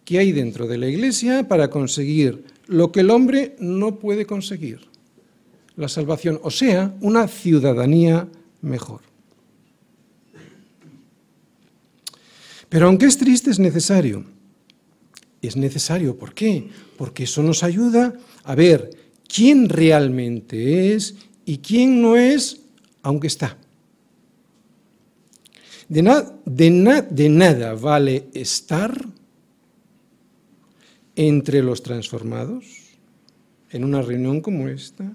que 0.05 0.21
hay 0.21 0.31
dentro 0.31 0.69
de 0.69 0.79
la 0.79 0.89
Iglesia 0.89 1.49
para 1.49 1.71
conseguir 1.71 2.45
lo 2.67 2.93
que 2.93 3.01
el 3.01 3.11
hombre 3.11 3.57
no 3.59 3.99
puede 3.99 4.27
conseguir, 4.27 4.81
la 5.77 5.89
salvación, 5.89 6.39
o 6.43 6.53
sea, 6.53 6.95
una 7.01 7.27
ciudadanía 7.27 8.29
mejor. 8.63 9.10
Pero 12.71 12.87
aunque 12.87 13.07
es 13.07 13.19
triste, 13.19 13.51
es 13.51 13.59
necesario. 13.59 14.25
Es 15.43 15.57
necesario, 15.57 16.17
¿por 16.17 16.33
qué? 16.33 16.69
Porque 16.97 17.25
eso 17.25 17.43
nos 17.43 17.63
ayuda 17.63 18.15
a 18.45 18.55
ver 18.55 18.91
quién 19.29 19.69
realmente 19.69 20.95
es 20.95 21.17
y 21.45 21.59
quién 21.59 22.01
no 22.01 22.17
es, 22.17 22.63
aunque 23.03 23.27
está. 23.27 23.59
De, 25.89 26.03
de, 26.45 27.29
nada 27.29 27.75
vale 27.75 28.29
estar 28.33 28.95
entre 31.17 31.63
los 31.65 31.83
transformados 31.83 32.65
en 33.71 33.83
una 33.83 34.01
reunión 34.01 34.41
como 34.41 34.69
esta. 34.69 35.13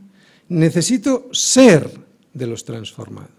Necesito 0.49 1.29
ser 1.31 1.89
de 2.33 2.47
los 2.47 2.65
transformados. 2.65 3.34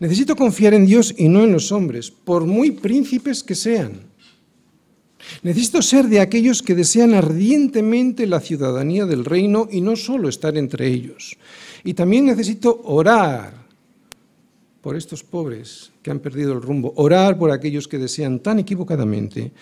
Necesito 0.00 0.36
confiar 0.36 0.74
en 0.74 0.86
Dios 0.86 1.14
y 1.16 1.28
no 1.28 1.44
en 1.44 1.52
los 1.52 1.72
hombres, 1.72 2.10
por 2.10 2.44
muy 2.44 2.72
príncipes 2.72 3.42
que 3.42 3.54
sean. 3.54 4.12
Necesito 5.42 5.82
ser 5.82 6.08
de 6.08 6.20
aquellos 6.20 6.62
que 6.62 6.74
desean 6.74 7.14
ardientemente 7.14 8.26
la 8.26 8.40
ciudadanía 8.40 9.06
del 9.06 9.24
reino 9.24 9.68
y 9.70 9.80
no 9.80 9.96
solo 9.96 10.28
estar 10.28 10.56
entre 10.56 10.88
ellos. 10.88 11.36
Y 11.84 11.94
también 11.94 12.26
necesito 12.26 12.82
orar 12.84 13.54
por 14.80 14.96
estos 14.96 15.22
pobres 15.22 15.92
que 16.02 16.10
han 16.10 16.18
perdido 16.18 16.52
el 16.52 16.60
rumbo, 16.60 16.92
orar 16.96 17.38
por 17.38 17.50
aquellos 17.50 17.86
que 17.86 17.98
desean 17.98 18.40
tan 18.40 18.58
equivocadamente 18.58 19.52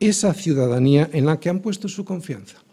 esa 0.00 0.32
ciudadanía 0.34 1.08
en 1.12 1.26
la 1.26 1.38
que 1.38 1.50
han 1.50 1.60
puesto 1.60 1.88
su 1.88 2.04
confianza. 2.04 2.63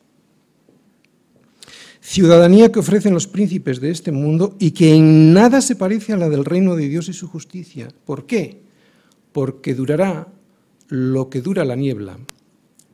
Ciudadanía 2.01 2.71
que 2.71 2.79
ofrecen 2.79 3.13
los 3.13 3.27
príncipes 3.27 3.79
de 3.79 3.91
este 3.91 4.11
mundo 4.11 4.55
y 4.59 4.71
que 4.71 4.95
en 4.95 5.33
nada 5.33 5.61
se 5.61 5.75
parece 5.75 6.13
a 6.13 6.17
la 6.17 6.29
del 6.29 6.45
reino 6.45 6.75
de 6.75 6.89
Dios 6.89 7.07
y 7.09 7.13
su 7.13 7.27
justicia. 7.27 7.89
¿Por 8.05 8.25
qué? 8.25 8.63
Porque 9.31 9.75
durará 9.75 10.27
lo 10.89 11.29
que 11.29 11.41
dura 11.41 11.63
la 11.63 11.75
niebla 11.75 12.17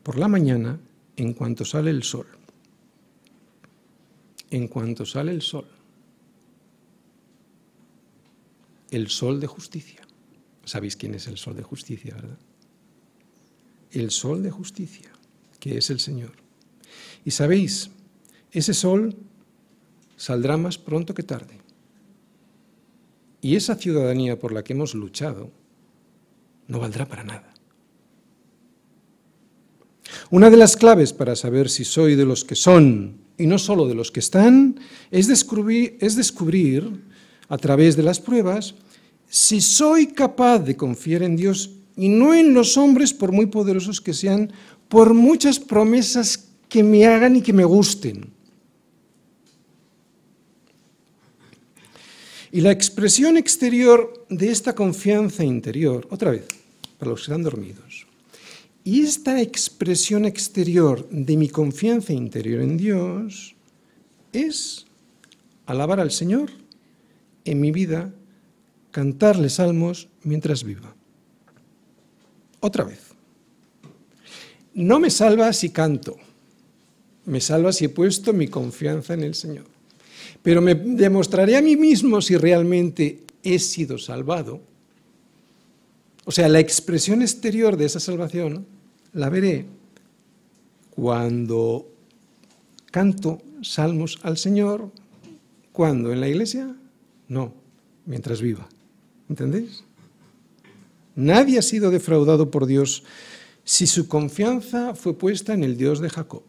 por 0.03 0.18
la 0.18 0.28
mañana 0.28 0.80
en 1.16 1.34
cuanto 1.34 1.64
sale 1.64 1.89
el 1.89 2.03
sol. 2.03 2.28
En 4.51 4.68
cuanto 4.68 5.05
sale 5.05 5.32
el 5.32 5.41
sol. 5.41 5.68
El 8.91 9.08
sol 9.08 9.39
de 9.39 9.47
justicia. 9.47 10.01
¿Sabéis 10.66 10.97
quién 10.97 11.16
es 11.16 11.28
el 11.28 11.38
sol 11.38 11.55
de 11.55 11.64
justicia, 11.64 12.14
verdad? 12.14 12.38
El 13.91 14.12
sol 14.12 14.43
de 14.43 14.51
justicia, 14.51 15.10
que 15.60 15.78
es 15.78 15.89
el 15.89 16.01
Señor. 16.01 16.34
Y 17.24 17.32
sabéis, 17.32 17.89
ese 18.52 18.74
sol 18.74 19.16
saldrá 20.16 20.58
más 20.58 20.78
pronto 20.78 21.14
que 21.14 21.24
tarde. 21.24 21.58
Y 23.41 23.56
esa 23.56 23.76
ciudadanía 23.76 24.39
por 24.39 24.52
la 24.52 24.64
que 24.64 24.74
hemos 24.74 24.95
luchado 24.95 25.52
no 26.68 26.80
valdrá 26.80 27.08
para 27.08 27.24
nada. 27.24 27.54
Una 30.30 30.50
de 30.50 30.58
las 30.58 30.76
claves 30.76 31.14
para 31.14 31.36
saber 31.36 31.70
si 31.70 31.86
soy 31.86 32.16
de 32.16 32.26
los 32.26 32.43
que 32.43 32.56
son 32.56 33.18
y 33.38 33.45
no 33.48 33.58
solo 33.60 33.88
de 33.88 33.95
los 33.95 34.12
que 34.12 34.20
están 34.20 34.80
es 35.12 35.28
descubrir, 35.28 35.98
es 36.02 36.16
descubrir 36.16 37.04
a 37.48 37.58
través 37.58 37.95
de 37.95 38.04
las 38.04 38.20
pruebas 38.20 38.76
si 39.30 39.62
soy 39.62 40.08
capaz 40.08 40.60
de 40.60 40.76
confiar 40.76 41.24
en 41.24 41.36
Dios 41.36 41.72
y 41.95 42.10
no 42.10 42.34
en 42.34 42.54
los 42.54 42.78
hombres, 42.78 43.14
por 43.14 43.32
muy 43.32 43.48
poderosos 43.48 44.02
que 44.02 44.14
sean, 44.14 44.52
por 44.88 45.14
muchas 45.14 45.60
promesas 45.60 46.50
que 46.70 46.84
me 46.84 47.06
hagan 47.06 47.36
y 47.36 47.41
que 47.41 47.54
me 47.54 47.66
gusten. 47.66 48.37
Y 52.58 52.62
la 52.62 52.72
expresión 52.72 53.38
exterior 53.38 54.26
de 54.30 54.49
esta 54.49 54.74
confianza 54.74 55.43
interior, 55.43 56.08
otra 56.10 56.32
vez, 56.32 56.47
para 56.97 57.12
los 57.12 57.20
que 57.20 57.26
están 57.26 57.43
dormidos, 57.43 58.08
y 58.84 59.03
esta 59.03 59.39
expresión 59.39 60.26
exterior 60.26 61.08
de 61.12 61.38
mi 61.38 61.49
confianza 61.49 62.14
interior 62.14 62.62
en 62.62 62.76
Dios 62.76 63.53
es 64.34 64.88
alabar 65.68 65.99
al 65.99 66.10
Señor 66.10 66.49
en 67.45 67.62
mi 67.62 67.70
vida, 67.70 68.12
cantarle 68.89 69.49
salmos 69.49 70.08
mientras 70.24 70.64
viva. 70.64 70.95
Otra 72.60 72.86
vez. 72.86 73.01
No 74.74 74.99
me 74.99 75.12
salva 75.12 75.53
si 75.53 75.70
canto, 75.70 76.18
me 77.26 77.39
salva 77.39 77.72
si 77.72 77.86
he 77.86 77.89
puesto 77.89 78.34
mi 78.34 78.47
confianza 78.47 79.14
en 79.14 79.22
el 79.22 79.36
Señor. 79.36 79.77
Pero 80.48 80.62
me 80.62 80.76
demostraré 80.76 81.58
a 81.58 81.62
mí 81.62 81.76
mismo 81.76 82.22
si 82.22 82.38
realmente 82.38 83.26
he 83.43 83.60
sido 83.60 83.98
salvado. 83.98 84.62
O 86.24 86.32
sea, 86.32 86.48
la 86.48 86.62
expresión 86.62 87.22
exterior 87.22 87.76
de 87.76 87.84
esa 87.84 88.00
salvación 88.00 88.66
la 89.12 89.28
veré 89.28 89.66
cuando 90.91 91.91
canto 92.91 93.41
salmos 93.62 94.20
al 94.24 94.38
Señor. 94.38 94.89
¿Cuándo? 95.74 96.14
¿En 96.14 96.22
la 96.22 96.30
iglesia? 96.30 96.74
No, 97.28 97.54
mientras 98.06 98.41
viva. 98.41 98.70
¿Entendéis? 99.28 99.84
Nadie 101.18 101.60
ha 101.60 101.62
sido 101.62 101.91
defraudado 101.91 102.52
por 102.52 102.68
Dios 102.68 103.04
si 103.66 103.86
su 103.86 104.08
confianza 104.08 104.95
fue 104.95 105.14
puesta 105.14 105.54
en 105.54 105.66
el 105.66 105.76
Dios 105.76 106.00
de 106.00 106.10
Jacob. 106.10 106.43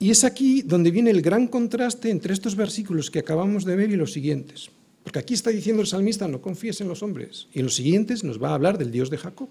Y 0.00 0.10
es 0.10 0.24
aquí 0.24 0.62
donde 0.62 0.90
viene 0.90 1.10
el 1.10 1.20
gran 1.20 1.46
contraste 1.46 2.10
entre 2.10 2.32
estos 2.32 2.56
versículos 2.56 3.10
que 3.10 3.18
acabamos 3.18 3.66
de 3.66 3.76
ver 3.76 3.90
y 3.90 3.96
los 3.96 4.14
siguientes. 4.14 4.70
Porque 5.04 5.18
aquí 5.18 5.34
está 5.34 5.50
diciendo 5.50 5.82
el 5.82 5.88
salmista, 5.88 6.26
no 6.26 6.40
confíes 6.40 6.80
en 6.80 6.88
los 6.88 7.02
hombres. 7.02 7.48
Y 7.52 7.58
en 7.58 7.66
los 7.66 7.74
siguientes 7.74 8.24
nos 8.24 8.42
va 8.42 8.48
a 8.48 8.54
hablar 8.54 8.78
del 8.78 8.90
Dios 8.90 9.10
de 9.10 9.18
Jacob. 9.18 9.50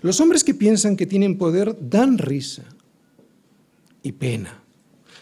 Los 0.00 0.20
hombres 0.20 0.42
que 0.42 0.54
piensan 0.54 0.96
que 0.96 1.04
tienen 1.04 1.36
poder 1.36 1.76
dan 1.78 2.16
risa 2.16 2.64
y 4.02 4.12
pena. 4.12 4.62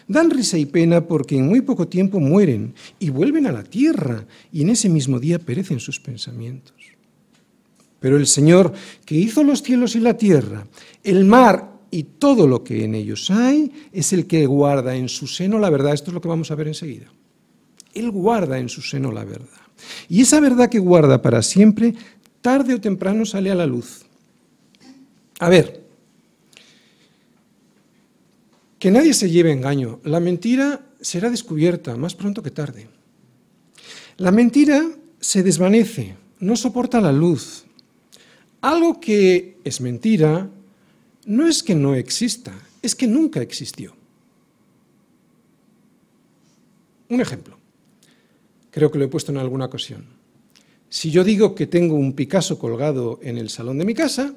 Dan 0.07 0.29
risa 0.29 0.57
y 0.57 0.65
pena 0.65 1.05
porque 1.05 1.35
en 1.35 1.47
muy 1.47 1.59
poco 1.59 1.89
tiempo 1.89 2.21
mueren 2.21 2.73
y 2.99 3.09
vuelven 3.09 3.47
a 3.47 3.51
la 3.51 3.63
tierra 3.63 4.25
y 4.51 4.61
en 4.61 4.69
ese 4.69 4.87
mismo 4.87 5.19
día 5.19 5.39
perecen 5.39 5.81
sus 5.81 5.99
pensamientos. 5.99 6.73
Pero 7.99 8.15
el 8.15 8.27
Señor 8.27 8.73
que 9.05 9.15
hizo 9.15 9.43
los 9.43 9.61
cielos 9.61 9.97
y 9.97 9.99
la 9.99 10.15
tierra, 10.15 10.65
el 11.03 11.25
mar 11.25 11.68
y 11.91 12.03
todo 12.03 12.47
lo 12.47 12.63
que 12.63 12.83
en 12.83 12.95
ellos 12.95 13.31
hay, 13.31 13.71
es 13.91 14.13
el 14.13 14.27
que 14.27 14.45
guarda 14.45 14.95
en 14.95 15.09
su 15.09 15.27
seno 15.27 15.59
la 15.59 15.69
verdad. 15.69 15.93
Esto 15.93 16.11
es 16.11 16.13
lo 16.13 16.21
que 16.21 16.27
vamos 16.27 16.51
a 16.51 16.55
ver 16.55 16.67
enseguida. 16.67 17.07
Él 17.93 18.11
guarda 18.11 18.59
en 18.59 18.69
su 18.69 18.81
seno 18.81 19.11
la 19.11 19.25
verdad. 19.25 19.47
Y 20.07 20.21
esa 20.21 20.39
verdad 20.39 20.69
que 20.69 20.79
guarda 20.79 21.21
para 21.21 21.41
siempre, 21.41 21.95
tarde 22.41 22.73
o 22.73 22.81
temprano 22.81 23.25
sale 23.25 23.49
a 23.51 23.55
la 23.55 23.65
luz. 23.65 24.05
A 25.39 25.49
ver, 25.49 25.83
que 28.77 28.91
nadie 28.91 29.13
se 29.13 29.29
lleve 29.29 29.51
engaño. 29.51 29.99
La 30.03 30.19
mentira 30.19 30.81
será 31.01 31.29
descubierta 31.29 31.95
más 31.95 32.15
pronto 32.15 32.43
que 32.43 32.51
tarde. 32.51 32.87
La 34.17 34.31
mentira 34.31 34.85
se 35.19 35.43
desvanece, 35.43 36.15
no 36.39 36.55
soporta 36.55 37.01
la 37.01 37.11
luz. 37.11 37.65
Algo 38.61 38.99
que 38.99 39.57
es 39.63 39.79
mentira 39.79 40.49
no 41.29 41.47
es 41.47 41.63
que 41.63 41.75
no 41.75 41.95
exista, 41.95 42.53
es 42.81 42.95
que 42.95 43.07
nunca 43.07 43.41
existió. 43.41 43.93
Un 47.07 47.21
ejemplo, 47.21 47.57
creo 48.71 48.91
que 48.91 48.99
lo 48.99 49.05
he 49.05 49.09
puesto 49.09 49.31
en 49.31 49.37
alguna 49.37 49.65
ocasión. 49.65 50.05
Si 50.89 51.11
yo 51.11 51.23
digo 51.23 51.55
que 51.55 51.67
tengo 51.67 51.95
un 51.95 52.13
Picasso 52.13 52.57
colgado 52.59 53.19
en 53.21 53.37
el 53.37 53.49
salón 53.49 53.77
de 53.77 53.85
mi 53.85 53.93
casa, 53.93 54.33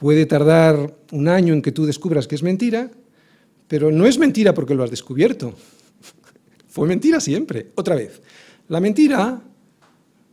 Puede 0.00 0.24
tardar 0.24 0.96
un 1.12 1.28
año 1.28 1.52
en 1.52 1.60
que 1.60 1.72
tú 1.72 1.84
descubras 1.84 2.26
que 2.26 2.34
es 2.34 2.42
mentira, 2.42 2.90
pero 3.68 3.92
no 3.92 4.06
es 4.06 4.16
mentira 4.16 4.54
porque 4.54 4.74
lo 4.74 4.82
has 4.82 4.90
descubierto. 4.90 5.52
Fue 6.68 6.88
mentira 6.88 7.20
siempre. 7.20 7.72
Otra 7.74 7.96
vez, 7.96 8.22
la 8.68 8.80
mentira 8.80 9.42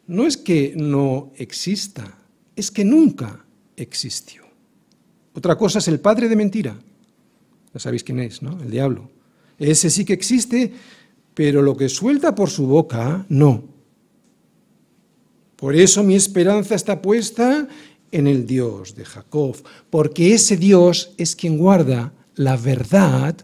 no 0.07 0.25
es 0.25 0.37
que 0.37 0.73
no 0.77 1.33
exista, 1.35 2.17
es 2.57 2.71
que 2.71 2.83
nunca 2.83 3.45
existió. 3.77 4.43
Otra 5.33 5.55
cosa 5.55 5.79
es 5.79 5.87
el 5.87 5.99
padre 5.99 6.27
de 6.27 6.35
mentira. 6.35 6.75
Ya 7.73 7.79
sabéis 7.79 8.03
quién 8.03 8.19
es, 8.19 8.41
¿no? 8.41 8.59
El 8.61 8.71
diablo. 8.71 9.09
Ese 9.59 9.89
sí 9.91 10.03
que 10.03 10.13
existe, 10.13 10.73
pero 11.35 11.61
lo 11.61 11.77
que 11.77 11.87
suelta 11.87 12.33
por 12.33 12.49
su 12.49 12.65
boca, 12.65 13.25
no. 13.29 13.63
Por 15.55 15.75
eso 15.75 16.03
mi 16.03 16.15
esperanza 16.15 16.73
está 16.73 17.01
puesta 17.01 17.67
en 18.11 18.25
el 18.25 18.47
Dios 18.47 18.95
de 18.95 19.05
Jacob, 19.05 19.55
porque 19.91 20.33
ese 20.33 20.57
Dios 20.57 21.11
es 21.17 21.35
quien 21.35 21.57
guarda 21.57 22.13
la 22.35 22.57
verdad 22.57 23.35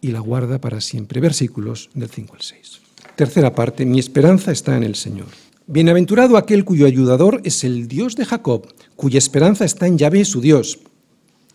y 0.00 0.12
la 0.12 0.20
guarda 0.20 0.58
para 0.60 0.80
siempre. 0.80 1.20
Versículos 1.20 1.90
del 1.92 2.08
5 2.08 2.34
al 2.34 2.42
6. 2.42 2.80
Tercera 3.16 3.54
parte, 3.54 3.84
mi 3.84 3.98
esperanza 3.98 4.52
está 4.52 4.76
en 4.76 4.84
el 4.84 4.94
Señor. 4.94 5.28
Bienaventurado 5.68 6.36
aquel 6.36 6.64
cuyo 6.64 6.86
ayudador 6.86 7.40
es 7.42 7.64
el 7.64 7.88
Dios 7.88 8.14
de 8.14 8.24
Jacob, 8.24 8.72
cuya 8.94 9.18
esperanza 9.18 9.64
está 9.64 9.88
en 9.88 9.98
Yahvé 9.98 10.24
su 10.24 10.40
Dios, 10.40 10.78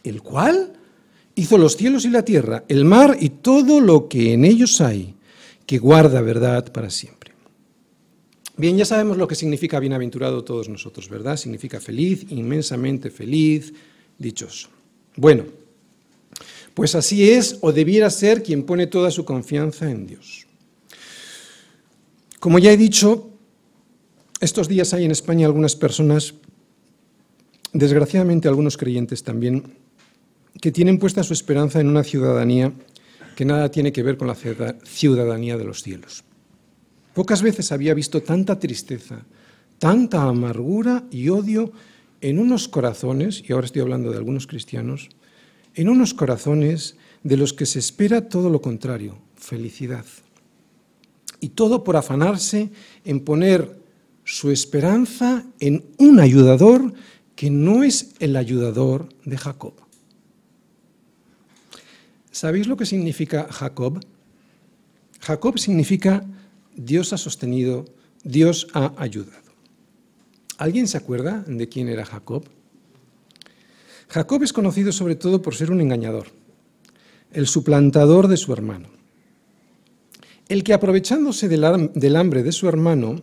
el 0.03 0.21
cual 0.21 0.73
hizo 1.35 1.57
los 1.57 1.77
cielos 1.77 2.03
y 2.03 2.09
la 2.09 2.25
tierra, 2.25 2.65
el 2.67 2.83
mar 2.83 3.15
y 3.21 3.29
todo 3.29 3.79
lo 3.79 4.09
que 4.09 4.33
en 4.33 4.43
ellos 4.43 4.81
hay, 4.81 5.15
que 5.65 5.77
guarda 5.77 6.19
verdad 6.19 6.73
para 6.73 6.89
siempre. 6.89 7.31
Bien, 8.57 8.77
ya 8.77 8.83
sabemos 8.83 9.15
lo 9.15 9.29
que 9.29 9.35
significa 9.35 9.79
bienaventurado 9.79 10.43
todos 10.43 10.67
nosotros, 10.67 11.07
¿verdad? 11.07 11.37
Significa 11.37 11.79
feliz, 11.79 12.25
inmensamente 12.29 13.09
feliz, 13.09 13.73
dichoso. 14.17 14.67
Bueno, 15.15 15.45
pues 16.73 16.95
así 16.95 17.29
es 17.29 17.57
o 17.61 17.71
debiera 17.71 18.09
ser 18.09 18.43
quien 18.43 18.63
pone 18.63 18.87
toda 18.87 19.09
su 19.09 19.23
confianza 19.23 19.89
en 19.89 20.05
Dios. 20.05 20.45
Como 22.41 22.59
ya 22.59 22.73
he 22.73 22.77
dicho, 22.77 23.30
estos 24.41 24.67
días 24.67 24.93
hay 24.93 25.05
en 25.05 25.11
España 25.11 25.45
algunas 25.45 25.75
personas, 25.75 26.33
desgraciadamente 27.73 28.47
algunos 28.47 28.75
creyentes 28.75 29.23
también, 29.23 29.75
que 30.59 30.71
tienen 30.71 30.97
puesta 30.97 31.23
su 31.23 31.33
esperanza 31.33 31.79
en 31.79 31.87
una 31.87 32.03
ciudadanía 32.03 32.73
que 33.35 33.45
nada 33.45 33.69
tiene 33.69 33.93
que 33.93 34.03
ver 34.03 34.17
con 34.17 34.27
la 34.27 34.35
ciudadanía 34.35 35.57
de 35.57 35.63
los 35.63 35.83
cielos. 35.83 36.23
Pocas 37.13 37.43
veces 37.43 37.71
había 37.71 37.93
visto 37.93 38.21
tanta 38.23 38.59
tristeza, 38.59 39.25
tanta 39.77 40.23
amargura 40.23 41.05
y 41.11 41.29
odio 41.29 41.71
en 42.19 42.39
unos 42.39 42.67
corazones, 42.67 43.43
y 43.47 43.53
ahora 43.53 43.65
estoy 43.65 43.81
hablando 43.81 44.11
de 44.11 44.17
algunos 44.17 44.47
cristianos, 44.47 45.09
en 45.75 45.87
unos 45.87 46.13
corazones 46.13 46.97
de 47.23 47.37
los 47.37 47.53
que 47.53 47.67
se 47.67 47.79
espera 47.79 48.27
todo 48.27 48.49
lo 48.49 48.59
contrario, 48.59 49.19
felicidad. 49.35 50.05
Y 51.39 51.49
todo 51.49 51.83
por 51.83 51.95
afanarse 51.95 52.69
en 53.05 53.19
poner 53.21 53.80
su 54.23 54.51
esperanza 54.51 55.45
en 55.59 55.85
un 55.97 56.19
ayudador 56.19 56.93
que 57.35 57.49
no 57.49 57.83
es 57.83 58.13
el 58.19 58.35
ayudador 58.35 59.09
de 59.25 59.37
Jacob. 59.37 59.73
¿Sabéis 62.31 62.67
lo 62.67 62.77
que 62.77 62.85
significa 62.85 63.47
Jacob? 63.51 63.99
Jacob 65.19 65.59
significa 65.59 66.25
Dios 66.75 67.13
ha 67.13 67.17
sostenido, 67.17 67.85
Dios 68.23 68.67
ha 68.73 68.93
ayudado. 68.97 69.51
¿Alguien 70.57 70.87
se 70.87 70.97
acuerda 70.97 71.43
de 71.47 71.67
quién 71.67 71.89
era 71.89 72.05
Jacob? 72.05 72.45
Jacob 74.07 74.43
es 74.43 74.53
conocido 74.53 74.91
sobre 74.91 75.15
todo 75.15 75.41
por 75.41 75.55
ser 75.55 75.71
un 75.71 75.81
engañador, 75.81 76.27
el 77.31 77.47
suplantador 77.47 78.27
de 78.27 78.37
su 78.37 78.53
hermano, 78.53 78.89
el 80.49 80.63
que 80.63 80.73
aprovechándose 80.73 81.47
del 81.47 82.15
hambre 82.15 82.43
de 82.43 82.51
su 82.51 82.67
hermano, 82.67 83.21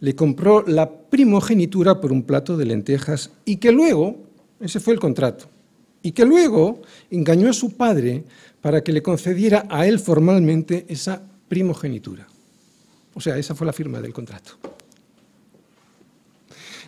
le 0.00 0.14
compró 0.14 0.64
la 0.66 0.90
primogenitura 0.90 2.00
por 2.00 2.12
un 2.12 2.22
plato 2.22 2.56
de 2.56 2.64
lentejas 2.64 3.30
y 3.44 3.56
que 3.56 3.72
luego, 3.72 4.16
ese 4.60 4.80
fue 4.80 4.94
el 4.94 5.00
contrato, 5.00 5.46
y 6.02 6.12
que 6.12 6.24
luego 6.24 6.82
engañó 7.10 7.50
a 7.50 7.52
su 7.52 7.76
padre 7.76 8.24
para 8.60 8.82
que 8.82 8.92
le 8.92 9.02
concediera 9.02 9.66
a 9.68 9.86
él 9.86 9.98
formalmente 9.98 10.86
esa 10.88 11.22
primogenitura. 11.48 12.26
O 13.14 13.20
sea, 13.20 13.36
esa 13.36 13.54
fue 13.54 13.66
la 13.66 13.72
firma 13.72 14.00
del 14.00 14.12
contrato. 14.12 14.52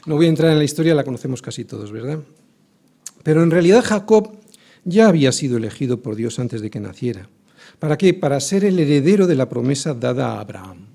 No 0.06 0.16
voy 0.16 0.26
a 0.26 0.30
entrar 0.30 0.52
en 0.52 0.58
la 0.58 0.64
historia, 0.64 0.94
la 0.94 1.04
conocemos 1.04 1.42
casi 1.42 1.64
todos, 1.64 1.92
¿verdad? 1.92 2.20
Pero 3.22 3.42
en 3.42 3.50
realidad 3.50 3.84
Jacob 3.84 4.36
ya 4.84 5.08
había 5.08 5.32
sido 5.32 5.56
elegido 5.58 6.00
por 6.00 6.16
Dios 6.16 6.38
antes 6.38 6.62
de 6.62 6.70
que 6.70 6.80
naciera. 6.80 7.28
¿Para 7.78 7.98
qué? 7.98 8.14
Para 8.14 8.40
ser 8.40 8.64
el 8.64 8.78
heredero 8.78 9.26
de 9.26 9.34
la 9.34 9.48
promesa 9.48 9.94
dada 9.94 10.32
a 10.32 10.40
Abraham. 10.40 10.86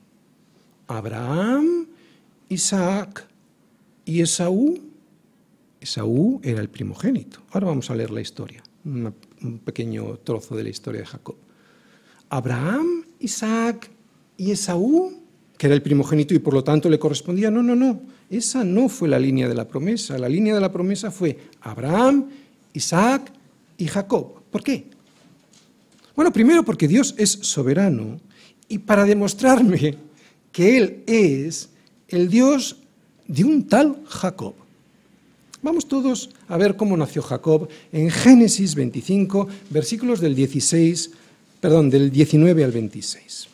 Abraham, 0.87 1.87
Isaac 2.49 3.27
y 4.05 4.21
Esaú. 4.21 4.79
Esaú 5.79 6.39
era 6.43 6.61
el 6.61 6.69
primogénito. 6.69 7.41
Ahora 7.51 7.67
vamos 7.67 7.89
a 7.89 7.95
leer 7.95 8.11
la 8.11 8.21
historia, 8.21 8.63
un 8.83 9.13
pequeño 9.63 10.17
trozo 10.23 10.55
de 10.55 10.63
la 10.63 10.69
historia 10.69 11.01
de 11.01 11.07
Jacob. 11.07 11.35
Abraham, 12.29 13.05
Isaac 13.19 13.89
y 14.37 14.51
Esaú, 14.51 15.21
que 15.57 15.67
era 15.67 15.75
el 15.75 15.81
primogénito 15.81 16.33
y 16.33 16.39
por 16.39 16.53
lo 16.53 16.63
tanto 16.63 16.89
le 16.89 16.99
correspondía. 16.99 17.51
No, 17.51 17.63
no, 17.63 17.75
no. 17.75 18.01
Esa 18.29 18.63
no 18.63 18.89
fue 18.89 19.07
la 19.07 19.19
línea 19.19 19.47
de 19.47 19.55
la 19.55 19.67
promesa. 19.67 20.17
La 20.17 20.27
línea 20.27 20.55
de 20.55 20.61
la 20.61 20.71
promesa 20.71 21.11
fue 21.11 21.37
Abraham, 21.61 22.25
Isaac 22.73 23.31
y 23.77 23.87
Jacob. 23.87 24.41
¿Por 24.51 24.63
qué? 24.63 24.87
Bueno, 26.15 26.31
primero 26.31 26.63
porque 26.63 26.87
Dios 26.87 27.13
es 27.17 27.31
soberano 27.31 28.19
y 28.67 28.79
para 28.79 29.05
demostrarme 29.05 29.95
que 30.51 30.77
Él 30.77 31.03
es 31.05 31.69
el 32.09 32.29
Dios 32.29 32.77
de 33.27 33.43
un 33.43 33.67
tal 33.67 33.97
Jacob. 34.07 34.53
Vamos 35.61 35.87
todos 35.87 36.29
a 36.47 36.57
ver 36.57 36.75
cómo 36.75 36.95
nació 36.95 37.23
Jacob 37.23 37.67
en 37.91 38.11
Génesis 38.11 38.75
25, 38.75 39.47
versículos 39.71 40.19
del 40.19 40.35
16, 40.35 41.11
perdón, 41.59 41.89
del 41.89 42.11
19 42.11 42.63
al 42.63 42.71
26. 42.71 43.47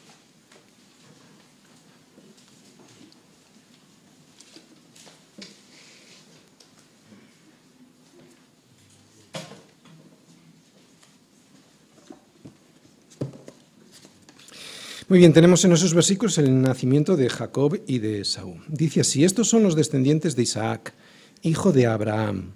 Muy 15.12 15.20
bien, 15.20 15.34
tenemos 15.34 15.66
en 15.66 15.74
esos 15.74 15.93
versículos 15.93 16.38
el 16.38 16.62
nacimiento 16.62 17.18
de 17.18 17.28
Jacob 17.28 17.82
y 17.86 17.99
de 17.99 18.22
Esaú. 18.22 18.55
Dice 18.70 19.01
así, 19.01 19.26
estos 19.26 19.49
son 19.49 19.62
los 19.62 19.76
descendientes 19.76 20.38
de 20.38 20.43
Isaac, 20.43 20.93
hijo 21.41 21.74
de 21.74 21.86
Abraham. 21.86 22.53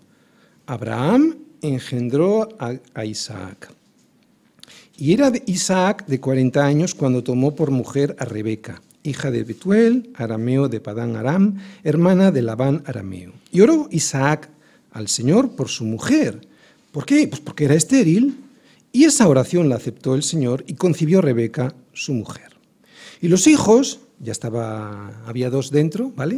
Abraham 0.65 1.35
engendró 1.61 2.47
a, 2.57 3.03
Isaac. 3.03 3.73
Y 4.97 5.11
era 5.11 5.33
Isaac 5.47 6.05
de 6.07 6.21
40 6.21 6.65
años 6.65 6.95
cuando 6.95 7.25
tomó 7.25 7.55
por 7.55 7.71
mujer 7.71 8.15
a 8.19 8.23
Rebeca, 8.23 8.81
hija 9.03 9.31
de 9.31 9.43
Betuel, 9.43 10.11
arameo 10.15 10.69
de 10.69 10.79
Padán 10.79 11.17
Aram, 11.17 11.57
hermana 11.83 12.31
de 12.31 12.41
Labán 12.41 12.83
arameo. 12.85 13.33
Y 13.51 13.59
oró 13.59 13.89
Isaac 13.91 14.49
al 14.93 15.09
Señor 15.09 15.57
por 15.57 15.67
su 15.67 15.83
mujer. 15.83 16.39
¿Por 16.93 17.05
qué? 17.05 17.27
Pues 17.27 17.41
porque 17.41 17.65
era 17.65 17.75
estéril. 17.75 18.44
Y 18.95 19.03
esa 19.03 19.27
oración 19.27 19.67
la 19.67 19.75
aceptó 19.75 20.15
el 20.15 20.23
Señor 20.23 20.63
y 20.67 20.75
concibió 20.75 21.19
Rebeca 21.19 21.75
su 21.91 22.13
mujer. 22.13 22.57
Y 23.19 23.27
los 23.27 23.45
hijos, 23.45 23.99
ya 24.21 24.31
estaba, 24.31 25.21
había 25.25 25.49
dos 25.49 25.69
dentro, 25.69 26.13
¿vale? 26.15 26.37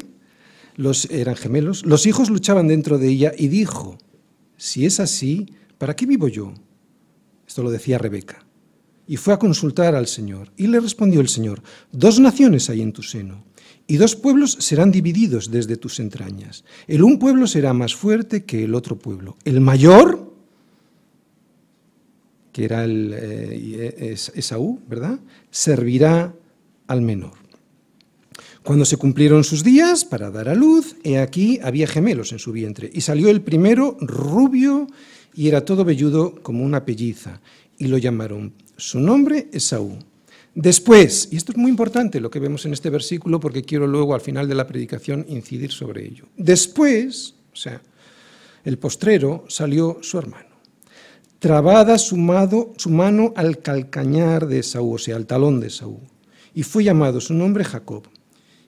Los, 0.76 1.05
eran 1.12 1.36
gemelos. 1.36 1.86
Los 1.86 2.08
hijos 2.08 2.32
luchaban 2.32 2.68
dentro 2.68 2.97
de 2.97 3.10
ella 3.10 3.32
y 3.38 3.49
dijo, 3.49 3.99
si 4.55 4.88
es 4.88 4.99
así, 4.99 5.53
¿para 5.78 5.95
qué 5.95 6.08
vivo 6.08 6.30
yo? 6.30 6.55
Esto 7.47 7.62
lo 7.62 7.70
decía 7.70 7.99
Rebeca. 7.99 8.43
Y 9.05 9.18
fue 9.18 9.36
a 9.36 9.38
consultar 9.38 9.93
al 9.93 10.08
Señor. 10.08 10.51
Y 10.58 10.66
le 10.66 10.80
respondió 10.80 11.22
el 11.22 11.30
Señor, 11.30 11.62
dos 11.91 12.20
naciones 12.20 12.72
hay 12.72 12.82
en 12.82 12.91
tu 12.91 13.03
seno, 13.03 13.45
y 13.86 13.97
dos 13.97 14.16
pueblos 14.16 14.58
serán 14.62 14.91
divididos 14.91 15.51
desde 15.51 15.78
tus 15.78 15.99
entrañas. 15.99 16.66
El 16.88 17.03
un 17.03 17.20
pueblo 17.20 17.45
será 17.45 17.74
más 17.74 17.93
fuerte 17.93 18.45
que 18.45 18.64
el 18.64 18.74
otro 18.74 18.97
pueblo. 18.97 19.38
El 19.45 19.62
mayor 19.62 20.26
que 22.58 22.66
era 22.66 22.84
el, 22.86 23.14
eh, 23.16 24.16
Esaú, 24.34 24.80
¿verdad? 24.88 25.20
Servirá 25.51 26.34
al 26.88 27.03
menor. 27.03 27.34
Cuando 28.64 28.84
se 28.84 28.97
cumplieron 28.97 29.43
sus 29.43 29.64
días 29.64 30.05
para 30.05 30.32
dar 30.32 30.49
a 30.49 30.55
luz, 30.55 30.95
he 31.03 31.20
aquí 31.20 31.60
había 31.62 31.86
gemelos 31.86 32.32
en 32.32 32.39
su 32.39 32.51
vientre, 32.51 32.89
y 32.91 33.01
salió 33.01 33.30
el 33.30 33.41
primero 33.41 33.95
rubio 34.01 34.88
y 35.36 35.49
era 35.49 35.66
todo 35.66 35.86
velludo 35.86 36.41
como 36.41 36.64
una 36.64 36.84
pelliza, 36.84 37.41
y 37.78 37.89
lo 37.89 37.99
llamaron 37.99 38.55
su 38.76 38.99
nombre 39.01 39.49
Esaú. 39.51 39.99
Después, 40.55 41.30
y 41.32 41.38
esto 41.38 41.51
es 41.51 41.60
muy 41.60 41.70
importante 41.70 42.20
lo 42.20 42.32
que 42.32 42.39
vemos 42.39 42.66
en 42.66 42.74
este 42.74 42.89
versículo 42.89 43.39
porque 43.39 43.62
quiero 43.62 43.86
luego 43.86 44.16
al 44.16 44.22
final 44.22 44.47
de 44.47 44.55
la 44.55 44.66
predicación 44.66 45.28
incidir 45.30 45.72
sobre 45.72 46.08
ello. 46.08 46.26
Después, 46.36 47.36
o 47.53 47.55
sea, 47.55 47.84
el 48.66 48.80
postrero 48.80 49.45
salió 49.47 49.99
su 50.01 50.18
hermano 50.18 50.57
trabada 51.39 51.97
su, 51.97 52.17
mano 52.17 53.33
al 53.35 53.59
calcañar 53.59 54.47
de 54.47 54.59
Esaú, 54.59 54.95
o 54.95 54.97
sea, 54.97 55.15
al 55.15 55.25
talón 55.25 55.59
de 55.59 55.67
Esaú, 55.67 55.99
y 56.53 56.63
fue 56.63 56.83
llamado 56.83 57.21
su 57.21 57.33
nombre 57.33 57.63
Jacob, 57.63 58.03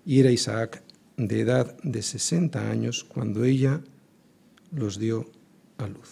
y 0.06 0.20
era 0.20 0.32
Isaac 0.32 0.84
de 1.18 1.42
edad 1.42 1.76
de 1.84 2.02
60 2.02 2.70
años 2.70 3.04
cuando 3.04 3.44
ella 3.44 3.82
los 4.72 5.00
dio 5.00 5.30
a 5.78 5.88
luz. 5.88 6.10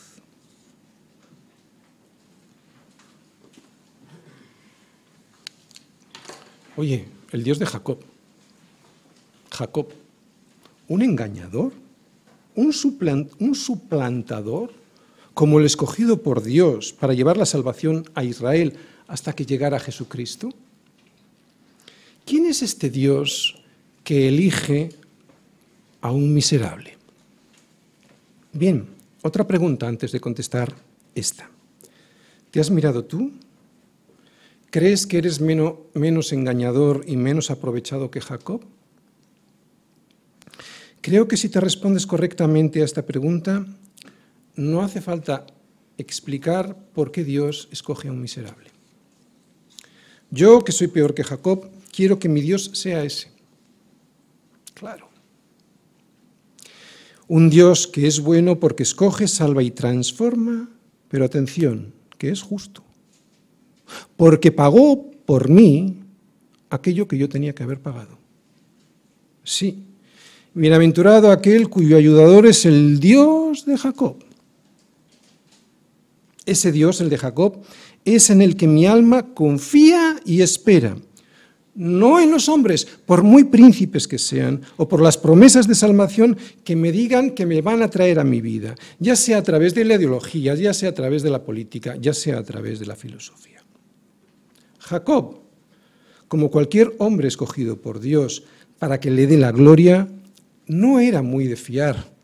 Oye, 6.75 7.05
el 7.31 7.43
Dios 7.43 7.57
de 7.57 7.65
Jacob, 7.65 7.99
Jacob, 9.51 9.87
un 10.87 11.01
engañador, 11.01 11.73
un 12.55 12.71
suplantador, 12.71 14.71
como 15.37 15.59
el 15.59 15.67
escogido 15.67 16.23
por 16.23 16.41
Dios 16.41 16.93
para 16.93 17.13
llevar 17.13 17.37
la 17.37 17.45
salvación 17.45 18.09
a 18.15 18.23
Israel 18.23 18.73
hasta 19.07 19.33
que 19.33 19.45
llegara 19.45 19.79
Jesucristo? 19.79 20.49
¿Quién 22.25 22.47
es 22.47 22.63
este 22.63 22.89
Dios 22.89 23.61
que 24.03 24.29
elige 24.29 24.89
a 26.01 26.09
un 26.09 26.33
miserable? 26.33 26.97
Bien, 28.51 28.87
otra 29.21 29.45
pregunta 29.45 29.87
antes 29.87 30.11
de 30.11 30.19
contestar 30.19 30.73
esta. 31.13 31.47
¿Te 32.49 32.59
has 32.59 32.71
mirado 32.71 33.05
tú? 33.05 33.31
¿Crees 34.71 35.05
que 35.05 35.19
eres 35.19 35.39
menos, 35.39 36.33
engañador 36.33 37.05
y 37.05 37.15
menos 37.15 37.51
aprovechado 37.51 38.09
que 38.09 38.21
Jacob? 38.21 38.61
Creo 41.01 41.27
que 41.27 41.37
si 41.37 41.47
te 41.49 41.61
respondes 41.61 42.07
correctamente 42.07 42.81
a 42.81 42.85
esta 42.85 43.05
pregunta, 43.05 43.67
no 44.57 44.81
hace 44.81 45.01
falta 45.01 45.45
explicar 45.97 46.75
por 46.93 47.11
qué 47.11 47.23
Dios 47.23 47.69
escoge 47.71 48.09
a 48.09 48.11
un 48.11 48.21
miserable. 48.21 48.69
Yo, 50.29 50.63
que 50.63 50.73
soy 50.73 50.87
peor 50.87 51.13
que 51.13 51.23
Jacob, 51.23 51.69
quiero 51.91 52.19
que 52.19 52.27
mi 52.27 52.41
Dios 52.41 52.71
sea 52.73 53.03
ese. 53.03 53.31
Claro. 54.73 55.09
Un 57.27 57.49
Dios 57.49 57.87
que 57.87 58.07
es 58.07 58.19
bueno 58.19 58.59
porque 58.59 58.83
escoge, 58.83 59.27
salva 59.27 59.63
y 59.63 59.71
transforma, 59.71 60.69
pero 61.07 61.25
atención, 61.25 61.93
que 62.17 62.29
es 62.29 62.41
justo. 62.41 62.83
porque 64.17 64.51
pagó 64.51 65.11
por 65.25 65.49
mí 65.49 66.01
aquello 66.69 67.07
que 67.07 67.17
yo 67.17 67.29
tenía 67.29 67.55
que 67.55 67.63
haber 67.63 67.79
pagado. 67.79 68.17
Sí, 69.43 69.85
bienaventurado 70.53 71.31
aquel 71.31 71.69
cuyo 71.69 71.95
ayudador 71.95 72.45
es 72.45 72.65
el 72.65 72.99
Dios 72.99 73.65
de 73.65 73.77
Jacob. 73.77 74.26
Ese 76.47 76.71
Dios, 76.71 76.99
el 77.01 77.09
de 77.09 77.19
Jacob, 77.19 77.61
es 78.03 78.31
en 78.31 78.41
el 78.41 78.55
que 78.55 78.67
mi 78.67 78.87
alma 78.87 79.33
confía 79.35 80.15
y 80.25 80.41
espera 80.41 80.97
no 81.77 82.19
en 82.19 82.31
los 82.31 82.49
hombres, 82.49 82.87
por 83.05 83.21
muy 83.21 83.43
príncipes 83.43 84.07
que 84.07 84.17
sean, 84.17 84.61
o 84.77 84.87
por 84.87 84.99
las 84.99 85.15
promesas 85.15 85.67
de 85.67 85.75
salvación 85.75 86.35
que 86.63 86.75
me 86.75 86.91
digan 86.91 87.31
que 87.31 87.45
me 87.45 87.61
van 87.61 87.83
a 87.83 87.89
traer 87.89 88.19
a 88.19 88.23
mi 88.23 88.41
vida, 88.41 88.73
ya 88.97 89.15
sea 89.15 89.37
a 89.37 89.43
través 89.43 89.75
de 89.75 89.85
la 89.85 89.93
ideología, 89.93 90.55
ya 90.55 90.73
sea 90.73 90.89
a 90.89 90.93
través 90.93 91.21
de 91.21 91.29
la 91.29 91.43
política, 91.43 91.95
ya 91.95 92.13
sea 92.13 92.39
a 92.39 92.43
través 92.43 92.79
de 92.79 92.87
la 92.87 92.95
filosofía. 92.95 93.63
Jacob, 94.79 95.41
como 96.27 96.49
cualquier 96.49 96.95
hombre 96.97 97.27
escogido 97.27 97.79
por 97.79 97.99
Dios 97.99 98.43
para 98.79 98.99
que 98.99 99.11
le 99.11 99.27
dé 99.27 99.37
la 99.37 99.51
gloria, 99.51 100.07
no 100.65 100.99
era 100.99 101.21
muy 101.21 101.45
de 101.45 101.57
fiar. 101.57 102.16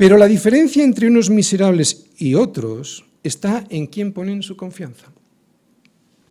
Pero 0.00 0.16
la 0.16 0.28
diferencia 0.28 0.82
entre 0.82 1.08
unos 1.08 1.28
miserables 1.28 2.06
y 2.16 2.34
otros 2.34 3.04
está 3.22 3.66
en 3.68 3.86
quién 3.86 4.14
ponen 4.14 4.42
su 4.42 4.56
confianza. 4.56 5.12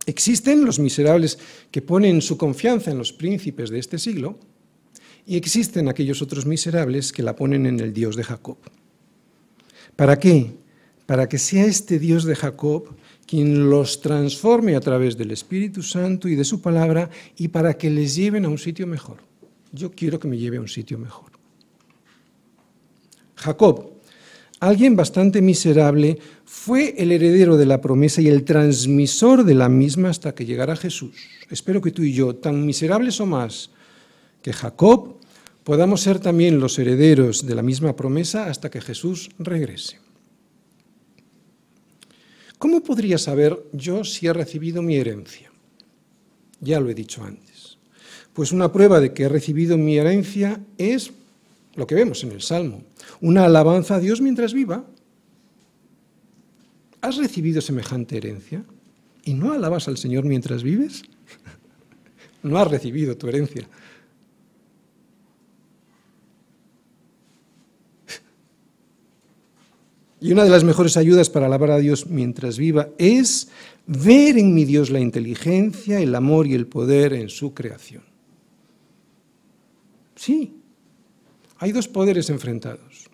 Existen 0.06 0.64
los 0.64 0.80
miserables 0.80 1.38
que 1.70 1.80
ponen 1.80 2.20
su 2.20 2.36
confianza 2.36 2.90
en 2.90 2.98
los 2.98 3.12
príncipes 3.12 3.70
de 3.70 3.78
este 3.78 4.00
siglo 4.00 4.40
y 5.24 5.36
existen 5.36 5.88
aquellos 5.88 6.20
otros 6.20 6.46
miserables 6.46 7.12
que 7.12 7.22
la 7.22 7.36
ponen 7.36 7.64
en 7.64 7.78
el 7.78 7.92
Dios 7.92 8.16
de 8.16 8.24
Jacob. 8.24 8.58
¿Para 9.94 10.18
qué? 10.18 10.50
Para 11.06 11.28
que 11.28 11.38
sea 11.38 11.64
este 11.64 12.00
Dios 12.00 12.24
de 12.24 12.34
Jacob 12.34 12.88
quien 13.24 13.70
los 13.70 14.00
transforme 14.00 14.74
a 14.74 14.80
través 14.80 15.16
del 15.16 15.30
Espíritu 15.30 15.84
Santo 15.84 16.26
y 16.26 16.34
de 16.34 16.42
su 16.44 16.60
palabra 16.60 17.08
y 17.36 17.46
para 17.46 17.74
que 17.74 17.88
les 17.88 18.16
lleven 18.16 18.46
a 18.46 18.48
un 18.48 18.58
sitio 18.58 18.88
mejor. 18.88 19.18
Yo 19.70 19.92
quiero 19.92 20.18
que 20.18 20.26
me 20.26 20.38
lleve 20.38 20.56
a 20.56 20.60
un 20.60 20.66
sitio 20.66 20.98
mejor. 20.98 21.29
Jacob, 23.40 23.90
alguien 24.60 24.96
bastante 24.96 25.40
miserable, 25.40 26.18
fue 26.44 26.94
el 26.98 27.10
heredero 27.10 27.56
de 27.56 27.64
la 27.64 27.80
promesa 27.80 28.20
y 28.20 28.28
el 28.28 28.44
transmisor 28.44 29.44
de 29.44 29.54
la 29.54 29.68
misma 29.68 30.10
hasta 30.10 30.34
que 30.34 30.44
llegara 30.44 30.76
Jesús. 30.76 31.14
Espero 31.48 31.80
que 31.80 31.90
tú 31.90 32.02
y 32.02 32.12
yo, 32.12 32.36
tan 32.36 32.66
miserables 32.66 33.20
o 33.20 33.26
más 33.26 33.70
que 34.42 34.52
Jacob, 34.52 35.16
podamos 35.64 36.02
ser 36.02 36.18
también 36.18 36.60
los 36.60 36.78
herederos 36.78 37.46
de 37.46 37.54
la 37.54 37.62
misma 37.62 37.96
promesa 37.96 38.46
hasta 38.46 38.70
que 38.70 38.80
Jesús 38.80 39.30
regrese. 39.38 39.98
¿Cómo 42.58 42.82
podría 42.82 43.16
saber 43.16 43.58
yo 43.72 44.04
si 44.04 44.26
he 44.26 44.32
recibido 44.34 44.82
mi 44.82 44.96
herencia? 44.96 45.50
Ya 46.60 46.78
lo 46.78 46.90
he 46.90 46.94
dicho 46.94 47.24
antes. 47.24 47.78
Pues 48.34 48.52
una 48.52 48.70
prueba 48.70 49.00
de 49.00 49.14
que 49.14 49.24
he 49.24 49.28
recibido 49.30 49.78
mi 49.78 49.96
herencia 49.96 50.60
es 50.76 51.10
lo 51.74 51.86
que 51.86 51.94
vemos 51.94 52.22
en 52.24 52.32
el 52.32 52.42
Salmo, 52.42 52.82
una 53.20 53.44
alabanza 53.44 53.96
a 53.96 54.00
Dios 54.00 54.20
mientras 54.20 54.52
viva, 54.52 54.84
¿Has 57.00 57.16
recibido 57.16 57.60
semejante 57.60 58.16
herencia? 58.16 58.64
¿Y 59.24 59.34
no 59.34 59.52
alabas 59.52 59.88
al 59.88 59.96
Señor 59.96 60.24
mientras 60.24 60.62
vives? 60.62 61.02
No 62.42 62.58
has 62.58 62.70
recibido 62.70 63.18
tu 63.18 63.28
herencia. 63.28 63.68
Y 70.22 70.32
una 70.32 70.44
de 70.44 70.48
las 70.48 70.64
mejores 70.64 70.96
ayudas 70.96 71.28
para 71.28 71.44
alabar 71.44 71.70
a 71.72 71.78
Dios 71.78 72.06
mientras 72.06 72.56
viva 72.56 72.88
es 72.96 73.50
ver 73.86 74.38
en 74.38 74.54
mi 74.54 74.64
Dios 74.64 74.88
la 74.88 75.00
inteligencia, 75.00 76.00
el 76.00 76.14
amor 76.14 76.46
y 76.46 76.54
el 76.54 76.66
poder 76.66 77.12
en 77.12 77.28
su 77.28 77.52
creación. 77.52 78.04
Sí, 80.16 80.59
hay 81.60 81.72
dos 81.72 81.86
poderes 81.88 82.30
enfrentados. 82.30 83.08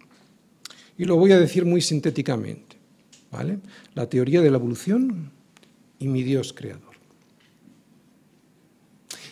Y 0.96 1.04
lo 1.04 1.16
voy 1.16 1.32
a 1.32 1.38
decir 1.38 1.66
muy 1.66 1.82
sintéticamente. 1.82 2.76
La 3.94 4.08
teoría 4.08 4.40
de 4.40 4.50
la 4.50 4.56
evolución 4.56 5.30
y 5.98 6.08
mi 6.08 6.22
Dios 6.22 6.54
creador. 6.54 6.94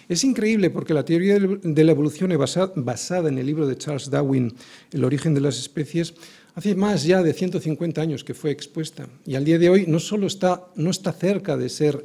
Es 0.08 0.24
increíble 0.24 0.68
porque 0.68 0.92
la 0.92 1.04
teoría 1.04 1.38
de 1.38 1.84
la 1.84 1.92
evolución 1.92 2.30
basada 2.76 3.28
en 3.28 3.38
el 3.38 3.46
libro 3.46 3.66
de 3.66 3.78
Charles 3.78 4.10
Darwin, 4.10 4.52
El 4.92 5.04
origen 5.04 5.32
de 5.32 5.40
las 5.40 5.58
especies, 5.58 6.12
hace 6.54 6.74
más 6.74 7.04
ya 7.04 7.22
de 7.22 7.32
150 7.32 8.02
años 8.02 8.24
que 8.24 8.34
fue 8.34 8.50
expuesta 8.50 9.08
y 9.24 9.36
al 9.36 9.44
día 9.44 9.58
de 9.58 9.70
hoy 9.70 9.86
no 9.88 10.00
solo 10.00 10.26
está, 10.26 10.66
no 10.74 10.90
está 10.90 11.12
cerca 11.12 11.56
de 11.56 11.70
ser 11.70 12.04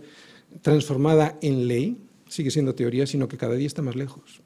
transformada 0.61 1.37
en 1.41 1.67
ley, 1.67 1.97
sigue 2.29 2.51
siendo 2.51 2.73
teoría, 2.73 3.05
sino 3.05 3.27
que 3.27 3.37
cada 3.37 3.55
día 3.55 3.67
está 3.67 3.81
más 3.81 3.95
lejos. 3.95 4.41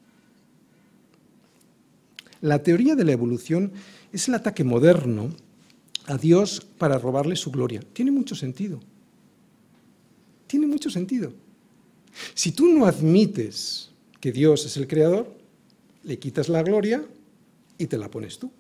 La 2.43 2.61
teoría 2.61 2.97
de 2.97 3.05
la 3.05 3.13
evolución 3.13 3.71
es 4.11 4.27
el 4.27 4.33
ataque 4.33 4.65
moderno 4.65 5.29
a 6.07 6.17
Dios 6.17 6.59
para 6.77 6.97
robarle 6.97 7.37
su 7.37 7.51
gloria. 7.51 7.81
Tiene 7.93 8.11
mucho 8.11 8.35
sentido. 8.35 8.81
Tiene 10.45 10.67
mucho 10.67 10.89
sentido. 10.89 11.31
Si 12.33 12.51
tú 12.51 12.67
no 12.67 12.85
admites 12.85 13.91
que 14.19 14.33
Dios 14.33 14.65
es 14.65 14.75
el 14.75 14.89
creador, 14.89 15.33
le 16.03 16.19
quitas 16.19 16.49
la 16.49 16.61
gloria 16.63 17.05
y 17.77 17.87
te 17.87 17.97
la 17.97 18.11
pones 18.11 18.37
tú. 18.37 18.51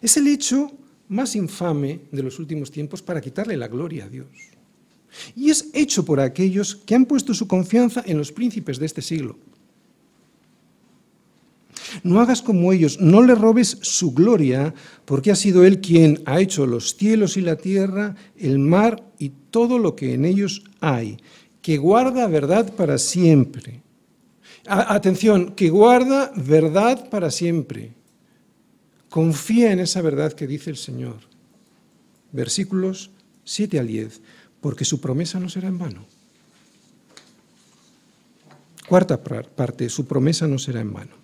Es 0.00 0.16
el 0.18 0.28
hecho 0.28 0.70
más 1.08 1.34
infame 1.34 2.02
de 2.12 2.22
los 2.22 2.38
últimos 2.38 2.70
tiempos 2.70 3.02
para 3.02 3.20
quitarle 3.20 3.56
la 3.56 3.66
gloria 3.66 4.04
a 4.04 4.08
Dios. 4.08 4.28
Y 5.34 5.50
es 5.50 5.68
hecho 5.72 6.04
por 6.04 6.20
aquellos 6.20 6.76
que 6.76 6.94
han 6.94 7.06
puesto 7.06 7.34
su 7.34 7.48
confianza 7.48 8.04
en 8.06 8.18
los 8.18 8.30
príncipes 8.30 8.78
de 8.78 8.86
este 8.86 9.02
siglo. 9.02 9.36
No 12.02 12.20
hagas 12.20 12.42
como 12.42 12.72
ellos, 12.72 13.00
no 13.00 13.22
le 13.22 13.34
robes 13.34 13.78
su 13.82 14.12
gloria, 14.12 14.74
porque 15.04 15.30
ha 15.30 15.36
sido 15.36 15.64
Él 15.64 15.80
quien 15.80 16.22
ha 16.26 16.40
hecho 16.40 16.66
los 16.66 16.96
cielos 16.96 17.36
y 17.36 17.40
la 17.40 17.56
tierra, 17.56 18.16
el 18.36 18.58
mar 18.58 19.02
y 19.18 19.32
todo 19.50 19.78
lo 19.78 19.96
que 19.96 20.14
en 20.14 20.24
ellos 20.24 20.64
hay, 20.80 21.18
que 21.62 21.78
guarda 21.78 22.26
verdad 22.26 22.74
para 22.74 22.98
siempre. 22.98 23.82
atención, 24.66 25.52
que 25.52 25.70
guarda 25.70 26.32
verdad 26.36 27.08
para 27.10 27.30
siempre. 27.30 27.92
Confía 29.08 29.72
en 29.72 29.80
esa 29.80 30.00
verdad 30.02 30.32
que 30.32 30.46
dice 30.46 30.70
el 30.70 30.76
Señor. 30.76 31.16
Versículos 32.32 33.10
7 33.44 33.80
al 33.80 33.88
10, 33.88 34.20
porque 34.60 34.84
su 34.84 35.00
promesa 35.00 35.40
no 35.40 35.48
será 35.48 35.68
en 35.68 35.78
vano. 35.78 36.06
Cuarta 38.88 39.22
parte, 39.22 39.88
su 39.88 40.06
promesa 40.06 40.46
no 40.46 40.58
será 40.58 40.80
en 40.80 40.92
vano. 40.92 41.19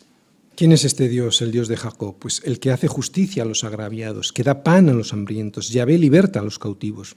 ¿Quién 0.56 0.72
es 0.72 0.86
este 0.86 1.10
Dios, 1.10 1.42
el 1.42 1.52
Dios 1.52 1.68
de 1.68 1.76
Jacob? 1.76 2.16
Pues 2.18 2.40
el 2.46 2.58
que 2.58 2.70
hace 2.70 2.88
justicia 2.88 3.42
a 3.42 3.46
los 3.46 3.62
agraviados, 3.62 4.32
que 4.32 4.42
da 4.42 4.62
pan 4.62 4.88
a 4.88 4.94
los 4.94 5.12
hambrientos, 5.12 5.68
Yahvé 5.68 5.98
liberta 5.98 6.40
a 6.40 6.42
los 6.42 6.58
cautivos. 6.58 7.14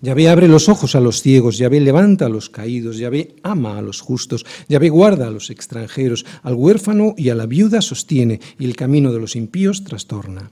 Yahvé 0.00 0.30
abre 0.30 0.48
los 0.48 0.70
ojos 0.70 0.94
a 0.94 1.00
los 1.00 1.20
ciegos, 1.20 1.58
Yahvé 1.58 1.80
levanta 1.80 2.24
a 2.24 2.30
los 2.30 2.48
caídos, 2.48 2.96
Yahvé 2.96 3.36
ama 3.42 3.76
a 3.76 3.82
los 3.82 4.00
justos, 4.00 4.46
Yahvé 4.70 4.88
guarda 4.88 5.26
a 5.26 5.30
los 5.30 5.50
extranjeros, 5.50 6.24
al 6.42 6.54
huérfano 6.54 7.14
y 7.18 7.28
a 7.28 7.34
la 7.34 7.44
viuda 7.44 7.82
sostiene, 7.82 8.40
y 8.58 8.64
el 8.64 8.74
camino 8.74 9.12
de 9.12 9.20
los 9.20 9.36
impíos 9.36 9.84
trastorna. 9.84 10.50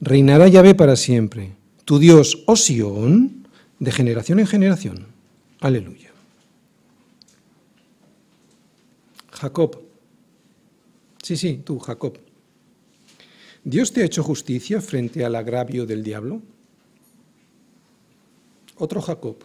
Reinará 0.00 0.48
Yahvé 0.48 0.74
para 0.74 0.96
siempre, 0.96 1.52
tu 1.84 2.00
Dios, 2.00 2.42
oh 2.46 2.56
Sión, 2.56 3.46
de 3.78 3.92
generación 3.92 4.40
en 4.40 4.48
generación. 4.48 5.06
Aleluya. 5.60 6.10
Jacob 9.30 9.89
Sí, 11.22 11.36
sí, 11.36 11.62
tú, 11.64 11.78
Jacob. 11.78 12.18
¿Dios 13.62 13.92
te 13.92 14.02
ha 14.02 14.06
hecho 14.06 14.22
justicia 14.22 14.80
frente 14.80 15.24
al 15.24 15.34
agravio 15.34 15.84
del 15.84 16.02
diablo? 16.02 16.40
Otro 18.78 19.02
Jacob. 19.02 19.36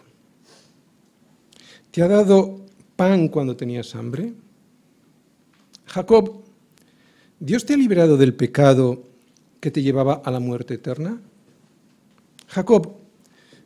¿Te 1.90 2.02
ha 2.02 2.08
dado 2.08 2.64
pan 2.96 3.28
cuando 3.28 3.56
tenías 3.56 3.94
hambre? 3.94 4.32
Jacob, 5.86 6.42
¿Dios 7.38 7.66
te 7.66 7.74
ha 7.74 7.76
liberado 7.76 8.16
del 8.16 8.34
pecado 8.34 9.02
que 9.60 9.70
te 9.70 9.82
llevaba 9.82 10.22
a 10.24 10.30
la 10.30 10.40
muerte 10.40 10.74
eterna? 10.74 11.20
Jacob, 12.48 12.96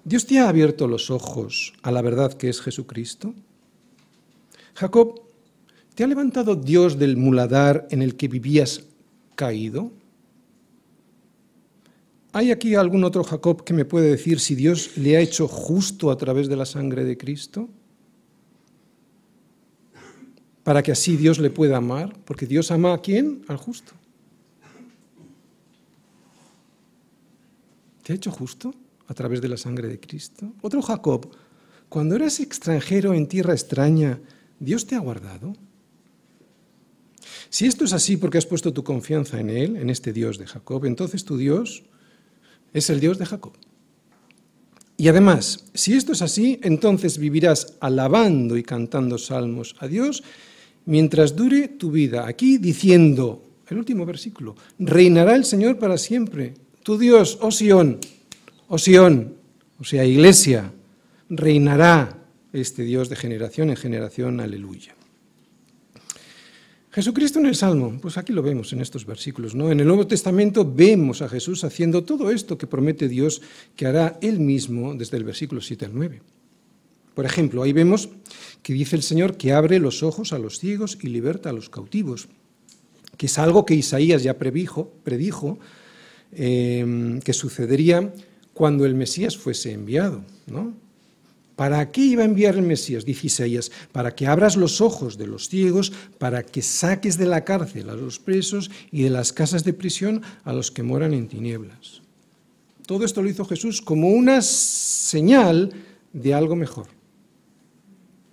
¿Dios 0.04 0.26
te 0.26 0.38
ha 0.40 0.48
abierto 0.48 0.88
los 0.88 1.10
ojos 1.10 1.72
a 1.82 1.92
la 1.92 2.02
verdad 2.02 2.32
que 2.32 2.48
es 2.48 2.60
Jesucristo? 2.60 3.34
Jacob, 4.74 5.20
¿Te 6.00 6.04
ha 6.04 6.08
levantado 6.08 6.56
Dios 6.56 6.98
del 6.98 7.18
muladar 7.18 7.86
en 7.90 8.00
el 8.00 8.16
que 8.16 8.26
vivías 8.26 8.84
caído? 9.34 9.92
¿Hay 12.32 12.50
aquí 12.50 12.74
algún 12.74 13.04
otro 13.04 13.22
Jacob 13.22 13.64
que 13.64 13.74
me 13.74 13.84
puede 13.84 14.08
decir 14.08 14.40
si 14.40 14.54
Dios 14.54 14.96
le 14.96 15.18
ha 15.18 15.20
hecho 15.20 15.46
justo 15.46 16.10
a 16.10 16.16
través 16.16 16.48
de 16.48 16.56
la 16.56 16.64
sangre 16.64 17.04
de 17.04 17.18
Cristo? 17.18 17.68
Para 20.62 20.82
que 20.82 20.92
así 20.92 21.18
Dios 21.18 21.38
le 21.38 21.50
pueda 21.50 21.76
amar, 21.76 22.16
porque 22.24 22.46
Dios 22.46 22.70
ama 22.70 22.94
a 22.94 23.02
quién? 23.02 23.44
Al 23.46 23.58
justo. 23.58 23.92
¿Te 28.04 28.14
ha 28.14 28.16
hecho 28.16 28.30
justo, 28.30 28.74
a 29.06 29.12
través 29.12 29.42
de 29.42 29.48
la 29.50 29.58
sangre 29.58 29.86
de 29.88 30.00
Cristo? 30.00 30.50
Otro 30.62 30.80
Jacob, 30.80 31.30
cuando 31.90 32.16
eras 32.16 32.40
extranjero 32.40 33.12
en 33.12 33.28
tierra 33.28 33.52
extraña, 33.52 34.18
¿Dios 34.58 34.86
te 34.86 34.94
ha 34.94 35.00
guardado? 35.00 35.52
Si 37.50 37.66
esto 37.66 37.84
es 37.84 37.92
así 37.92 38.16
porque 38.16 38.38
has 38.38 38.46
puesto 38.46 38.72
tu 38.72 38.84
confianza 38.84 39.40
en 39.40 39.50
Él, 39.50 39.76
en 39.76 39.90
este 39.90 40.12
Dios 40.12 40.38
de 40.38 40.46
Jacob, 40.46 40.86
entonces 40.86 41.24
tu 41.24 41.36
Dios 41.36 41.82
es 42.72 42.88
el 42.90 43.00
Dios 43.00 43.18
de 43.18 43.26
Jacob. 43.26 43.52
Y 44.96 45.08
además, 45.08 45.64
si 45.74 45.94
esto 45.94 46.12
es 46.12 46.22
así, 46.22 46.60
entonces 46.62 47.18
vivirás 47.18 47.74
alabando 47.80 48.56
y 48.56 48.62
cantando 48.62 49.18
salmos 49.18 49.74
a 49.80 49.88
Dios 49.88 50.22
mientras 50.84 51.34
dure 51.34 51.68
tu 51.68 51.90
vida. 51.90 52.28
Aquí 52.28 52.58
diciendo, 52.58 53.42
el 53.68 53.78
último 53.78 54.06
versículo, 54.06 54.54
reinará 54.78 55.34
el 55.34 55.44
Señor 55.44 55.78
para 55.78 55.98
siempre. 55.98 56.54
Tu 56.84 56.98
Dios, 56.98 57.38
oh 57.40 57.50
Sión, 57.50 57.98
oh 58.68 58.78
Sión, 58.78 59.34
o 59.80 59.84
sea, 59.84 60.04
iglesia, 60.04 60.70
reinará 61.28 62.18
este 62.52 62.82
Dios 62.84 63.08
de 63.08 63.16
generación 63.16 63.70
en 63.70 63.76
generación, 63.76 64.40
aleluya. 64.40 64.94
Jesucristo 66.92 67.38
en 67.38 67.46
el 67.46 67.54
Salmo, 67.54 67.96
pues 68.02 68.18
aquí 68.18 68.32
lo 68.32 68.42
vemos 68.42 68.72
en 68.72 68.80
estos 68.80 69.06
versículos, 69.06 69.54
¿no? 69.54 69.70
En 69.70 69.78
el 69.78 69.86
Nuevo 69.86 70.08
Testamento 70.08 70.64
vemos 70.64 71.22
a 71.22 71.28
Jesús 71.28 71.62
haciendo 71.62 72.02
todo 72.02 72.32
esto 72.32 72.58
que 72.58 72.66
promete 72.66 73.08
Dios 73.08 73.42
que 73.76 73.86
hará 73.86 74.18
él 74.20 74.40
mismo 74.40 74.94
desde 74.94 75.16
el 75.16 75.22
versículo 75.24 75.60
7 75.60 75.84
al 75.84 75.94
9. 75.94 76.20
Por 77.14 77.26
ejemplo, 77.26 77.62
ahí 77.62 77.72
vemos 77.72 78.08
que 78.62 78.72
dice 78.72 78.96
el 78.96 79.02
Señor 79.02 79.36
que 79.36 79.52
abre 79.52 79.78
los 79.78 80.02
ojos 80.02 80.32
a 80.32 80.38
los 80.38 80.58
ciegos 80.58 80.98
y 81.00 81.08
liberta 81.08 81.50
a 81.50 81.52
los 81.52 81.70
cautivos, 81.70 82.28
que 83.16 83.26
es 83.26 83.38
algo 83.38 83.64
que 83.64 83.74
Isaías 83.74 84.24
ya 84.24 84.36
predijo, 84.36 85.58
eh, 86.32 87.20
que 87.24 87.32
sucedería 87.32 88.12
cuando 88.52 88.84
el 88.84 88.96
Mesías 88.96 89.36
fuese 89.36 89.72
enviado, 89.72 90.24
¿no? 90.46 90.74
¿Para 91.60 91.92
qué 91.92 92.00
iba 92.00 92.22
a 92.22 92.24
enviar 92.24 92.54
el 92.54 92.62
Mesías? 92.62 93.04
Dice 93.04 93.26
Isaías, 93.26 93.70
para 93.92 94.14
que 94.14 94.26
abras 94.26 94.56
los 94.56 94.80
ojos 94.80 95.18
de 95.18 95.26
los 95.26 95.50
ciegos, 95.50 95.92
para 96.16 96.42
que 96.42 96.62
saques 96.62 97.18
de 97.18 97.26
la 97.26 97.44
cárcel 97.44 97.90
a 97.90 97.94
los 97.94 98.18
presos 98.18 98.70
y 98.90 99.02
de 99.02 99.10
las 99.10 99.34
casas 99.34 99.62
de 99.62 99.74
prisión 99.74 100.22
a 100.44 100.54
los 100.54 100.70
que 100.70 100.82
moran 100.82 101.12
en 101.12 101.28
tinieblas. 101.28 102.00
Todo 102.86 103.04
esto 103.04 103.20
lo 103.20 103.28
hizo 103.28 103.44
Jesús 103.44 103.82
como 103.82 104.08
una 104.08 104.40
señal 104.40 105.74
de 106.14 106.32
algo 106.32 106.56
mejor. 106.56 106.86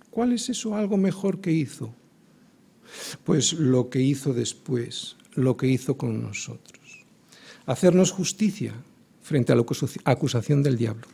¿Cuál 0.08 0.32
es 0.32 0.48
eso 0.48 0.74
algo 0.74 0.96
mejor 0.96 1.42
que 1.42 1.52
hizo? 1.52 1.92
Pues 3.24 3.52
lo 3.52 3.90
que 3.90 4.00
hizo 4.00 4.32
después, 4.32 5.16
lo 5.34 5.54
que 5.54 5.66
hizo 5.66 5.98
con 5.98 6.22
nosotros. 6.22 7.04
Hacernos 7.66 8.10
justicia 8.10 8.72
frente 9.20 9.52
a 9.52 9.54
la 9.54 9.66
acusación 10.04 10.62
del 10.62 10.78
diablo. 10.78 11.06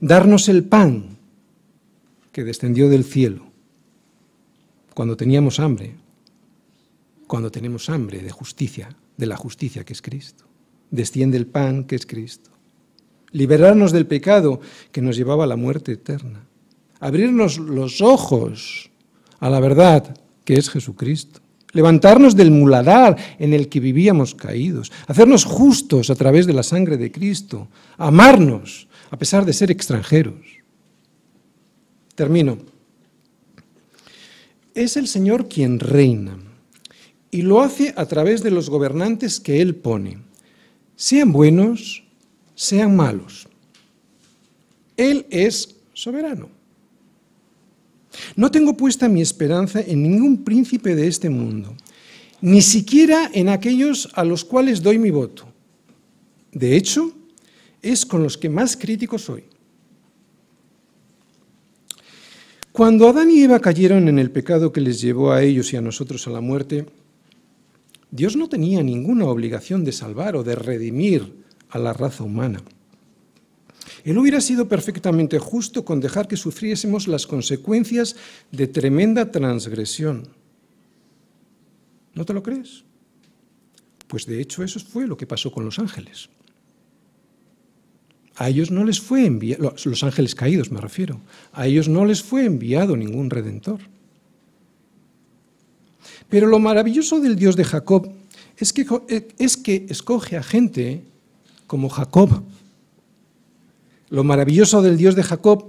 Darnos 0.00 0.48
el 0.48 0.64
pan 0.64 1.15
que 2.36 2.44
descendió 2.44 2.90
del 2.90 3.02
cielo 3.02 3.46
cuando 4.92 5.16
teníamos 5.16 5.58
hambre, 5.58 5.94
cuando 7.26 7.50
tenemos 7.50 7.88
hambre 7.88 8.18
de 8.18 8.30
justicia, 8.30 8.94
de 9.16 9.24
la 9.24 9.38
justicia 9.38 9.84
que 9.84 9.94
es 9.94 10.02
Cristo. 10.02 10.44
Desciende 10.90 11.38
el 11.38 11.46
pan 11.46 11.84
que 11.84 11.96
es 11.96 12.04
Cristo. 12.04 12.50
Liberarnos 13.30 13.90
del 13.90 14.06
pecado 14.06 14.60
que 14.92 15.00
nos 15.00 15.16
llevaba 15.16 15.44
a 15.44 15.46
la 15.46 15.56
muerte 15.56 15.92
eterna. 15.92 16.46
Abrirnos 17.00 17.56
los 17.56 18.02
ojos 18.02 18.90
a 19.40 19.48
la 19.48 19.58
verdad 19.58 20.14
que 20.44 20.56
es 20.56 20.68
Jesucristo. 20.68 21.40
Levantarnos 21.72 22.36
del 22.36 22.50
muladar 22.50 23.16
en 23.38 23.54
el 23.54 23.70
que 23.70 23.80
vivíamos 23.80 24.34
caídos. 24.34 24.92
Hacernos 25.06 25.46
justos 25.46 26.10
a 26.10 26.14
través 26.16 26.46
de 26.46 26.52
la 26.52 26.62
sangre 26.62 26.98
de 26.98 27.10
Cristo. 27.10 27.68
Amarnos 27.96 28.88
a 29.10 29.16
pesar 29.16 29.46
de 29.46 29.54
ser 29.54 29.70
extranjeros 29.70 30.55
Termino. 32.16 32.58
Es 34.74 34.96
el 34.96 35.06
Señor 35.06 35.48
quien 35.48 35.78
reina 35.78 36.38
y 37.30 37.42
lo 37.42 37.60
hace 37.60 37.92
a 37.96 38.06
través 38.06 38.42
de 38.42 38.50
los 38.50 38.70
gobernantes 38.70 39.38
que 39.38 39.60
Él 39.60 39.74
pone, 39.74 40.18
sean 40.96 41.30
buenos, 41.30 42.02
sean 42.54 42.96
malos. 42.96 43.46
Él 44.96 45.26
es 45.30 45.76
soberano. 45.92 46.48
No 48.34 48.50
tengo 48.50 48.76
puesta 48.76 49.08
mi 49.08 49.20
esperanza 49.20 49.80
en 49.82 50.02
ningún 50.02 50.42
príncipe 50.42 50.94
de 50.94 51.06
este 51.06 51.28
mundo, 51.28 51.76
ni 52.40 52.62
siquiera 52.62 53.30
en 53.34 53.50
aquellos 53.50 54.08
a 54.14 54.24
los 54.24 54.42
cuales 54.42 54.82
doy 54.82 54.98
mi 54.98 55.10
voto. 55.10 55.46
De 56.52 56.76
hecho, 56.76 57.12
es 57.82 58.06
con 58.06 58.22
los 58.22 58.38
que 58.38 58.48
más 58.48 58.74
crítico 58.74 59.18
soy. 59.18 59.44
Cuando 62.76 63.08
Adán 63.08 63.30
y 63.30 63.42
Eva 63.42 63.58
cayeron 63.58 64.06
en 64.06 64.18
el 64.18 64.30
pecado 64.30 64.70
que 64.70 64.82
les 64.82 65.00
llevó 65.00 65.32
a 65.32 65.42
ellos 65.42 65.72
y 65.72 65.78
a 65.78 65.80
nosotros 65.80 66.26
a 66.26 66.30
la 66.30 66.42
muerte, 66.42 66.84
Dios 68.10 68.36
no 68.36 68.50
tenía 68.50 68.82
ninguna 68.82 69.24
obligación 69.24 69.82
de 69.82 69.92
salvar 69.92 70.36
o 70.36 70.44
de 70.44 70.56
redimir 70.56 71.42
a 71.70 71.78
la 71.78 71.94
raza 71.94 72.22
humana. 72.22 72.60
Él 74.04 74.18
hubiera 74.18 74.42
sido 74.42 74.68
perfectamente 74.68 75.38
justo 75.38 75.86
con 75.86 76.00
dejar 76.00 76.28
que 76.28 76.36
sufriésemos 76.36 77.08
las 77.08 77.26
consecuencias 77.26 78.14
de 78.52 78.66
tremenda 78.66 79.32
transgresión. 79.32 80.28
¿No 82.12 82.26
te 82.26 82.34
lo 82.34 82.42
crees? 82.42 82.84
Pues 84.06 84.26
de 84.26 84.38
hecho 84.38 84.62
eso 84.62 84.80
fue 84.80 85.06
lo 85.06 85.16
que 85.16 85.26
pasó 85.26 85.50
con 85.50 85.64
los 85.64 85.78
ángeles. 85.78 86.28
A 88.36 88.48
ellos 88.48 88.70
no 88.70 88.84
les 88.84 89.00
fue 89.00 89.24
enviado, 89.24 89.74
los 89.84 90.02
ángeles 90.02 90.34
caídos 90.34 90.70
me 90.70 90.80
refiero, 90.80 91.20
a 91.52 91.66
ellos 91.66 91.88
no 91.88 92.04
les 92.04 92.22
fue 92.22 92.44
enviado 92.44 92.96
ningún 92.96 93.30
redentor. 93.30 93.80
Pero 96.28 96.46
lo 96.46 96.58
maravilloso 96.58 97.20
del 97.20 97.36
Dios 97.36 97.56
de 97.56 97.64
Jacob 97.64 98.12
es 98.58 98.72
que, 98.72 98.86
es 99.38 99.56
que 99.56 99.86
escoge 99.88 100.36
a 100.36 100.42
gente 100.42 101.02
como 101.66 101.88
Jacob. 101.88 102.42
Lo 104.10 104.22
maravilloso 104.22 104.82
del 104.82 104.96
Dios 104.96 105.14
de 105.14 105.22
Jacob 105.22 105.68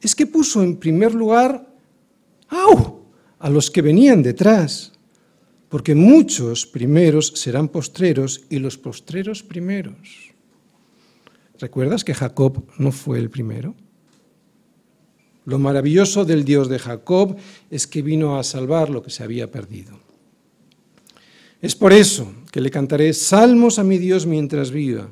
es 0.00 0.14
que 0.14 0.26
puso 0.26 0.62
en 0.62 0.76
primer 0.76 1.14
lugar 1.14 1.66
a 3.38 3.50
los 3.50 3.70
que 3.70 3.82
venían 3.82 4.22
detrás, 4.22 4.92
porque 5.68 5.94
muchos 5.94 6.66
primeros 6.66 7.32
serán 7.36 7.68
postreros 7.68 8.42
y 8.48 8.58
los 8.58 8.78
postreros 8.78 9.42
primeros. 9.42 10.27
¿Recuerdas 11.58 12.04
que 12.04 12.14
Jacob 12.14 12.64
no 12.78 12.92
fue 12.92 13.18
el 13.18 13.30
primero? 13.30 13.74
Lo 15.44 15.58
maravilloso 15.58 16.24
del 16.24 16.44
Dios 16.44 16.68
de 16.68 16.78
Jacob 16.78 17.36
es 17.70 17.86
que 17.86 18.02
vino 18.02 18.38
a 18.38 18.44
salvar 18.44 18.90
lo 18.90 19.02
que 19.02 19.10
se 19.10 19.24
había 19.24 19.50
perdido. 19.50 19.98
Es 21.60 21.74
por 21.74 21.92
eso 21.92 22.32
que 22.52 22.60
le 22.60 22.70
cantaré 22.70 23.12
salmos 23.12 23.78
a 23.78 23.84
mi 23.84 23.98
Dios 23.98 24.26
mientras 24.26 24.70
viva, 24.70 25.10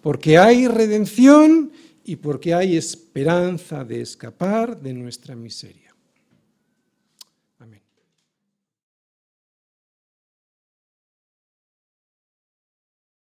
porque 0.00 0.38
hay 0.38 0.68
redención 0.68 1.72
y 2.04 2.16
porque 2.16 2.54
hay 2.54 2.76
esperanza 2.76 3.84
de 3.84 4.00
escapar 4.00 4.80
de 4.80 4.94
nuestra 4.94 5.34
miseria. 5.34 5.83